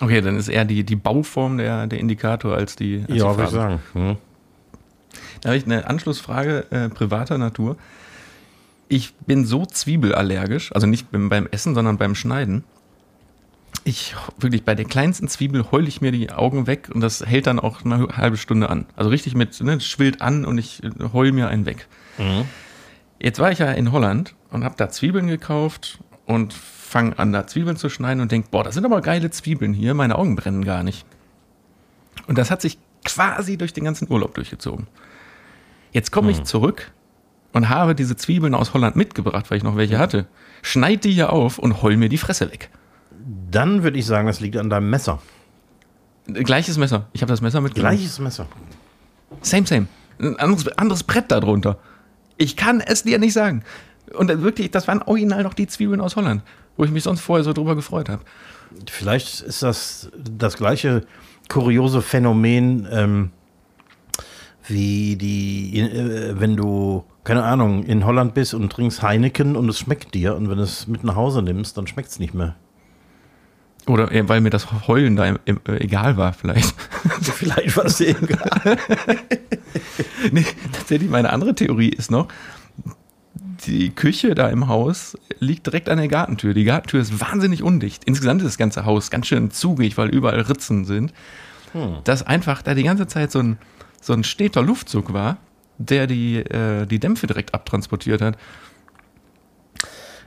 Okay, 0.00 0.20
dann 0.20 0.36
ist 0.36 0.48
eher 0.48 0.64
die, 0.64 0.84
die 0.84 0.96
Bauform 0.96 1.58
der, 1.58 1.88
der 1.88 1.98
Indikator 1.98 2.54
als 2.54 2.76
die. 2.76 3.04
Als 3.08 3.18
Ja, 3.18 3.36
würde 3.36 3.44
ich 3.44 3.50
sagen. 3.50 3.80
Hm. 3.92 4.16
Da 5.40 5.50
habe 5.50 5.56
ich 5.56 5.64
eine 5.64 5.86
Anschlussfrage 5.86 6.66
äh, 6.70 6.88
privater 6.88 7.38
Natur. 7.38 7.76
Ich 8.88 9.14
bin 9.14 9.44
so 9.46 9.64
zwiebelallergisch, 9.64 10.72
also 10.72 10.86
nicht 10.86 11.08
beim, 11.10 11.46
Essen, 11.50 11.74
sondern 11.74 11.96
beim 11.96 12.14
Schneiden. 12.14 12.64
Ich 13.84 14.14
wirklich 14.38 14.64
bei 14.64 14.74
der 14.74 14.84
kleinsten 14.84 15.28
Zwiebel 15.28 15.64
heule 15.72 15.88
ich 15.88 16.00
mir 16.00 16.12
die 16.12 16.30
Augen 16.30 16.66
weg 16.66 16.90
und 16.92 17.00
das 17.00 17.24
hält 17.24 17.46
dann 17.46 17.58
auch 17.58 17.84
eine 17.84 18.08
halbe 18.16 18.36
Stunde 18.36 18.68
an. 18.68 18.86
Also 18.94 19.10
richtig 19.10 19.34
mit, 19.34 19.60
ne, 19.60 19.74
es 19.74 19.86
schwillt 19.86 20.20
an 20.20 20.44
und 20.44 20.58
ich 20.58 20.82
äh, 20.84 20.90
heul 21.12 21.32
mir 21.32 21.48
einen 21.48 21.66
weg. 21.66 21.88
Mhm. 22.18 22.44
Jetzt 23.18 23.38
war 23.38 23.50
ich 23.50 23.60
ja 23.60 23.70
in 23.72 23.92
Holland 23.92 24.34
und 24.50 24.64
habe 24.64 24.74
da 24.76 24.88
Zwiebeln 24.90 25.26
gekauft 25.26 25.98
und 26.26 26.52
fange 26.52 27.18
an, 27.18 27.32
da 27.32 27.46
Zwiebeln 27.46 27.76
zu 27.76 27.88
schneiden 27.88 28.20
und 28.20 28.30
denk, 28.30 28.50
boah, 28.50 28.62
das 28.62 28.74
sind 28.74 28.84
aber 28.84 29.00
geile 29.00 29.30
Zwiebeln 29.30 29.72
hier, 29.72 29.94
meine 29.94 30.16
Augen 30.16 30.36
brennen 30.36 30.64
gar 30.64 30.82
nicht. 30.82 31.06
Und 32.26 32.38
das 32.38 32.50
hat 32.50 32.60
sich 32.60 32.78
quasi 33.04 33.56
durch 33.56 33.72
den 33.72 33.84
ganzen 33.84 34.10
Urlaub 34.10 34.34
durchgezogen. 34.34 34.86
Jetzt 35.92 36.10
komme 36.10 36.30
ich 36.30 36.42
zurück 36.44 36.90
und 37.52 37.68
habe 37.68 37.94
diese 37.94 38.16
Zwiebeln 38.16 38.54
aus 38.54 38.72
Holland 38.74 38.96
mitgebracht, 38.96 39.50
weil 39.50 39.58
ich 39.58 39.64
noch 39.64 39.76
welche 39.76 39.98
hatte. 39.98 40.26
Schneid 40.62 41.04
die 41.04 41.12
hier 41.12 41.32
auf 41.32 41.58
und 41.58 41.82
heul 41.82 41.96
mir 41.96 42.08
die 42.08 42.18
Fresse 42.18 42.50
weg. 42.50 42.70
Dann 43.50 43.82
würde 43.82 43.98
ich 43.98 44.06
sagen, 44.06 44.26
das 44.26 44.40
liegt 44.40 44.56
an 44.56 44.70
deinem 44.70 44.90
Messer. 44.90 45.20
Gleiches 46.26 46.78
Messer. 46.78 47.08
Ich 47.12 47.22
habe 47.22 47.30
das 47.30 47.40
Messer 47.40 47.60
mitgebracht. 47.60 47.92
Gleiches 47.92 48.18
Messer. 48.18 48.46
Same, 49.42 49.66
same. 49.66 49.86
Ein 50.18 50.38
anderes, 50.38 50.68
anderes 50.78 51.02
Brett 51.02 51.30
da 51.30 51.40
drunter. 51.40 51.78
Ich 52.38 52.56
kann 52.56 52.80
es 52.80 53.02
dir 53.02 53.18
nicht 53.18 53.32
sagen. 53.32 53.64
Und 54.14 54.28
wirklich, 54.42 54.70
das 54.70 54.88
waren 54.88 55.02
original 55.02 55.42
noch 55.42 55.54
die 55.54 55.66
Zwiebeln 55.66 56.00
aus 56.00 56.16
Holland, 56.16 56.42
wo 56.76 56.84
ich 56.84 56.90
mich 56.90 57.02
sonst 57.02 57.20
vorher 57.20 57.44
so 57.44 57.52
drüber 57.52 57.74
gefreut 57.74 58.08
habe. 58.08 58.22
Vielleicht 58.90 59.40
ist 59.42 59.62
das 59.62 60.10
das 60.16 60.56
gleiche 60.56 61.06
kuriose 61.52 62.00
Phänomen 62.00 62.88
ähm, 62.90 63.30
wie 64.66 65.16
die, 65.16 65.80
äh, 65.80 66.40
wenn 66.40 66.56
du, 66.56 67.04
keine 67.24 67.44
Ahnung, 67.44 67.84
in 67.84 68.06
Holland 68.06 68.32
bist 68.32 68.54
und 68.54 68.70
trinkst 68.72 69.02
Heineken 69.02 69.54
und 69.56 69.68
es 69.68 69.78
schmeckt 69.78 70.14
dir 70.14 70.34
und 70.34 70.48
wenn 70.48 70.56
du 70.56 70.62
es 70.64 70.86
mit 70.86 71.04
nach 71.04 71.16
Hause 71.16 71.42
nimmst, 71.42 71.76
dann 71.76 71.86
schmeckt 71.86 72.08
es 72.08 72.18
nicht 72.18 72.32
mehr. 72.32 72.56
Oder 73.86 74.10
äh, 74.12 74.26
weil 74.28 74.40
mir 74.40 74.50
das 74.50 74.88
Heulen 74.88 75.16
da 75.16 75.26
äh, 75.26 75.36
egal 75.66 76.16
war, 76.16 76.32
vielleicht. 76.32 76.74
Vielleicht 77.22 77.76
war 77.76 77.86
es 77.86 77.96
dir 77.96 78.10
egal. 78.10 78.78
nee, 80.30 80.46
tatsächlich, 80.72 81.10
meine 81.10 81.32
andere 81.32 81.54
Theorie 81.54 81.88
ist 81.88 82.10
noch, 82.10 82.28
die 83.66 83.90
Küche 83.90 84.34
da 84.34 84.48
im 84.48 84.68
Haus 84.68 85.16
liegt 85.38 85.66
direkt 85.66 85.88
an 85.88 85.98
der 85.98 86.08
Gartentür. 86.08 86.54
Die 86.54 86.64
Gartentür 86.64 87.00
ist 87.00 87.20
wahnsinnig 87.20 87.62
undicht. 87.62 88.04
Insgesamt 88.04 88.40
ist 88.42 88.46
das 88.46 88.58
ganze 88.58 88.84
Haus 88.84 89.10
ganz 89.10 89.26
schön 89.26 89.50
zugig, 89.50 89.96
weil 89.96 90.08
überall 90.08 90.40
Ritzen 90.40 90.84
sind. 90.84 91.12
Dass 92.04 92.22
einfach 92.22 92.62
da 92.62 92.74
die 92.74 92.82
ganze 92.82 93.06
Zeit 93.06 93.30
so 93.32 93.38
ein, 93.38 93.58
so 94.00 94.12
ein 94.12 94.24
steter 94.24 94.62
Luftzug 94.62 95.12
war, 95.12 95.38
der 95.78 96.06
die, 96.06 96.38
äh, 96.38 96.86
die 96.86 96.98
Dämpfe 96.98 97.26
direkt 97.26 97.54
abtransportiert 97.54 98.20
hat. 98.20 98.36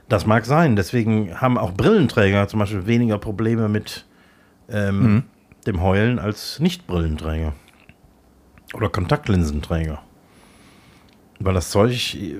Das 0.08 0.26
mag 0.26 0.44
sein. 0.44 0.76
Deswegen 0.76 1.40
haben 1.40 1.58
auch 1.58 1.72
Brillenträger 1.72 2.48
zum 2.48 2.60
Beispiel 2.60 2.86
weniger 2.86 3.18
Probleme 3.18 3.68
mit 3.68 4.06
ähm, 4.68 5.24
dem 5.66 5.82
Heulen 5.82 6.18
als 6.18 6.58
Nicht-Brillenträger. 6.60 7.54
Oder 8.74 8.88
Kontaktlinsenträger. 8.88 10.02
Weil 11.38 11.54
das 11.54 11.70
Zeug, 11.70 12.14
äh, 12.14 12.36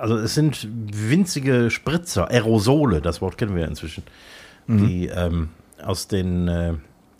also 0.00 0.16
es 0.16 0.34
sind 0.34 0.68
winzige 0.70 1.70
Spritzer, 1.70 2.30
Aerosole, 2.30 3.00
das 3.00 3.20
Wort 3.20 3.38
kennen 3.38 3.54
wir 3.54 3.62
ja 3.62 3.68
inzwischen, 3.68 4.04
die 4.68 5.06
ähm, 5.06 5.48
aus 5.82 6.08
den, 6.08 6.46
äh, 6.46 6.74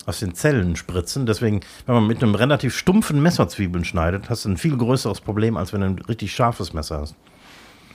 aus 0.04 0.20
den 0.20 0.34
Zellen 0.34 0.76
spritzen. 0.76 1.26
Deswegen, 1.26 1.60
wenn 1.86 1.94
man 1.94 2.06
mit 2.06 2.22
einem 2.22 2.34
relativ 2.34 2.76
stumpfen 2.76 3.22
Messer 3.22 3.48
Zwiebeln 3.48 3.84
schneidet, 3.84 4.28
hast 4.28 4.44
du 4.44 4.50
ein 4.50 4.56
viel 4.56 4.76
größeres 4.76 5.20
Problem, 5.20 5.56
als 5.56 5.72
wenn 5.72 5.80
du 5.80 5.86
ein 5.86 5.98
richtig 5.98 6.34
scharfes 6.34 6.72
Messer 6.74 7.00
hast. 7.00 7.14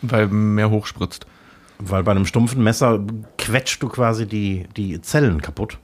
Weil 0.01 0.27
mehr 0.27 0.69
hochspritzt. 0.69 1.25
Weil 1.79 2.03
bei 2.03 2.11
einem 2.11 2.25
stumpfen 2.25 2.63
Messer 2.63 3.03
quetscht 3.38 3.81
du 3.81 3.89
quasi 3.89 4.25
die, 4.25 4.67
die 4.75 5.01
Zellen 5.01 5.41
kaputt. 5.41 5.77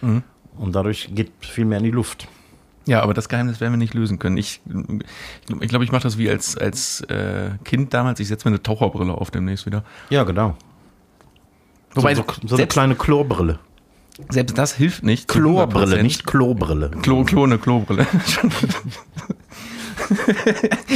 Mhm. 0.00 0.22
Und 0.56 0.74
dadurch 0.74 1.10
geht 1.14 1.32
viel 1.40 1.64
mehr 1.64 1.78
in 1.78 1.84
die 1.84 1.90
Luft. 1.90 2.28
Ja, 2.86 3.02
aber 3.02 3.14
das 3.14 3.28
Geheimnis 3.28 3.60
werden 3.60 3.72
wir 3.72 3.78
nicht 3.78 3.94
lösen 3.94 4.18
können. 4.18 4.36
Ich 4.36 4.60
glaube, 5.46 5.64
ich, 5.64 5.68
glaub, 5.68 5.82
ich 5.82 5.92
mache 5.92 6.02
das 6.02 6.18
wie 6.18 6.28
als, 6.28 6.56
als 6.56 7.00
äh, 7.02 7.50
Kind 7.64 7.94
damals. 7.94 8.20
Ich 8.20 8.28
setze 8.28 8.46
mir 8.46 8.54
eine 8.54 8.62
Taucherbrille 8.62 9.12
auf 9.12 9.30
demnächst 9.30 9.64
wieder. 9.64 9.84
Ja, 10.10 10.24
genau. 10.24 10.56
Wobei, 11.94 12.14
so, 12.14 12.24
so, 12.42 12.48
so 12.48 12.56
eine 12.56 12.66
kleine 12.66 12.94
Chlorbrille. 12.94 13.58
selbst 14.28 14.58
das 14.58 14.74
hilft 14.74 15.04
nicht. 15.04 15.28
Chlorbrille, 15.28 15.96
100%. 15.96 16.02
nicht 16.02 16.26
Klobrille. 16.26 16.90
Klo, 17.02 17.24
Klo, 17.24 17.44
eine 17.44 17.58
Klobrille. 17.58 18.06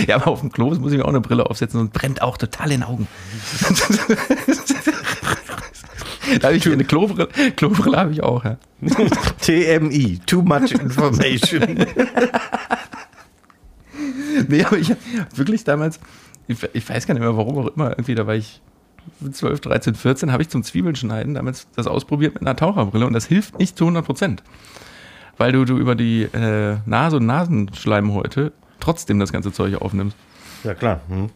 ja, 0.06 0.16
aber 0.16 0.28
auf 0.28 0.40
dem 0.40 0.52
Klo 0.52 0.74
muss 0.74 0.92
ich 0.92 0.98
mir 0.98 1.04
auch 1.04 1.10
eine 1.10 1.20
Brille 1.20 1.48
aufsetzen 1.48 1.80
und 1.80 1.92
brennt 1.92 2.20
auch 2.20 2.36
total 2.36 2.72
in 2.72 2.80
den 2.80 2.88
Augen. 2.88 3.06
da 6.40 6.48
habe 6.48 6.56
ich 6.56 6.66
eine 6.66 6.84
Klobrille, 6.84 7.28
Klobrille 7.56 7.96
habe 7.96 8.12
ich 8.12 8.22
auch, 8.22 8.44
ja. 8.44 8.56
TMI, 9.40 10.20
too 10.26 10.42
much 10.42 10.72
information. 10.72 11.86
Nee, 14.46 14.64
aber 14.64 14.78
ich 14.78 14.90
hab 14.90 14.98
wirklich 15.36 15.64
damals, 15.64 15.98
ich, 16.46 16.56
ich 16.72 16.88
weiß 16.88 17.06
gar 17.06 17.14
nicht 17.14 17.22
mehr, 17.22 17.36
warum 17.36 17.58
auch 17.58 17.74
immer, 17.74 17.90
irgendwie, 17.90 18.14
da 18.14 18.26
war 18.26 18.36
ich 18.36 18.60
12, 19.30 19.60
13, 19.60 19.94
14, 19.94 20.32
habe 20.32 20.42
ich 20.42 20.48
zum 20.48 20.62
Zwiebeln 20.62 20.94
schneiden 20.94 21.34
damals 21.34 21.66
das 21.74 21.86
ausprobiert 21.86 22.34
mit 22.34 22.42
einer 22.42 22.54
Taucherbrille 22.54 23.06
und 23.06 23.14
das 23.14 23.26
hilft 23.26 23.58
nicht 23.58 23.76
zu 23.76 23.84
100 23.84 24.04
Prozent. 24.04 24.42
Weil 25.38 25.52
du, 25.52 25.64
du 25.64 25.76
über 25.76 25.94
die 25.94 26.22
äh, 26.22 26.76
Nase- 26.86 27.16
und 27.16 27.26
Nasenschleimhäute 27.26 28.52
trotzdem 28.80 29.18
das 29.18 29.32
ganze 29.32 29.52
Zeug 29.52 29.80
aufnimmst. 29.80 30.16
ja, 30.64 30.74
klar. 30.74 31.00
Hm. 31.08 31.30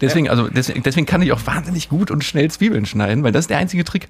Deswegen, 0.00 0.28
also 0.28 0.48
deswegen, 0.48 0.82
deswegen 0.82 1.06
kann 1.06 1.22
ich 1.22 1.32
auch 1.32 1.46
wahnsinnig 1.46 1.88
gut 1.88 2.10
und 2.10 2.24
schnell 2.24 2.50
Zwiebeln 2.50 2.86
schneiden, 2.86 3.22
weil 3.24 3.32
das 3.32 3.44
ist 3.44 3.50
der 3.50 3.58
einzige 3.58 3.84
Trick. 3.84 4.08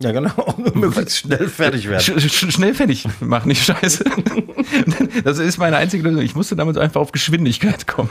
Ja, 0.00 0.10
genau. 0.10 0.32
Möglichst 0.74 1.18
schnell 1.18 1.48
fertig 1.48 1.88
werden. 1.88 2.00
Sch 2.02 2.20
sch 2.32 2.52
schnell 2.52 2.74
fertig 2.74 3.06
machen, 3.20 3.48
nicht 3.48 3.64
scheiße. 3.64 4.04
Das 5.24 5.38
ist 5.38 5.58
meine 5.58 5.76
einzige 5.76 6.02
Lösung. 6.02 6.22
Ich 6.22 6.34
musste 6.34 6.56
damit 6.56 6.78
einfach 6.78 7.00
auf 7.00 7.12
Geschwindigkeit 7.12 7.86
kommen. 7.86 8.10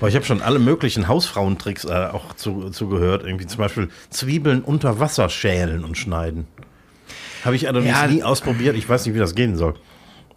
Boah, 0.00 0.08
ich 0.08 0.14
habe 0.16 0.24
schon 0.24 0.42
alle 0.42 0.58
möglichen 0.58 1.08
Hausfrauentricks 1.08 1.84
äh, 1.84 2.08
auch 2.12 2.34
zu, 2.34 2.70
zu 2.70 2.88
gehört. 2.88 3.24
Irgendwie 3.24 3.46
zum 3.46 3.58
Beispiel 3.58 3.88
Zwiebeln 4.10 4.62
unter 4.62 5.00
Wasser 5.00 5.28
schälen 5.28 5.84
und 5.84 5.96
schneiden. 5.96 6.46
Habe 7.44 7.56
ich 7.56 7.68
allerdings 7.68 7.94
Ja. 7.96 8.06
nie 8.06 8.22
ausprobiert. 8.22 8.76
Ich 8.76 8.88
weiß 8.88 9.06
nicht, 9.06 9.14
wie 9.14 9.18
das 9.18 9.34
gehen 9.34 9.56
soll. 9.56 9.74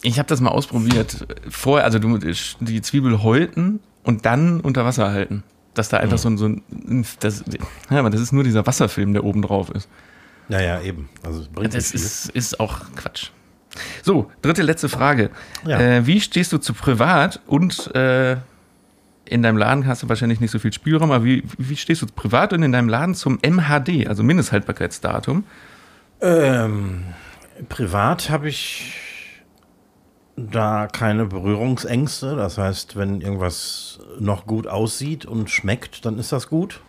Ich 0.02 0.18
habe 0.18 0.28
das 0.28 0.40
mal 0.40 0.50
ausprobiert. 0.50 1.26
Vorher, 1.50 1.84
also 1.84 1.98
du 1.98 2.18
die 2.18 2.82
Zwiebel 2.82 3.22
häuten 3.22 3.80
und 4.04 4.24
dann 4.24 4.60
unter 4.60 4.84
Wasser 4.84 5.10
halten. 5.10 5.42
Dass 5.74 5.88
da 5.88 5.98
einfach 5.98 6.18
so 6.18 6.28
ein, 6.28 6.36
so 6.36 6.46
ein 6.46 7.06
das, 7.20 7.44
ja, 7.90 7.98
aber 7.98 8.10
das 8.10 8.20
ist 8.20 8.32
nur 8.32 8.44
dieser 8.44 8.66
Wasserfilm, 8.66 9.14
der 9.14 9.24
oben 9.24 9.42
drauf 9.42 9.70
ist. 9.70 9.88
Naja, 10.48 10.80
eben. 10.82 11.08
Also 11.22 11.40
es 11.40 11.48
bringt 11.48 11.74
Das 11.74 11.92
ist, 11.92 12.28
ist 12.30 12.60
auch 12.60 12.80
Quatsch. 12.94 13.30
So, 14.02 14.30
dritte, 14.42 14.62
letzte 14.62 14.88
Frage. 14.90 15.30
Ja. 15.66 15.80
Äh, 15.80 16.06
wie 16.06 16.20
stehst 16.20 16.52
du 16.52 16.58
zu 16.58 16.74
privat 16.74 17.40
und 17.46 17.94
äh, 17.94 18.36
in 19.24 19.42
deinem 19.42 19.56
Laden 19.56 19.86
hast 19.86 20.02
du 20.02 20.08
wahrscheinlich 20.08 20.40
nicht 20.40 20.50
so 20.50 20.58
viel 20.58 20.72
Spielraum, 20.72 21.10
aber 21.10 21.24
wie, 21.24 21.42
wie 21.56 21.76
stehst 21.76 22.02
du 22.02 22.06
privat 22.06 22.52
und 22.52 22.62
in 22.62 22.72
deinem 22.72 22.88
Laden 22.88 23.14
zum 23.14 23.38
MHD, 23.42 24.08
also 24.08 24.22
Mindesthaltbarkeitsdatum? 24.22 25.44
Ähm, 26.20 27.04
privat 27.68 28.28
habe 28.28 28.48
ich 28.48 28.94
da 30.50 30.86
keine 30.86 31.26
Berührungsängste. 31.26 32.36
Das 32.36 32.58
heißt, 32.58 32.96
wenn 32.96 33.20
irgendwas 33.20 34.00
noch 34.18 34.46
gut 34.46 34.66
aussieht 34.66 35.26
und 35.26 35.50
schmeckt, 35.50 36.04
dann 36.04 36.18
ist 36.18 36.32
das 36.32 36.48
gut. 36.48 36.80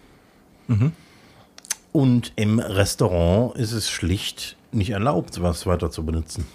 Und 1.91 2.34
im 2.36 2.60
Restaurant 2.60 3.56
ist 3.56 3.72
es 3.72 3.89
schlicht 3.89 4.58
nicht 4.72 4.89
erlaubt, 4.89 5.34
sowas 5.34 5.66
weiter 5.66 5.91
zu 5.91 6.06
benutzen. 6.06 6.45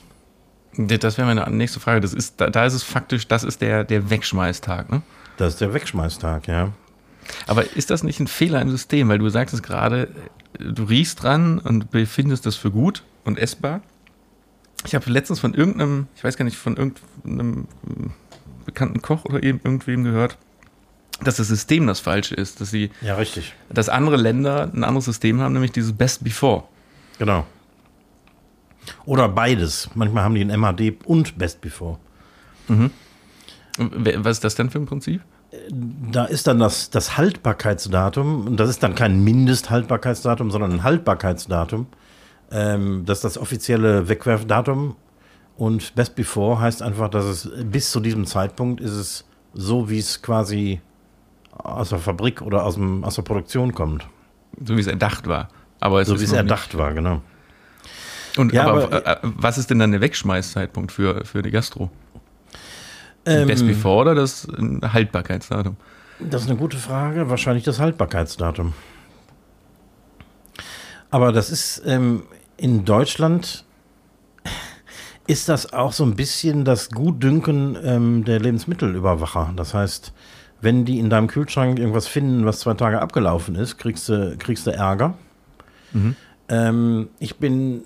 Das 0.76 1.18
wäre 1.18 1.26
meine 1.26 1.48
nächste 1.54 1.80
Frage. 1.80 2.00
Das 2.00 2.12
ist, 2.12 2.40
da, 2.40 2.50
da 2.50 2.64
ist 2.64 2.74
es 2.74 2.82
faktisch, 2.82 3.28
das 3.28 3.44
ist 3.44 3.60
der, 3.60 3.84
der 3.84 4.10
Wegschmeißtag, 4.10 4.90
ne? 4.90 5.02
Das 5.36 5.54
ist 5.54 5.60
der 5.60 5.74
Wegschmeißtag, 5.74 6.48
ja. 6.48 6.72
Aber 7.46 7.76
ist 7.76 7.90
das 7.90 8.02
nicht 8.02 8.20
ein 8.20 8.26
Fehler 8.26 8.60
im 8.62 8.70
System? 8.70 9.08
Weil 9.08 9.18
du 9.18 9.28
sagst 9.28 9.54
es 9.54 9.62
gerade, 9.62 10.08
du 10.58 10.84
riechst 10.84 11.22
dran 11.22 11.58
und 11.58 11.90
befindest 11.90 12.46
das 12.46 12.56
für 12.56 12.70
gut 12.70 13.02
und 13.24 13.38
essbar. 13.38 13.80
Ich 14.86 14.94
habe 14.94 15.10
letztens 15.10 15.40
von 15.40 15.54
irgendeinem, 15.54 16.06
ich 16.16 16.22
weiß 16.24 16.36
gar 16.36 16.44
nicht, 16.44 16.56
von 16.56 16.76
irgendeinem 16.76 17.66
äh, 17.86 18.08
bekannten 18.64 19.02
Koch 19.02 19.24
oder 19.24 19.42
eben 19.42 19.60
irgendwem 19.64 20.04
gehört, 20.04 20.38
dass 21.22 21.36
das 21.36 21.48
System 21.48 21.86
das 21.86 21.98
falsche 22.00 22.34
ist, 22.36 22.60
dass 22.60 22.70
sie, 22.70 22.90
Ja, 23.00 23.16
richtig. 23.16 23.54
dass 23.70 23.88
andere 23.88 24.16
Länder 24.16 24.70
ein 24.72 24.84
anderes 24.84 25.06
System 25.06 25.40
haben, 25.40 25.52
nämlich 25.52 25.72
dieses 25.72 25.92
Best 25.92 26.22
Before. 26.22 26.64
Genau. 27.18 27.44
Oder 29.04 29.28
beides. 29.28 29.90
Manchmal 29.94 30.22
haben 30.24 30.34
die 30.36 30.42
ein 30.42 30.58
MAD 30.60 30.94
und 31.04 31.36
Best 31.38 31.60
Before. 31.60 31.98
Wer- 33.78 34.24
Was 34.24 34.36
ist 34.38 34.44
das 34.44 34.54
denn 34.54 34.70
für 34.70 34.78
ein 34.78 34.86
Prinzip? 34.86 35.22
Da 35.70 36.26
ist 36.26 36.46
dann 36.46 36.58
das, 36.58 36.90
das 36.90 37.16
Haltbarkeitsdatum, 37.16 38.46
und 38.46 38.56
das 38.58 38.68
ist 38.68 38.82
dann 38.82 38.94
kein 38.94 39.24
Mindesthaltbarkeitsdatum, 39.24 40.50
sondern 40.50 40.72
ein 40.72 40.82
Haltbarkeitsdatum. 40.84 41.86
Ähm, 42.50 43.04
das 43.04 43.18
ist 43.18 43.24
das 43.24 43.38
offizielle 43.38 44.08
Wegwerfdatum. 44.08 44.96
Und 45.56 45.94
Best 45.94 46.14
Before 46.14 46.60
heißt 46.60 46.82
einfach, 46.82 47.08
dass 47.10 47.24
es 47.24 47.50
bis 47.64 47.90
zu 47.90 48.00
diesem 48.00 48.26
Zeitpunkt 48.26 48.80
ist 48.80 48.92
es 48.92 49.24
so, 49.54 49.90
wie 49.90 49.98
es 49.98 50.22
quasi 50.22 50.80
aus 51.52 51.88
der 51.88 51.98
Fabrik 51.98 52.42
oder 52.42 52.64
aus, 52.64 52.74
dem, 52.76 53.02
aus 53.02 53.16
der 53.16 53.22
Produktion 53.22 53.74
kommt. 53.74 54.06
So 54.64 54.76
wie 54.76 54.80
es 54.80 54.86
erdacht 54.86 55.26
war. 55.26 55.48
Aber 55.80 56.04
So 56.04 56.18
wie 56.20 56.24
es 56.24 56.30
noch 56.30 56.36
nicht- 56.42 56.50
erdacht 56.50 56.76
war, 56.78 56.92
genau. 56.94 57.22
Und 58.36 58.52
Ja, 58.52 58.66
aber, 58.68 58.84
aber- 58.84 59.06
äh, 59.06 59.12
äh, 59.14 59.16
was 59.22 59.58
ist 59.58 59.68
denn 59.70 59.80
dann 59.80 59.90
der 59.90 60.00
Wegschmeißzeitpunkt 60.00 60.92
für, 60.92 61.24
für 61.24 61.42
die 61.42 61.50
Gastro? 61.50 61.90
Ähm, 63.26 63.48
Best 63.48 63.66
Before 63.66 64.02
oder 64.02 64.14
das 64.14 64.46
Haltbarkeitsdatum? 64.82 65.76
Das 66.20 66.42
ist 66.42 66.48
eine 66.50 66.58
gute 66.58 66.76
Frage. 66.76 67.28
Wahrscheinlich 67.30 67.64
das 67.64 67.80
Haltbarkeitsdatum. 67.80 68.74
Aber 71.10 71.32
das 71.32 71.50
ist 71.50 71.82
ähm, 71.86 72.24
in 72.56 72.84
Deutschland 72.84 73.64
ist 75.26 75.48
das 75.48 75.72
auch 75.72 75.92
so 75.92 76.04
ein 76.04 76.16
bisschen 76.16 76.64
das 76.64 76.90
Gutdünken 76.90 77.76
ähm, 77.82 78.24
der 78.24 78.40
Lebensmittelüberwacher. 78.40 79.52
Das 79.56 79.74
heißt, 79.74 80.12
wenn 80.60 80.84
die 80.84 80.98
in 80.98 81.08
deinem 81.08 81.28
Kühlschrank 81.28 81.78
irgendwas 81.78 82.08
finden, 82.08 82.44
was 82.44 82.60
zwei 82.60 82.74
Tage 82.74 83.00
abgelaufen 83.00 83.54
ist, 83.54 83.78
kriegst 83.78 84.08
du, 84.08 84.36
kriegst 84.38 84.66
du 84.66 84.72
Ärger. 84.72 85.14
Ähm, 86.48 87.08
ich 87.18 87.36
bin 87.36 87.84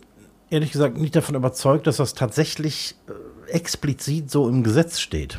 ehrlich 0.51 0.73
gesagt 0.73 0.97
nicht 0.97 1.15
davon 1.17 1.35
überzeugt, 1.35 1.87
dass 1.87 1.97
das 1.99 2.15
tatsächlich 2.15 2.95
äh, 3.09 3.51
explizit 3.51 4.31
so 4.31 4.49
im 4.49 4.63
Gesetz 4.63 5.01
steht. 5.01 5.39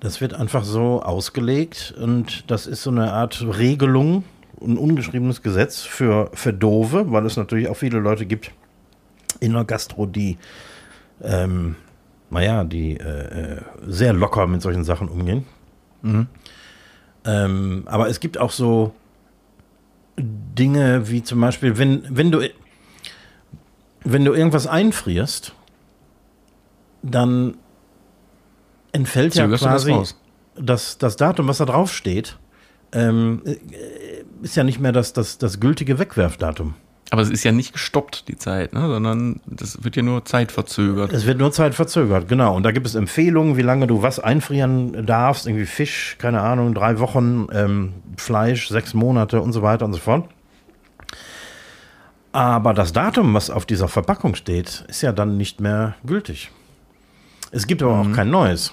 Das 0.00 0.20
wird 0.20 0.34
einfach 0.34 0.64
so 0.64 1.02
ausgelegt 1.02 1.94
und 2.00 2.48
das 2.50 2.66
ist 2.66 2.82
so 2.82 2.90
eine 2.90 3.12
Art 3.12 3.42
Regelung, 3.42 4.22
ein 4.60 4.76
ungeschriebenes 4.76 5.42
Gesetz 5.42 5.82
für, 5.82 6.30
für 6.34 6.52
Dove, 6.52 7.10
weil 7.10 7.26
es 7.26 7.36
natürlich 7.36 7.68
auch 7.68 7.76
viele 7.76 7.98
Leute 7.98 8.26
gibt 8.26 8.52
in 9.40 9.52
der 9.52 9.64
Gastro, 9.64 10.06
die, 10.06 10.38
ähm, 11.22 11.76
naja, 12.30 12.64
die 12.64 12.96
äh, 12.96 13.56
äh, 13.56 13.60
sehr 13.86 14.12
locker 14.12 14.46
mit 14.46 14.62
solchen 14.62 14.84
Sachen 14.84 15.08
umgehen. 15.08 15.46
Ähm, 17.24 17.82
aber 17.86 18.08
es 18.08 18.20
gibt 18.20 18.38
auch 18.38 18.50
so 18.50 18.94
Dinge 20.16 21.08
wie 21.08 21.22
zum 21.22 21.40
Beispiel, 21.40 21.78
wenn, 21.78 22.04
wenn 22.08 22.30
du 22.32 22.40
wenn 24.04 24.24
du 24.24 24.32
irgendwas 24.32 24.66
einfrierst, 24.66 25.54
dann 27.02 27.56
entfällt 28.92 29.34
ja 29.34 29.46
das 29.46 29.60
quasi 29.60 29.92
raus? 29.92 30.18
das, 30.56 30.98
das 30.98 31.16
Datum, 31.16 31.48
was 31.48 31.58
da 31.58 31.66
drauf 31.66 31.92
steht, 31.92 32.38
ähm, 32.92 33.42
äh, 33.44 33.56
ist 34.42 34.56
ja 34.56 34.64
nicht 34.64 34.80
mehr 34.80 34.92
das, 34.92 35.12
das, 35.12 35.38
das 35.38 35.60
gültige 35.60 35.98
Wegwerfdatum. 35.98 36.74
Aber 37.10 37.22
es 37.22 37.30
ist 37.30 37.42
ja 37.42 37.52
nicht 37.52 37.72
gestoppt, 37.72 38.28
die 38.28 38.36
Zeit, 38.36 38.74
ne? 38.74 38.86
sondern 38.86 39.40
das 39.46 39.82
wird 39.82 39.96
ja 39.96 40.02
nur 40.02 40.26
zeitverzögert. 40.26 41.12
Es 41.12 41.24
wird 41.24 41.38
nur 41.38 41.52
Zeit 41.52 41.74
verzögert, 41.74 42.28
genau. 42.28 42.54
Und 42.54 42.64
da 42.64 42.70
gibt 42.70 42.86
es 42.86 42.94
Empfehlungen, 42.94 43.56
wie 43.56 43.62
lange 43.62 43.86
du 43.86 44.02
was 44.02 44.20
einfrieren 44.20 45.06
darfst. 45.06 45.46
Irgendwie 45.46 45.64
Fisch, 45.64 46.16
keine 46.18 46.42
Ahnung, 46.42 46.74
drei 46.74 46.98
Wochen, 46.98 47.46
ähm, 47.52 47.94
Fleisch, 48.18 48.68
sechs 48.68 48.92
Monate 48.92 49.40
und 49.40 49.54
so 49.54 49.62
weiter 49.62 49.86
und 49.86 49.94
so 49.94 50.00
fort. 50.00 50.28
Aber 52.32 52.74
das 52.74 52.92
Datum, 52.92 53.32
was 53.32 53.48
auf 53.48 53.64
dieser 53.64 53.88
Verpackung 53.88 54.34
steht, 54.34 54.84
ist 54.88 55.00
ja 55.00 55.12
dann 55.12 55.38
nicht 55.38 55.60
mehr 55.60 55.94
gültig. 56.04 56.50
Es 57.50 57.66
gibt 57.66 57.82
aber 57.82 58.00
auch 58.00 58.12
kein 58.12 58.30
neues. 58.30 58.72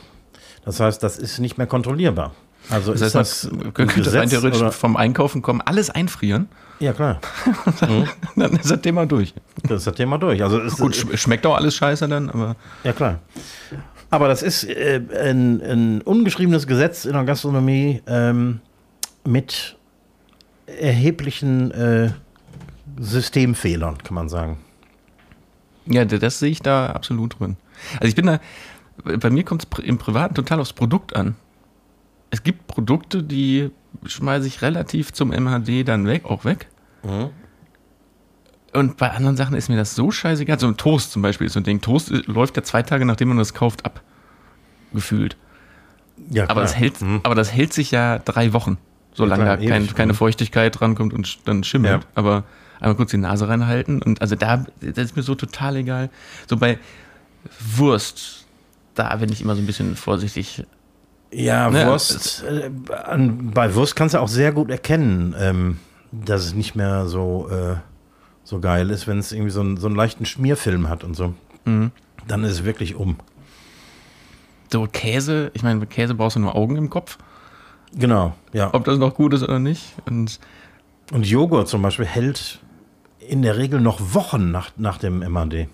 Das 0.66 0.82
heißt, 0.82 1.02
das 1.02 1.18
ist 1.18 1.40
nicht 1.40 1.58
mehr 1.58 1.68
kontrollierbar. 1.68 2.34
Also 2.70 2.92
Das 2.94 3.02
ist 3.02 3.16
heißt, 3.16 3.44
das 3.46 3.52
man 3.52 3.74
könnte 3.74 4.14
rein 4.14 4.30
theoretisch 4.30 4.60
oder- 4.62 4.72
vom 4.72 4.98
Einkaufen 4.98 5.42
kommen, 5.42 5.62
alles 5.62 5.90
einfrieren, 5.90 6.48
Ja, 6.80 6.94
klar. 6.94 7.20
dann 8.36 8.54
ist 8.56 8.70
das 8.72 8.82
Thema 8.82 9.06
durch. 9.06 9.34
Das 9.64 9.80
ist 9.80 9.88
das 9.88 9.96
Thema 9.96 10.18
durch. 10.18 10.42
Also 10.44 10.60
es, 10.60 10.78
Gut, 10.78 10.96
sch 10.96 11.06
schmeckt 11.20 11.46
auch 11.46 11.56
alles 11.56 11.76
scheiße 11.76 12.08
dann, 12.08 12.30
aber. 12.30 12.56
Ja, 12.84 12.92
klar. 12.94 13.20
Aber 14.10 14.28
das 14.28 14.42
ist 14.42 14.64
äh, 14.64 15.02
ein, 15.22 15.62
ein, 15.62 16.02
ungeschriebenes 16.02 16.68
Gesetz 16.68 17.06
in 17.06 17.14
der 17.14 17.24
Gastronomie 17.24 18.02
ähm, 18.08 18.60
mit 19.26 19.76
erheblichen 20.68 21.72
äh, 21.72 22.12
Systemfehlern, 23.00 23.98
kann 24.00 24.16
man 24.16 24.30
sagen. 24.30 24.58
Ja, 25.86 26.06
das 26.06 26.40
sehe 26.40 26.50
ich 26.50 26.62
da 26.62 26.88
absolut 26.88 27.40
drin. 27.40 27.58
Also 28.00 28.08
ich 28.08 28.16
bin 28.16 28.26
da, 28.26 28.40
bei 29.04 29.30
mir 29.30 29.44
kommt 29.44 29.68
es 29.72 29.80
im 29.84 29.98
Privaten 29.98 30.34
total 30.34 30.60
aufs 30.60 30.74
Produkt 30.74 31.16
an. 31.16 31.36
Es 32.30 32.44
gibt 32.44 32.68
Produkte, 32.68 33.24
die 33.24 33.72
schmeiße 34.06 34.48
ich 34.48 34.62
relativ 34.62 35.14
zum 35.14 35.30
MHD 35.30 35.88
dann 35.88 36.06
weg, 36.06 36.26
auch 36.26 36.46
weg. 36.46 36.68
Mhm. 37.04 37.30
Und 38.74 38.98
bei 38.98 39.12
anderen 39.12 39.38
Sachen 39.38 39.56
ist 39.56 39.70
mir 39.70 39.78
das 39.78 39.96
so 39.96 40.12
scheißegal. 40.12 40.60
So 40.60 40.68
ein 40.68 40.76
Toast 40.76 41.12
zum 41.12 41.22
Beispiel 41.22 41.48
ist 41.48 41.54
so 41.54 41.62
ein 41.62 41.64
Ding. 41.64 41.80
Toast 41.80 42.10
läuft 42.28 42.58
ja 42.58 42.64
zwei 42.64 42.84
Tage, 42.84 43.06
nachdem 43.06 43.30
man 43.30 43.38
das 43.38 43.54
kauft, 43.54 43.86
ab. 43.86 44.02
Gefühlt. 44.94 45.38
Ja, 46.30 46.50
aber, 46.50 46.62
das 46.62 46.76
hält, 46.76 47.02
mhm. 47.02 47.22
aber 47.24 47.36
das 47.36 47.54
hält 47.54 47.74
sich 47.74 47.92
ja 47.92 48.20
drei 48.20 48.54
Wochen, 48.54 48.78
solange 49.14 49.46
da 49.46 49.58
kein, 49.58 49.88
keine 49.94 50.14
mhm. 50.14 50.18
Feuchtigkeit 50.18 50.80
drankommt 50.80 51.14
und 51.14 51.48
dann 51.48 51.64
schimmelt. 51.64 52.04
Ja. 52.04 52.10
Aber 52.16 52.44
einmal 52.80 52.96
kurz 52.96 53.12
die 53.12 53.18
Nase 53.18 53.48
reinhalten. 53.48 54.02
Und 54.02 54.22
also 54.22 54.36
da, 54.36 54.66
das 54.82 55.06
ist 55.06 55.16
mir 55.16 55.24
so 55.24 55.36
total 55.36 55.78
egal. 55.78 56.10
So 56.48 56.58
bei 56.58 56.80
Wurst, 57.76 58.46
da 58.94 59.16
bin 59.16 59.32
ich 59.32 59.42
immer 59.42 59.56
so 59.56 59.62
ein 59.62 59.66
bisschen 59.66 59.96
vorsichtig. 59.96 60.64
Ja, 61.36 61.70
ne? 61.70 61.88
Wurst, 61.88 62.44
äh, 62.44 62.70
bei 62.70 63.76
Wurst 63.76 63.96
kannst 63.96 64.16
du 64.16 64.20
auch 64.20 64.28
sehr 64.28 64.52
gut 64.52 64.70
erkennen, 64.70 65.36
ähm, 65.38 65.80
dass 66.12 66.46
es 66.46 66.54
nicht 66.54 66.76
mehr 66.76 67.08
so. 67.08 67.50
Äh 67.50 67.76
so 68.46 68.60
geil 68.60 68.92
ist, 68.92 69.08
wenn 69.08 69.18
es 69.18 69.32
irgendwie 69.32 69.52
so, 69.52 69.62
ein, 69.62 69.76
so 69.76 69.88
einen 69.88 69.96
leichten 69.96 70.26
Schmierfilm 70.26 70.88
hat 70.88 71.04
und 71.04 71.16
so. 71.16 71.34
Mhm. 71.66 71.92
Dann 72.28 72.44
ist 72.44 72.52
es 72.52 72.64
wirklich 72.64 72.96
um. 72.96 73.18
So 74.72 74.88
Käse, 74.92 75.52
ich 75.54 75.64
meine, 75.64 75.86
Käse 75.88 76.14
brauchst 76.14 76.38
du 76.38 76.40
nur 76.40 76.56
Augen 76.56 76.78
im 76.78 76.90
Kopf. 76.90 77.18
Genau, 77.94 78.34
ja. 78.54 78.74
Ob 78.74 78.86
das 78.86 78.98
noch 78.98 79.16
gut 79.16 79.34
ist 79.34 79.44
oder 79.44 79.60
nicht. 79.60 79.94
Und, 80.06 80.40
und 81.12 81.26
Joghurt 81.26 81.68
zum 81.68 81.82
Beispiel 81.82 82.06
hält 82.06 82.60
in 83.20 83.42
der 83.42 83.58
Regel 83.58 83.82
noch 83.82 84.14
Wochen 84.14 84.52
nach, 84.52 84.70
nach 84.78 85.00
dem 85.00 85.20
MAD. 85.20 85.68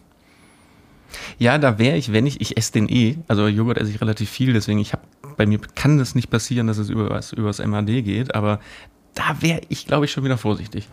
Ja, 1.38 1.58
da 1.58 1.80
wäre 1.80 1.98
ich, 1.98 2.12
wenn 2.14 2.26
ich, 2.26 2.42
ich 2.42 2.58
esse 2.58 2.74
den 2.74 2.90
eh, 2.90 3.18
also 3.28 3.48
Joghurt 3.48 3.78
esse 3.78 3.90
ich 3.92 4.02
relativ 4.02 4.30
viel, 4.30 4.54
deswegen 4.54 4.80
ich 4.80 4.94
habe, 4.94 5.04
bei 5.38 5.46
mir 5.46 5.60
kann 5.76 6.00
es 6.00 6.16
nicht 6.16 6.30
passieren, 6.30 6.68
dass 6.68 6.78
es 6.78 6.90
über 6.90 7.10
was, 7.10 7.34
übers 7.34 7.60
MAD 7.66 7.88
geht, 7.88 8.36
aber 8.36 8.60
da 9.14 9.38
wäre 9.42 9.62
ich, 9.70 9.88
glaube 9.88 10.06
ich, 10.06 10.12
schon 10.12 10.24
wieder 10.24 10.38
vorsichtig. 10.38 10.88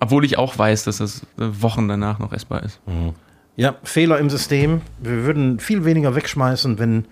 Obwohl 0.00 0.24
ich 0.24 0.38
auch 0.38 0.56
weiß, 0.58 0.84
dass 0.84 0.98
das 0.98 1.26
Wochen 1.36 1.88
danach 1.88 2.18
noch 2.18 2.32
essbar 2.32 2.62
ist. 2.62 2.80
Mhm. 2.86 3.14
Ja, 3.56 3.74
Fehler 3.82 4.18
im 4.18 4.30
System. 4.30 4.82
Wir 5.02 5.24
würden 5.24 5.58
viel 5.58 5.84
weniger 5.84 6.14
wegschmeißen, 6.14 6.78
wenn 6.78 7.06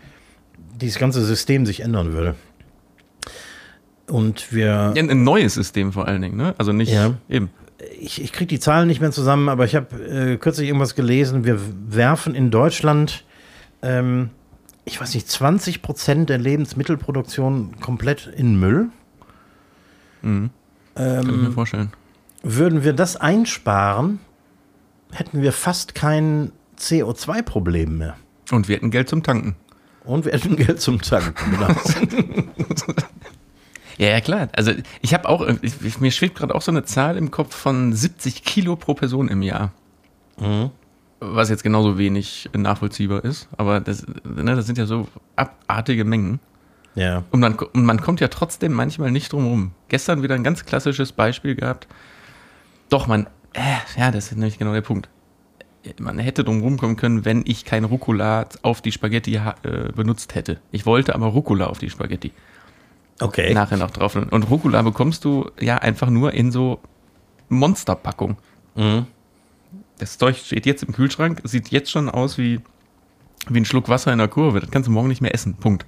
dieses 0.80 0.98
ganze 0.98 1.24
System 1.24 1.66
sich 1.66 1.80
ändern 1.80 2.12
würde. 2.12 2.36
Und 4.06 4.52
wir. 4.52 4.92
Ja, 4.94 5.02
ein 5.02 5.24
neues 5.24 5.54
System 5.54 5.92
vor 5.92 6.06
allen 6.06 6.22
Dingen, 6.22 6.36
ne? 6.36 6.54
Also 6.58 6.72
nicht 6.72 6.92
ja. 6.92 7.14
eben. 7.28 7.50
Ich, 8.00 8.22
ich 8.22 8.32
kriege 8.32 8.46
die 8.46 8.60
Zahlen 8.60 8.88
nicht 8.88 9.00
mehr 9.00 9.12
zusammen, 9.12 9.48
aber 9.48 9.64
ich 9.64 9.74
habe 9.74 9.96
äh, 9.96 10.36
kürzlich 10.36 10.68
irgendwas 10.68 10.94
gelesen. 10.94 11.44
Wir 11.44 11.58
werfen 11.88 12.34
in 12.34 12.50
Deutschland, 12.50 13.24
ähm, 13.82 14.30
ich 14.84 15.00
weiß 15.00 15.14
nicht, 15.14 15.28
20 15.28 15.82
Prozent 15.82 16.30
der 16.30 16.38
Lebensmittelproduktion 16.38 17.80
komplett 17.80 18.26
in 18.26 18.58
Müll. 18.58 18.88
Mhm. 20.22 20.50
Ähm, 20.96 21.24
Kann 21.24 21.34
ich 21.34 21.36
mir 21.36 21.52
vorstellen. 21.52 21.92
Würden 22.42 22.84
wir 22.84 22.92
das 22.92 23.16
einsparen, 23.16 24.20
hätten 25.10 25.42
wir 25.42 25.52
fast 25.52 25.94
kein 25.94 26.52
CO2-Problem 26.78 27.98
mehr. 27.98 28.16
Und 28.50 28.68
wir 28.68 28.76
hätten 28.76 28.90
Geld 28.90 29.08
zum 29.08 29.22
Tanken. 29.22 29.56
Und 30.04 30.24
wir 30.24 30.32
hätten 30.32 30.56
Geld 30.56 30.80
zum 30.80 31.02
Tanken, 31.02 31.50
genau. 31.50 31.68
ja, 33.98 34.08
ja, 34.08 34.20
klar. 34.20 34.48
Also 34.54 34.72
ich 35.00 35.14
habe 35.14 35.28
auch, 35.28 35.46
ich, 35.62 36.00
mir 36.00 36.10
schwebt 36.10 36.36
gerade 36.36 36.54
auch 36.54 36.62
so 36.62 36.70
eine 36.70 36.84
Zahl 36.84 37.16
im 37.16 37.30
Kopf 37.30 37.54
von 37.54 37.92
70 37.92 38.44
Kilo 38.44 38.76
pro 38.76 38.94
Person 38.94 39.28
im 39.28 39.42
Jahr. 39.42 39.72
Mhm. 40.38 40.70
Was 41.20 41.48
jetzt 41.48 41.62
genauso 41.62 41.96
wenig 41.96 42.50
nachvollziehbar 42.54 43.24
ist. 43.24 43.48
Aber 43.56 43.80
das, 43.80 44.06
ne, 44.24 44.54
das 44.54 44.66
sind 44.66 44.76
ja 44.76 44.86
so 44.86 45.08
abartige 45.34 46.04
Mengen. 46.04 46.40
Ja. 46.94 47.24
Und 47.30 47.40
man, 47.40 47.54
und 47.54 47.84
man 47.84 48.00
kommt 48.00 48.20
ja 48.20 48.28
trotzdem 48.28 48.72
manchmal 48.72 49.10
nicht 49.10 49.32
drum 49.32 49.46
rum. 49.46 49.72
Gestern 49.88 50.22
wieder 50.22 50.34
ein 50.34 50.44
ganz 50.44 50.64
klassisches 50.64 51.12
Beispiel 51.12 51.54
gehabt. 51.54 51.86
Doch, 52.90 53.06
man, 53.06 53.26
äh, 53.54 53.60
ja, 53.98 54.10
das 54.10 54.26
ist 54.26 54.36
nämlich 54.36 54.58
genau 54.58 54.72
der 54.72 54.82
Punkt. 54.82 55.08
Man 56.00 56.18
hätte 56.18 56.42
drum 56.42 56.60
rumkommen 56.60 56.96
können, 56.96 57.24
wenn 57.24 57.44
ich 57.46 57.64
kein 57.64 57.84
Rucola 57.84 58.46
auf 58.62 58.82
die 58.82 58.92
Spaghetti 58.92 59.36
äh, 59.36 59.52
benutzt 59.94 60.34
hätte. 60.34 60.58
Ich 60.72 60.84
wollte 60.84 61.14
aber 61.14 61.26
Rucola 61.26 61.66
auf 61.66 61.78
die 61.78 61.90
Spaghetti. 61.90 62.32
Okay. 63.20 63.54
Nachher 63.54 63.78
noch 63.78 63.90
drauf. 63.90 64.16
Und 64.16 64.50
Rucola 64.50 64.82
bekommst 64.82 65.24
du 65.24 65.50
ja 65.58 65.76
einfach 65.78 66.10
nur 66.10 66.34
in 66.34 66.52
so 66.52 66.80
Monsterpackung. 67.48 68.36
Mhm. 68.74 69.06
Das 69.98 70.18
Zeug 70.18 70.36
steht 70.36 70.66
jetzt 70.66 70.82
im 70.82 70.92
Kühlschrank, 70.92 71.40
sieht 71.44 71.68
jetzt 71.68 71.90
schon 71.90 72.10
aus 72.10 72.36
wie, 72.36 72.60
wie 73.48 73.60
ein 73.60 73.64
Schluck 73.64 73.88
Wasser 73.88 74.12
in 74.12 74.18
der 74.18 74.28
Kurve. 74.28 74.60
Das 74.60 74.70
kannst 74.70 74.88
du 74.88 74.92
morgen 74.92 75.08
nicht 75.08 75.22
mehr 75.22 75.34
essen. 75.34 75.54
Punkt. 75.54 75.86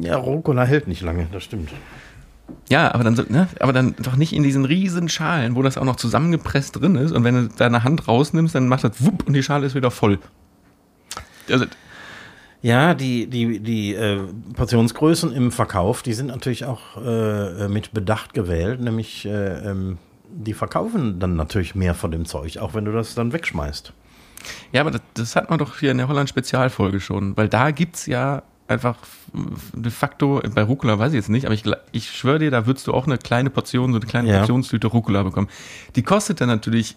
Ja, 0.00 0.16
Rucola 0.16 0.64
hält 0.64 0.86
nicht 0.86 1.02
lange, 1.02 1.26
das 1.32 1.42
stimmt. 1.44 1.70
Ja, 2.70 2.94
aber 2.94 3.04
dann, 3.04 3.14
ne, 3.28 3.48
aber 3.60 3.72
dann 3.72 3.94
doch 3.98 4.16
nicht 4.16 4.32
in 4.32 4.42
diesen 4.42 4.64
riesen 4.64 5.08
Schalen, 5.08 5.54
wo 5.54 5.62
das 5.62 5.76
auch 5.76 5.84
noch 5.84 5.96
zusammengepresst 5.96 6.80
drin 6.80 6.96
ist. 6.96 7.12
Und 7.12 7.24
wenn 7.24 7.34
du 7.34 7.48
deine 7.48 7.84
Hand 7.84 8.08
rausnimmst, 8.08 8.54
dann 8.54 8.68
macht 8.68 8.84
das 8.84 9.04
wupp 9.04 9.26
und 9.26 9.34
die 9.34 9.42
Schale 9.42 9.66
ist 9.66 9.74
wieder 9.74 9.90
voll. 9.90 10.18
Also, 11.50 11.66
ja, 12.62 12.94
die, 12.94 13.28
die, 13.28 13.60
die 13.60 13.94
äh, 13.94 14.20
Portionsgrößen 14.54 15.32
im 15.32 15.52
Verkauf, 15.52 16.02
die 16.02 16.12
sind 16.12 16.26
natürlich 16.26 16.64
auch 16.64 16.96
äh, 16.96 17.68
mit 17.68 17.92
Bedacht 17.92 18.34
gewählt, 18.34 18.80
nämlich 18.80 19.26
äh, 19.26 19.70
ähm, 19.70 19.98
die 20.30 20.54
verkaufen 20.54 21.20
dann 21.20 21.36
natürlich 21.36 21.74
mehr 21.74 21.94
von 21.94 22.10
dem 22.10 22.26
Zeug, 22.26 22.58
auch 22.58 22.74
wenn 22.74 22.84
du 22.84 22.92
das 22.92 23.14
dann 23.14 23.32
wegschmeißt. 23.32 23.92
Ja, 24.72 24.82
aber 24.82 24.90
das, 24.90 25.02
das 25.14 25.36
hat 25.36 25.50
man 25.50 25.58
doch 25.58 25.78
hier 25.78 25.90
in 25.90 25.98
der 25.98 26.08
Holland-Spezialfolge 26.08 27.00
schon, 27.00 27.36
weil 27.36 27.48
da 27.48 27.70
gibt 27.70 27.96
es 27.96 28.06
ja 28.06 28.42
einfach 28.66 28.96
de 29.32 29.90
facto, 29.90 30.40
bei 30.54 30.62
Rucola 30.62 30.98
weiß 30.98 31.12
ich 31.12 31.16
jetzt 31.16 31.30
nicht, 31.30 31.46
aber 31.46 31.54
ich, 31.54 31.64
ich 31.92 32.10
schwöre 32.10 32.38
dir, 32.38 32.50
da 32.50 32.66
würdest 32.66 32.86
du 32.86 32.92
auch 32.92 33.06
eine 33.06 33.18
kleine 33.18 33.50
Portion, 33.50 33.92
so 33.92 33.98
eine 33.98 34.06
kleine 34.06 34.28
ja. 34.28 34.38
Portionstüte 34.38 34.88
Rucola 34.88 35.22
bekommen. 35.22 35.48
Die 35.96 36.02
kostet 36.02 36.40
dann 36.40 36.48
natürlich 36.48 36.96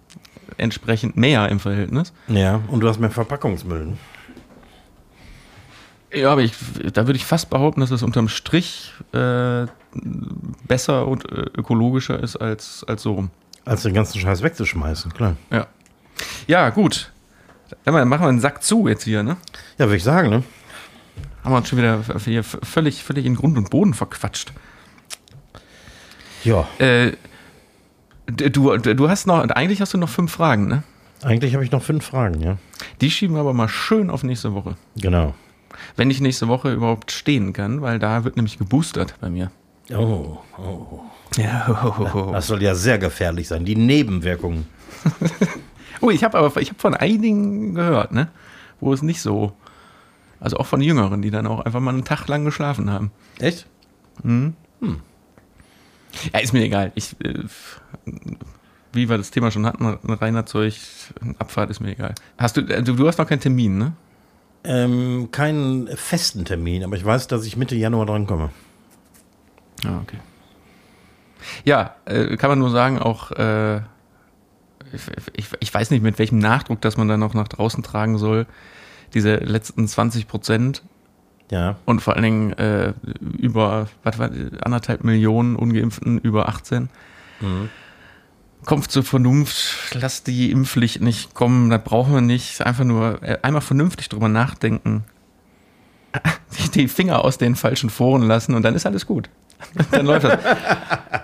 entsprechend 0.58 1.16
mehr 1.16 1.48
im 1.48 1.58
Verhältnis. 1.58 2.12
Ja, 2.28 2.60
und 2.68 2.80
du 2.80 2.88
hast 2.88 3.00
mehr 3.00 3.10
Verpackungsmüll. 3.10 3.94
Ja, 6.16 6.32
aber 6.32 6.42
ich, 6.42 6.52
da 6.92 7.06
würde 7.06 7.16
ich 7.16 7.26
fast 7.26 7.50
behaupten, 7.50 7.80
dass 7.80 7.90
es 7.90 8.02
unterm 8.02 8.28
Strich 8.28 8.94
äh, 9.12 9.66
besser 10.66 11.06
und 11.06 11.30
äh, 11.30 11.44
ökologischer 11.56 12.18
ist 12.18 12.36
als, 12.36 12.84
als 12.84 13.02
so 13.02 13.12
rum. 13.12 13.30
Als 13.64 13.82
den 13.82 13.94
ganzen 13.94 14.20
Scheiß 14.20 14.42
wegzuschmeißen, 14.42 15.12
klar. 15.12 15.36
Ja. 15.50 15.66
Ja, 16.46 16.70
gut. 16.70 17.12
Dann 17.84 18.08
machen 18.08 18.22
wir 18.24 18.28
einen 18.28 18.40
Sack 18.40 18.62
zu 18.62 18.88
jetzt 18.88 19.04
hier, 19.04 19.22
ne? 19.22 19.36
Ja, 19.76 19.86
würde 19.86 19.96
ich 19.96 20.04
sagen, 20.04 20.30
ne? 20.30 20.42
haben 21.46 21.52
wir 21.52 21.58
uns 21.58 21.68
schon 21.68 21.78
wieder 21.78 22.02
hier 22.24 22.42
völlig, 22.42 23.04
völlig 23.04 23.24
in 23.24 23.36
Grund 23.36 23.56
und 23.56 23.70
Boden 23.70 23.94
verquatscht. 23.94 24.52
Ja. 26.42 26.66
Äh, 26.78 27.12
du, 28.26 28.76
du 28.76 29.08
hast 29.08 29.28
noch, 29.28 29.48
eigentlich 29.50 29.80
hast 29.80 29.94
du 29.94 29.98
noch 29.98 30.08
fünf 30.08 30.32
Fragen, 30.32 30.66
ne? 30.66 30.82
Eigentlich 31.22 31.54
habe 31.54 31.64
ich 31.64 31.70
noch 31.70 31.84
fünf 31.84 32.04
Fragen, 32.04 32.40
ja. 32.40 32.58
Die 33.00 33.12
schieben 33.12 33.36
wir 33.36 33.40
aber 33.40 33.54
mal 33.54 33.68
schön 33.68 34.10
auf 34.10 34.24
nächste 34.24 34.54
Woche. 34.54 34.74
Genau. 34.96 35.34
Wenn 35.96 36.10
ich 36.10 36.20
nächste 36.20 36.48
Woche 36.48 36.72
überhaupt 36.72 37.12
stehen 37.12 37.52
kann, 37.52 37.82
weil 37.82 37.98
da 37.98 38.24
wird 38.24 38.36
nämlich 38.36 38.58
geboostert 38.58 39.14
bei 39.20 39.30
mir. 39.30 39.50
Oh, 39.92 40.38
oh. 40.58 41.00
Ja, 41.36 41.66
oh, 41.68 41.94
oh, 41.98 42.18
oh. 42.18 42.32
Das 42.32 42.46
soll 42.46 42.62
ja 42.62 42.74
sehr 42.74 42.98
gefährlich 42.98 43.48
sein, 43.48 43.64
die 43.64 43.76
Nebenwirkungen. 43.76 44.66
oh, 46.00 46.10
ich 46.10 46.24
habe 46.24 46.38
aber 46.38 46.60
ich 46.60 46.70
habe 46.70 46.80
von 46.80 46.94
einigen 46.94 47.74
gehört, 47.74 48.12
ne? 48.12 48.28
Wo 48.80 48.92
es 48.92 49.02
nicht 49.02 49.20
so 49.20 49.52
also 50.40 50.58
auch 50.58 50.66
von 50.66 50.80
Jüngeren, 50.80 51.22
die 51.22 51.30
dann 51.30 51.46
auch 51.46 51.60
einfach 51.60 51.80
mal 51.80 51.92
einen 51.92 52.04
Tag 52.04 52.28
lang 52.28 52.44
geschlafen 52.44 52.90
haben. 52.90 53.10
Echt? 53.38 53.66
Hm. 54.22 54.54
hm. 54.80 55.00
Ja, 56.32 56.40
ist 56.40 56.52
mir 56.52 56.62
egal. 56.62 56.92
Ich, 56.94 57.16
äh, 57.20 57.44
wie 58.92 59.08
wir 59.08 59.18
das 59.18 59.30
Thema 59.30 59.50
schon 59.50 59.66
hatten, 59.66 59.84
ein 59.84 60.14
reiner 60.14 60.46
Zeug, 60.46 60.78
Abfahrt 61.38 61.70
ist 61.70 61.80
mir 61.80 61.92
egal. 61.92 62.14
Hast 62.38 62.56
du, 62.56 62.62
äh, 62.62 62.82
du, 62.82 62.94
du 62.94 63.06
hast 63.06 63.18
noch 63.18 63.26
keinen 63.26 63.40
Termin, 63.40 63.78
ne? 63.78 63.92
Ähm, 64.66 65.28
keinen 65.30 65.88
festen 65.96 66.44
Termin, 66.44 66.82
aber 66.82 66.96
ich 66.96 67.04
weiß, 67.04 67.28
dass 67.28 67.44
ich 67.46 67.56
Mitte 67.56 67.76
Januar 67.76 68.06
drankomme. 68.06 68.50
Ah, 69.84 70.00
okay. 70.02 70.18
Ja, 71.64 71.94
äh, 72.04 72.36
kann 72.36 72.50
man 72.50 72.58
nur 72.58 72.70
sagen, 72.70 72.98
auch 72.98 73.30
äh, 73.32 73.76
ich, 74.92 75.02
ich, 75.34 75.48
ich, 75.60 75.74
weiß 75.74 75.90
nicht, 75.90 76.02
mit 76.02 76.18
welchem 76.18 76.38
Nachdruck, 76.38 76.80
dass 76.80 76.96
man 76.96 77.06
dann 77.06 77.22
auch 77.22 77.34
nach 77.34 77.48
draußen 77.48 77.82
tragen 77.82 78.18
soll 78.18 78.46
diese 79.14 79.36
letzten 79.36 79.86
20 79.86 80.28
Prozent. 80.28 80.82
Ja. 81.50 81.76
Und 81.84 82.00
vor 82.00 82.14
allen 82.14 82.24
Dingen 82.24 82.52
äh, 82.54 82.92
über 83.38 83.88
was 84.02 84.18
war, 84.18 84.30
anderthalb 84.62 85.04
Millionen 85.04 85.56
Ungeimpften 85.56 86.18
über 86.18 86.48
18. 86.48 86.88
Mhm. 87.40 87.70
Kommt 88.66 88.90
zur 88.90 89.04
Vernunft, 89.04 89.94
lasst 89.94 90.26
die 90.26 90.50
Impfpflicht 90.50 91.00
nicht 91.00 91.34
kommen, 91.34 91.70
das 91.70 91.82
brauchen 91.82 92.12
wir 92.12 92.20
nicht. 92.20 92.60
Einfach 92.60 92.84
nur 92.84 93.22
äh, 93.22 93.38
einmal 93.42 93.62
vernünftig 93.62 94.08
drüber 94.08 94.28
nachdenken, 94.28 95.04
die 96.74 96.88
Finger 96.88 97.24
aus 97.24 97.38
den 97.38 97.56
falschen 97.56 97.88
Foren 97.88 98.22
lassen 98.22 98.54
und 98.54 98.62
dann 98.62 98.74
ist 98.74 98.84
alles 98.84 99.06
gut. 99.06 99.30
dann 99.90 100.04
läuft 100.04 100.24
das. 100.24 100.38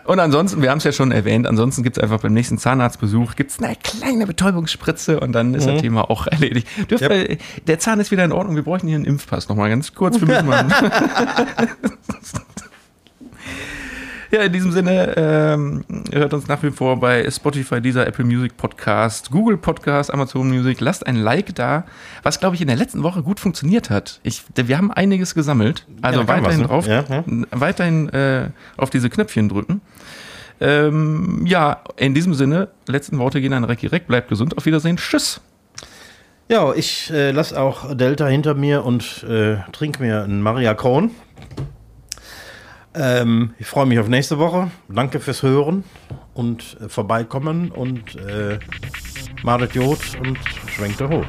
Und 0.04 0.18
ansonsten, 0.18 0.62
wir 0.62 0.70
haben 0.70 0.78
es 0.78 0.84
ja 0.84 0.92
schon 0.92 1.12
erwähnt, 1.12 1.46
ansonsten 1.46 1.82
gibt 1.82 1.98
es 1.98 2.02
einfach 2.02 2.20
beim 2.20 2.32
nächsten 2.32 2.56
Zahnarztbesuch 2.56 3.36
gibt's 3.36 3.62
eine 3.62 3.76
kleine 3.76 4.26
Betäubungsspritze 4.26 5.20
und 5.20 5.32
dann 5.32 5.54
ist 5.54 5.66
mhm. 5.66 5.72
das 5.72 5.80
Thema 5.82 6.10
auch 6.10 6.26
erledigt. 6.26 6.66
Dürft, 6.90 7.02
yep. 7.02 7.40
der 7.66 7.78
Zahn 7.78 8.00
ist 8.00 8.10
wieder 8.10 8.24
in 8.24 8.32
Ordnung, 8.32 8.56
wir 8.56 8.62
bräuchten 8.62 8.88
hier 8.88 8.96
einen 8.96 9.04
Impfpass. 9.04 9.48
Nochmal 9.48 9.68
ganz 9.68 9.94
kurz. 9.94 10.18
Wir 10.20 10.28
müssen 10.28 10.46
mal 10.46 10.66
Ja, 14.32 14.40
in 14.40 14.52
diesem 14.54 14.72
Sinne, 14.72 15.12
ähm, 15.14 15.84
hört 16.10 16.32
uns 16.32 16.48
nach 16.48 16.62
wie 16.62 16.70
vor 16.70 16.98
bei 16.98 17.30
Spotify, 17.30 17.82
dieser 17.82 18.06
Apple 18.06 18.24
Music 18.24 18.56
Podcast, 18.56 19.30
Google 19.30 19.58
Podcast, 19.58 20.10
Amazon 20.10 20.48
Music. 20.48 20.80
Lasst 20.80 21.06
ein 21.06 21.16
Like 21.16 21.54
da, 21.54 21.84
was, 22.22 22.40
glaube 22.40 22.54
ich, 22.54 22.62
in 22.62 22.68
der 22.68 22.76
letzten 22.76 23.02
Woche 23.02 23.22
gut 23.22 23.40
funktioniert 23.40 23.90
hat. 23.90 24.20
Ich, 24.22 24.42
wir 24.54 24.78
haben 24.78 24.90
einiges 24.90 25.34
gesammelt. 25.34 25.86
Also 26.00 26.20
ja, 26.20 26.28
weiterhin 26.28 26.50
was, 26.50 26.56
ne? 26.56 26.66
drauf, 26.66 26.86
ja, 26.86 27.04
ja. 27.10 27.24
weiterhin 27.50 28.08
äh, 28.08 28.48
auf 28.78 28.88
diese 28.88 29.10
Knöpfchen 29.10 29.50
drücken. 29.50 29.82
Ähm, 30.62 31.44
ja, 31.44 31.82
in 31.98 32.14
diesem 32.14 32.32
Sinne, 32.32 32.68
letzten 32.86 33.18
Worte 33.18 33.38
gehen 33.38 33.52
an 33.52 33.64
Recki 33.64 33.86
Reck. 33.86 34.06
Bleibt 34.06 34.30
gesund, 34.30 34.56
auf 34.56 34.64
Wiedersehen. 34.64 34.96
Tschüss. 34.96 35.42
Ja, 36.48 36.72
ich 36.72 37.10
äh, 37.10 37.32
lasse 37.32 37.60
auch 37.60 37.94
Delta 37.94 38.28
hinter 38.28 38.54
mir 38.54 38.82
und 38.82 39.24
äh, 39.24 39.56
trinke 39.72 40.02
mir 40.02 40.22
einen 40.22 40.40
Maria 40.40 40.72
Korn. 40.72 41.10
Ähm, 42.94 43.54
ich 43.58 43.66
freue 43.66 43.86
mich 43.86 43.98
auf 43.98 44.08
nächste 44.08 44.38
Woche. 44.38 44.70
Danke 44.88 45.20
fürs 45.20 45.42
Hören 45.42 45.84
und 46.34 46.76
äh, 46.80 46.88
vorbeikommen 46.88 47.70
und 47.70 48.16
äh, 48.16 48.58
Madet 49.42 49.74
Jod 49.74 49.98
und 50.20 50.38
schwenkt 50.68 51.00
Hut. 51.00 51.26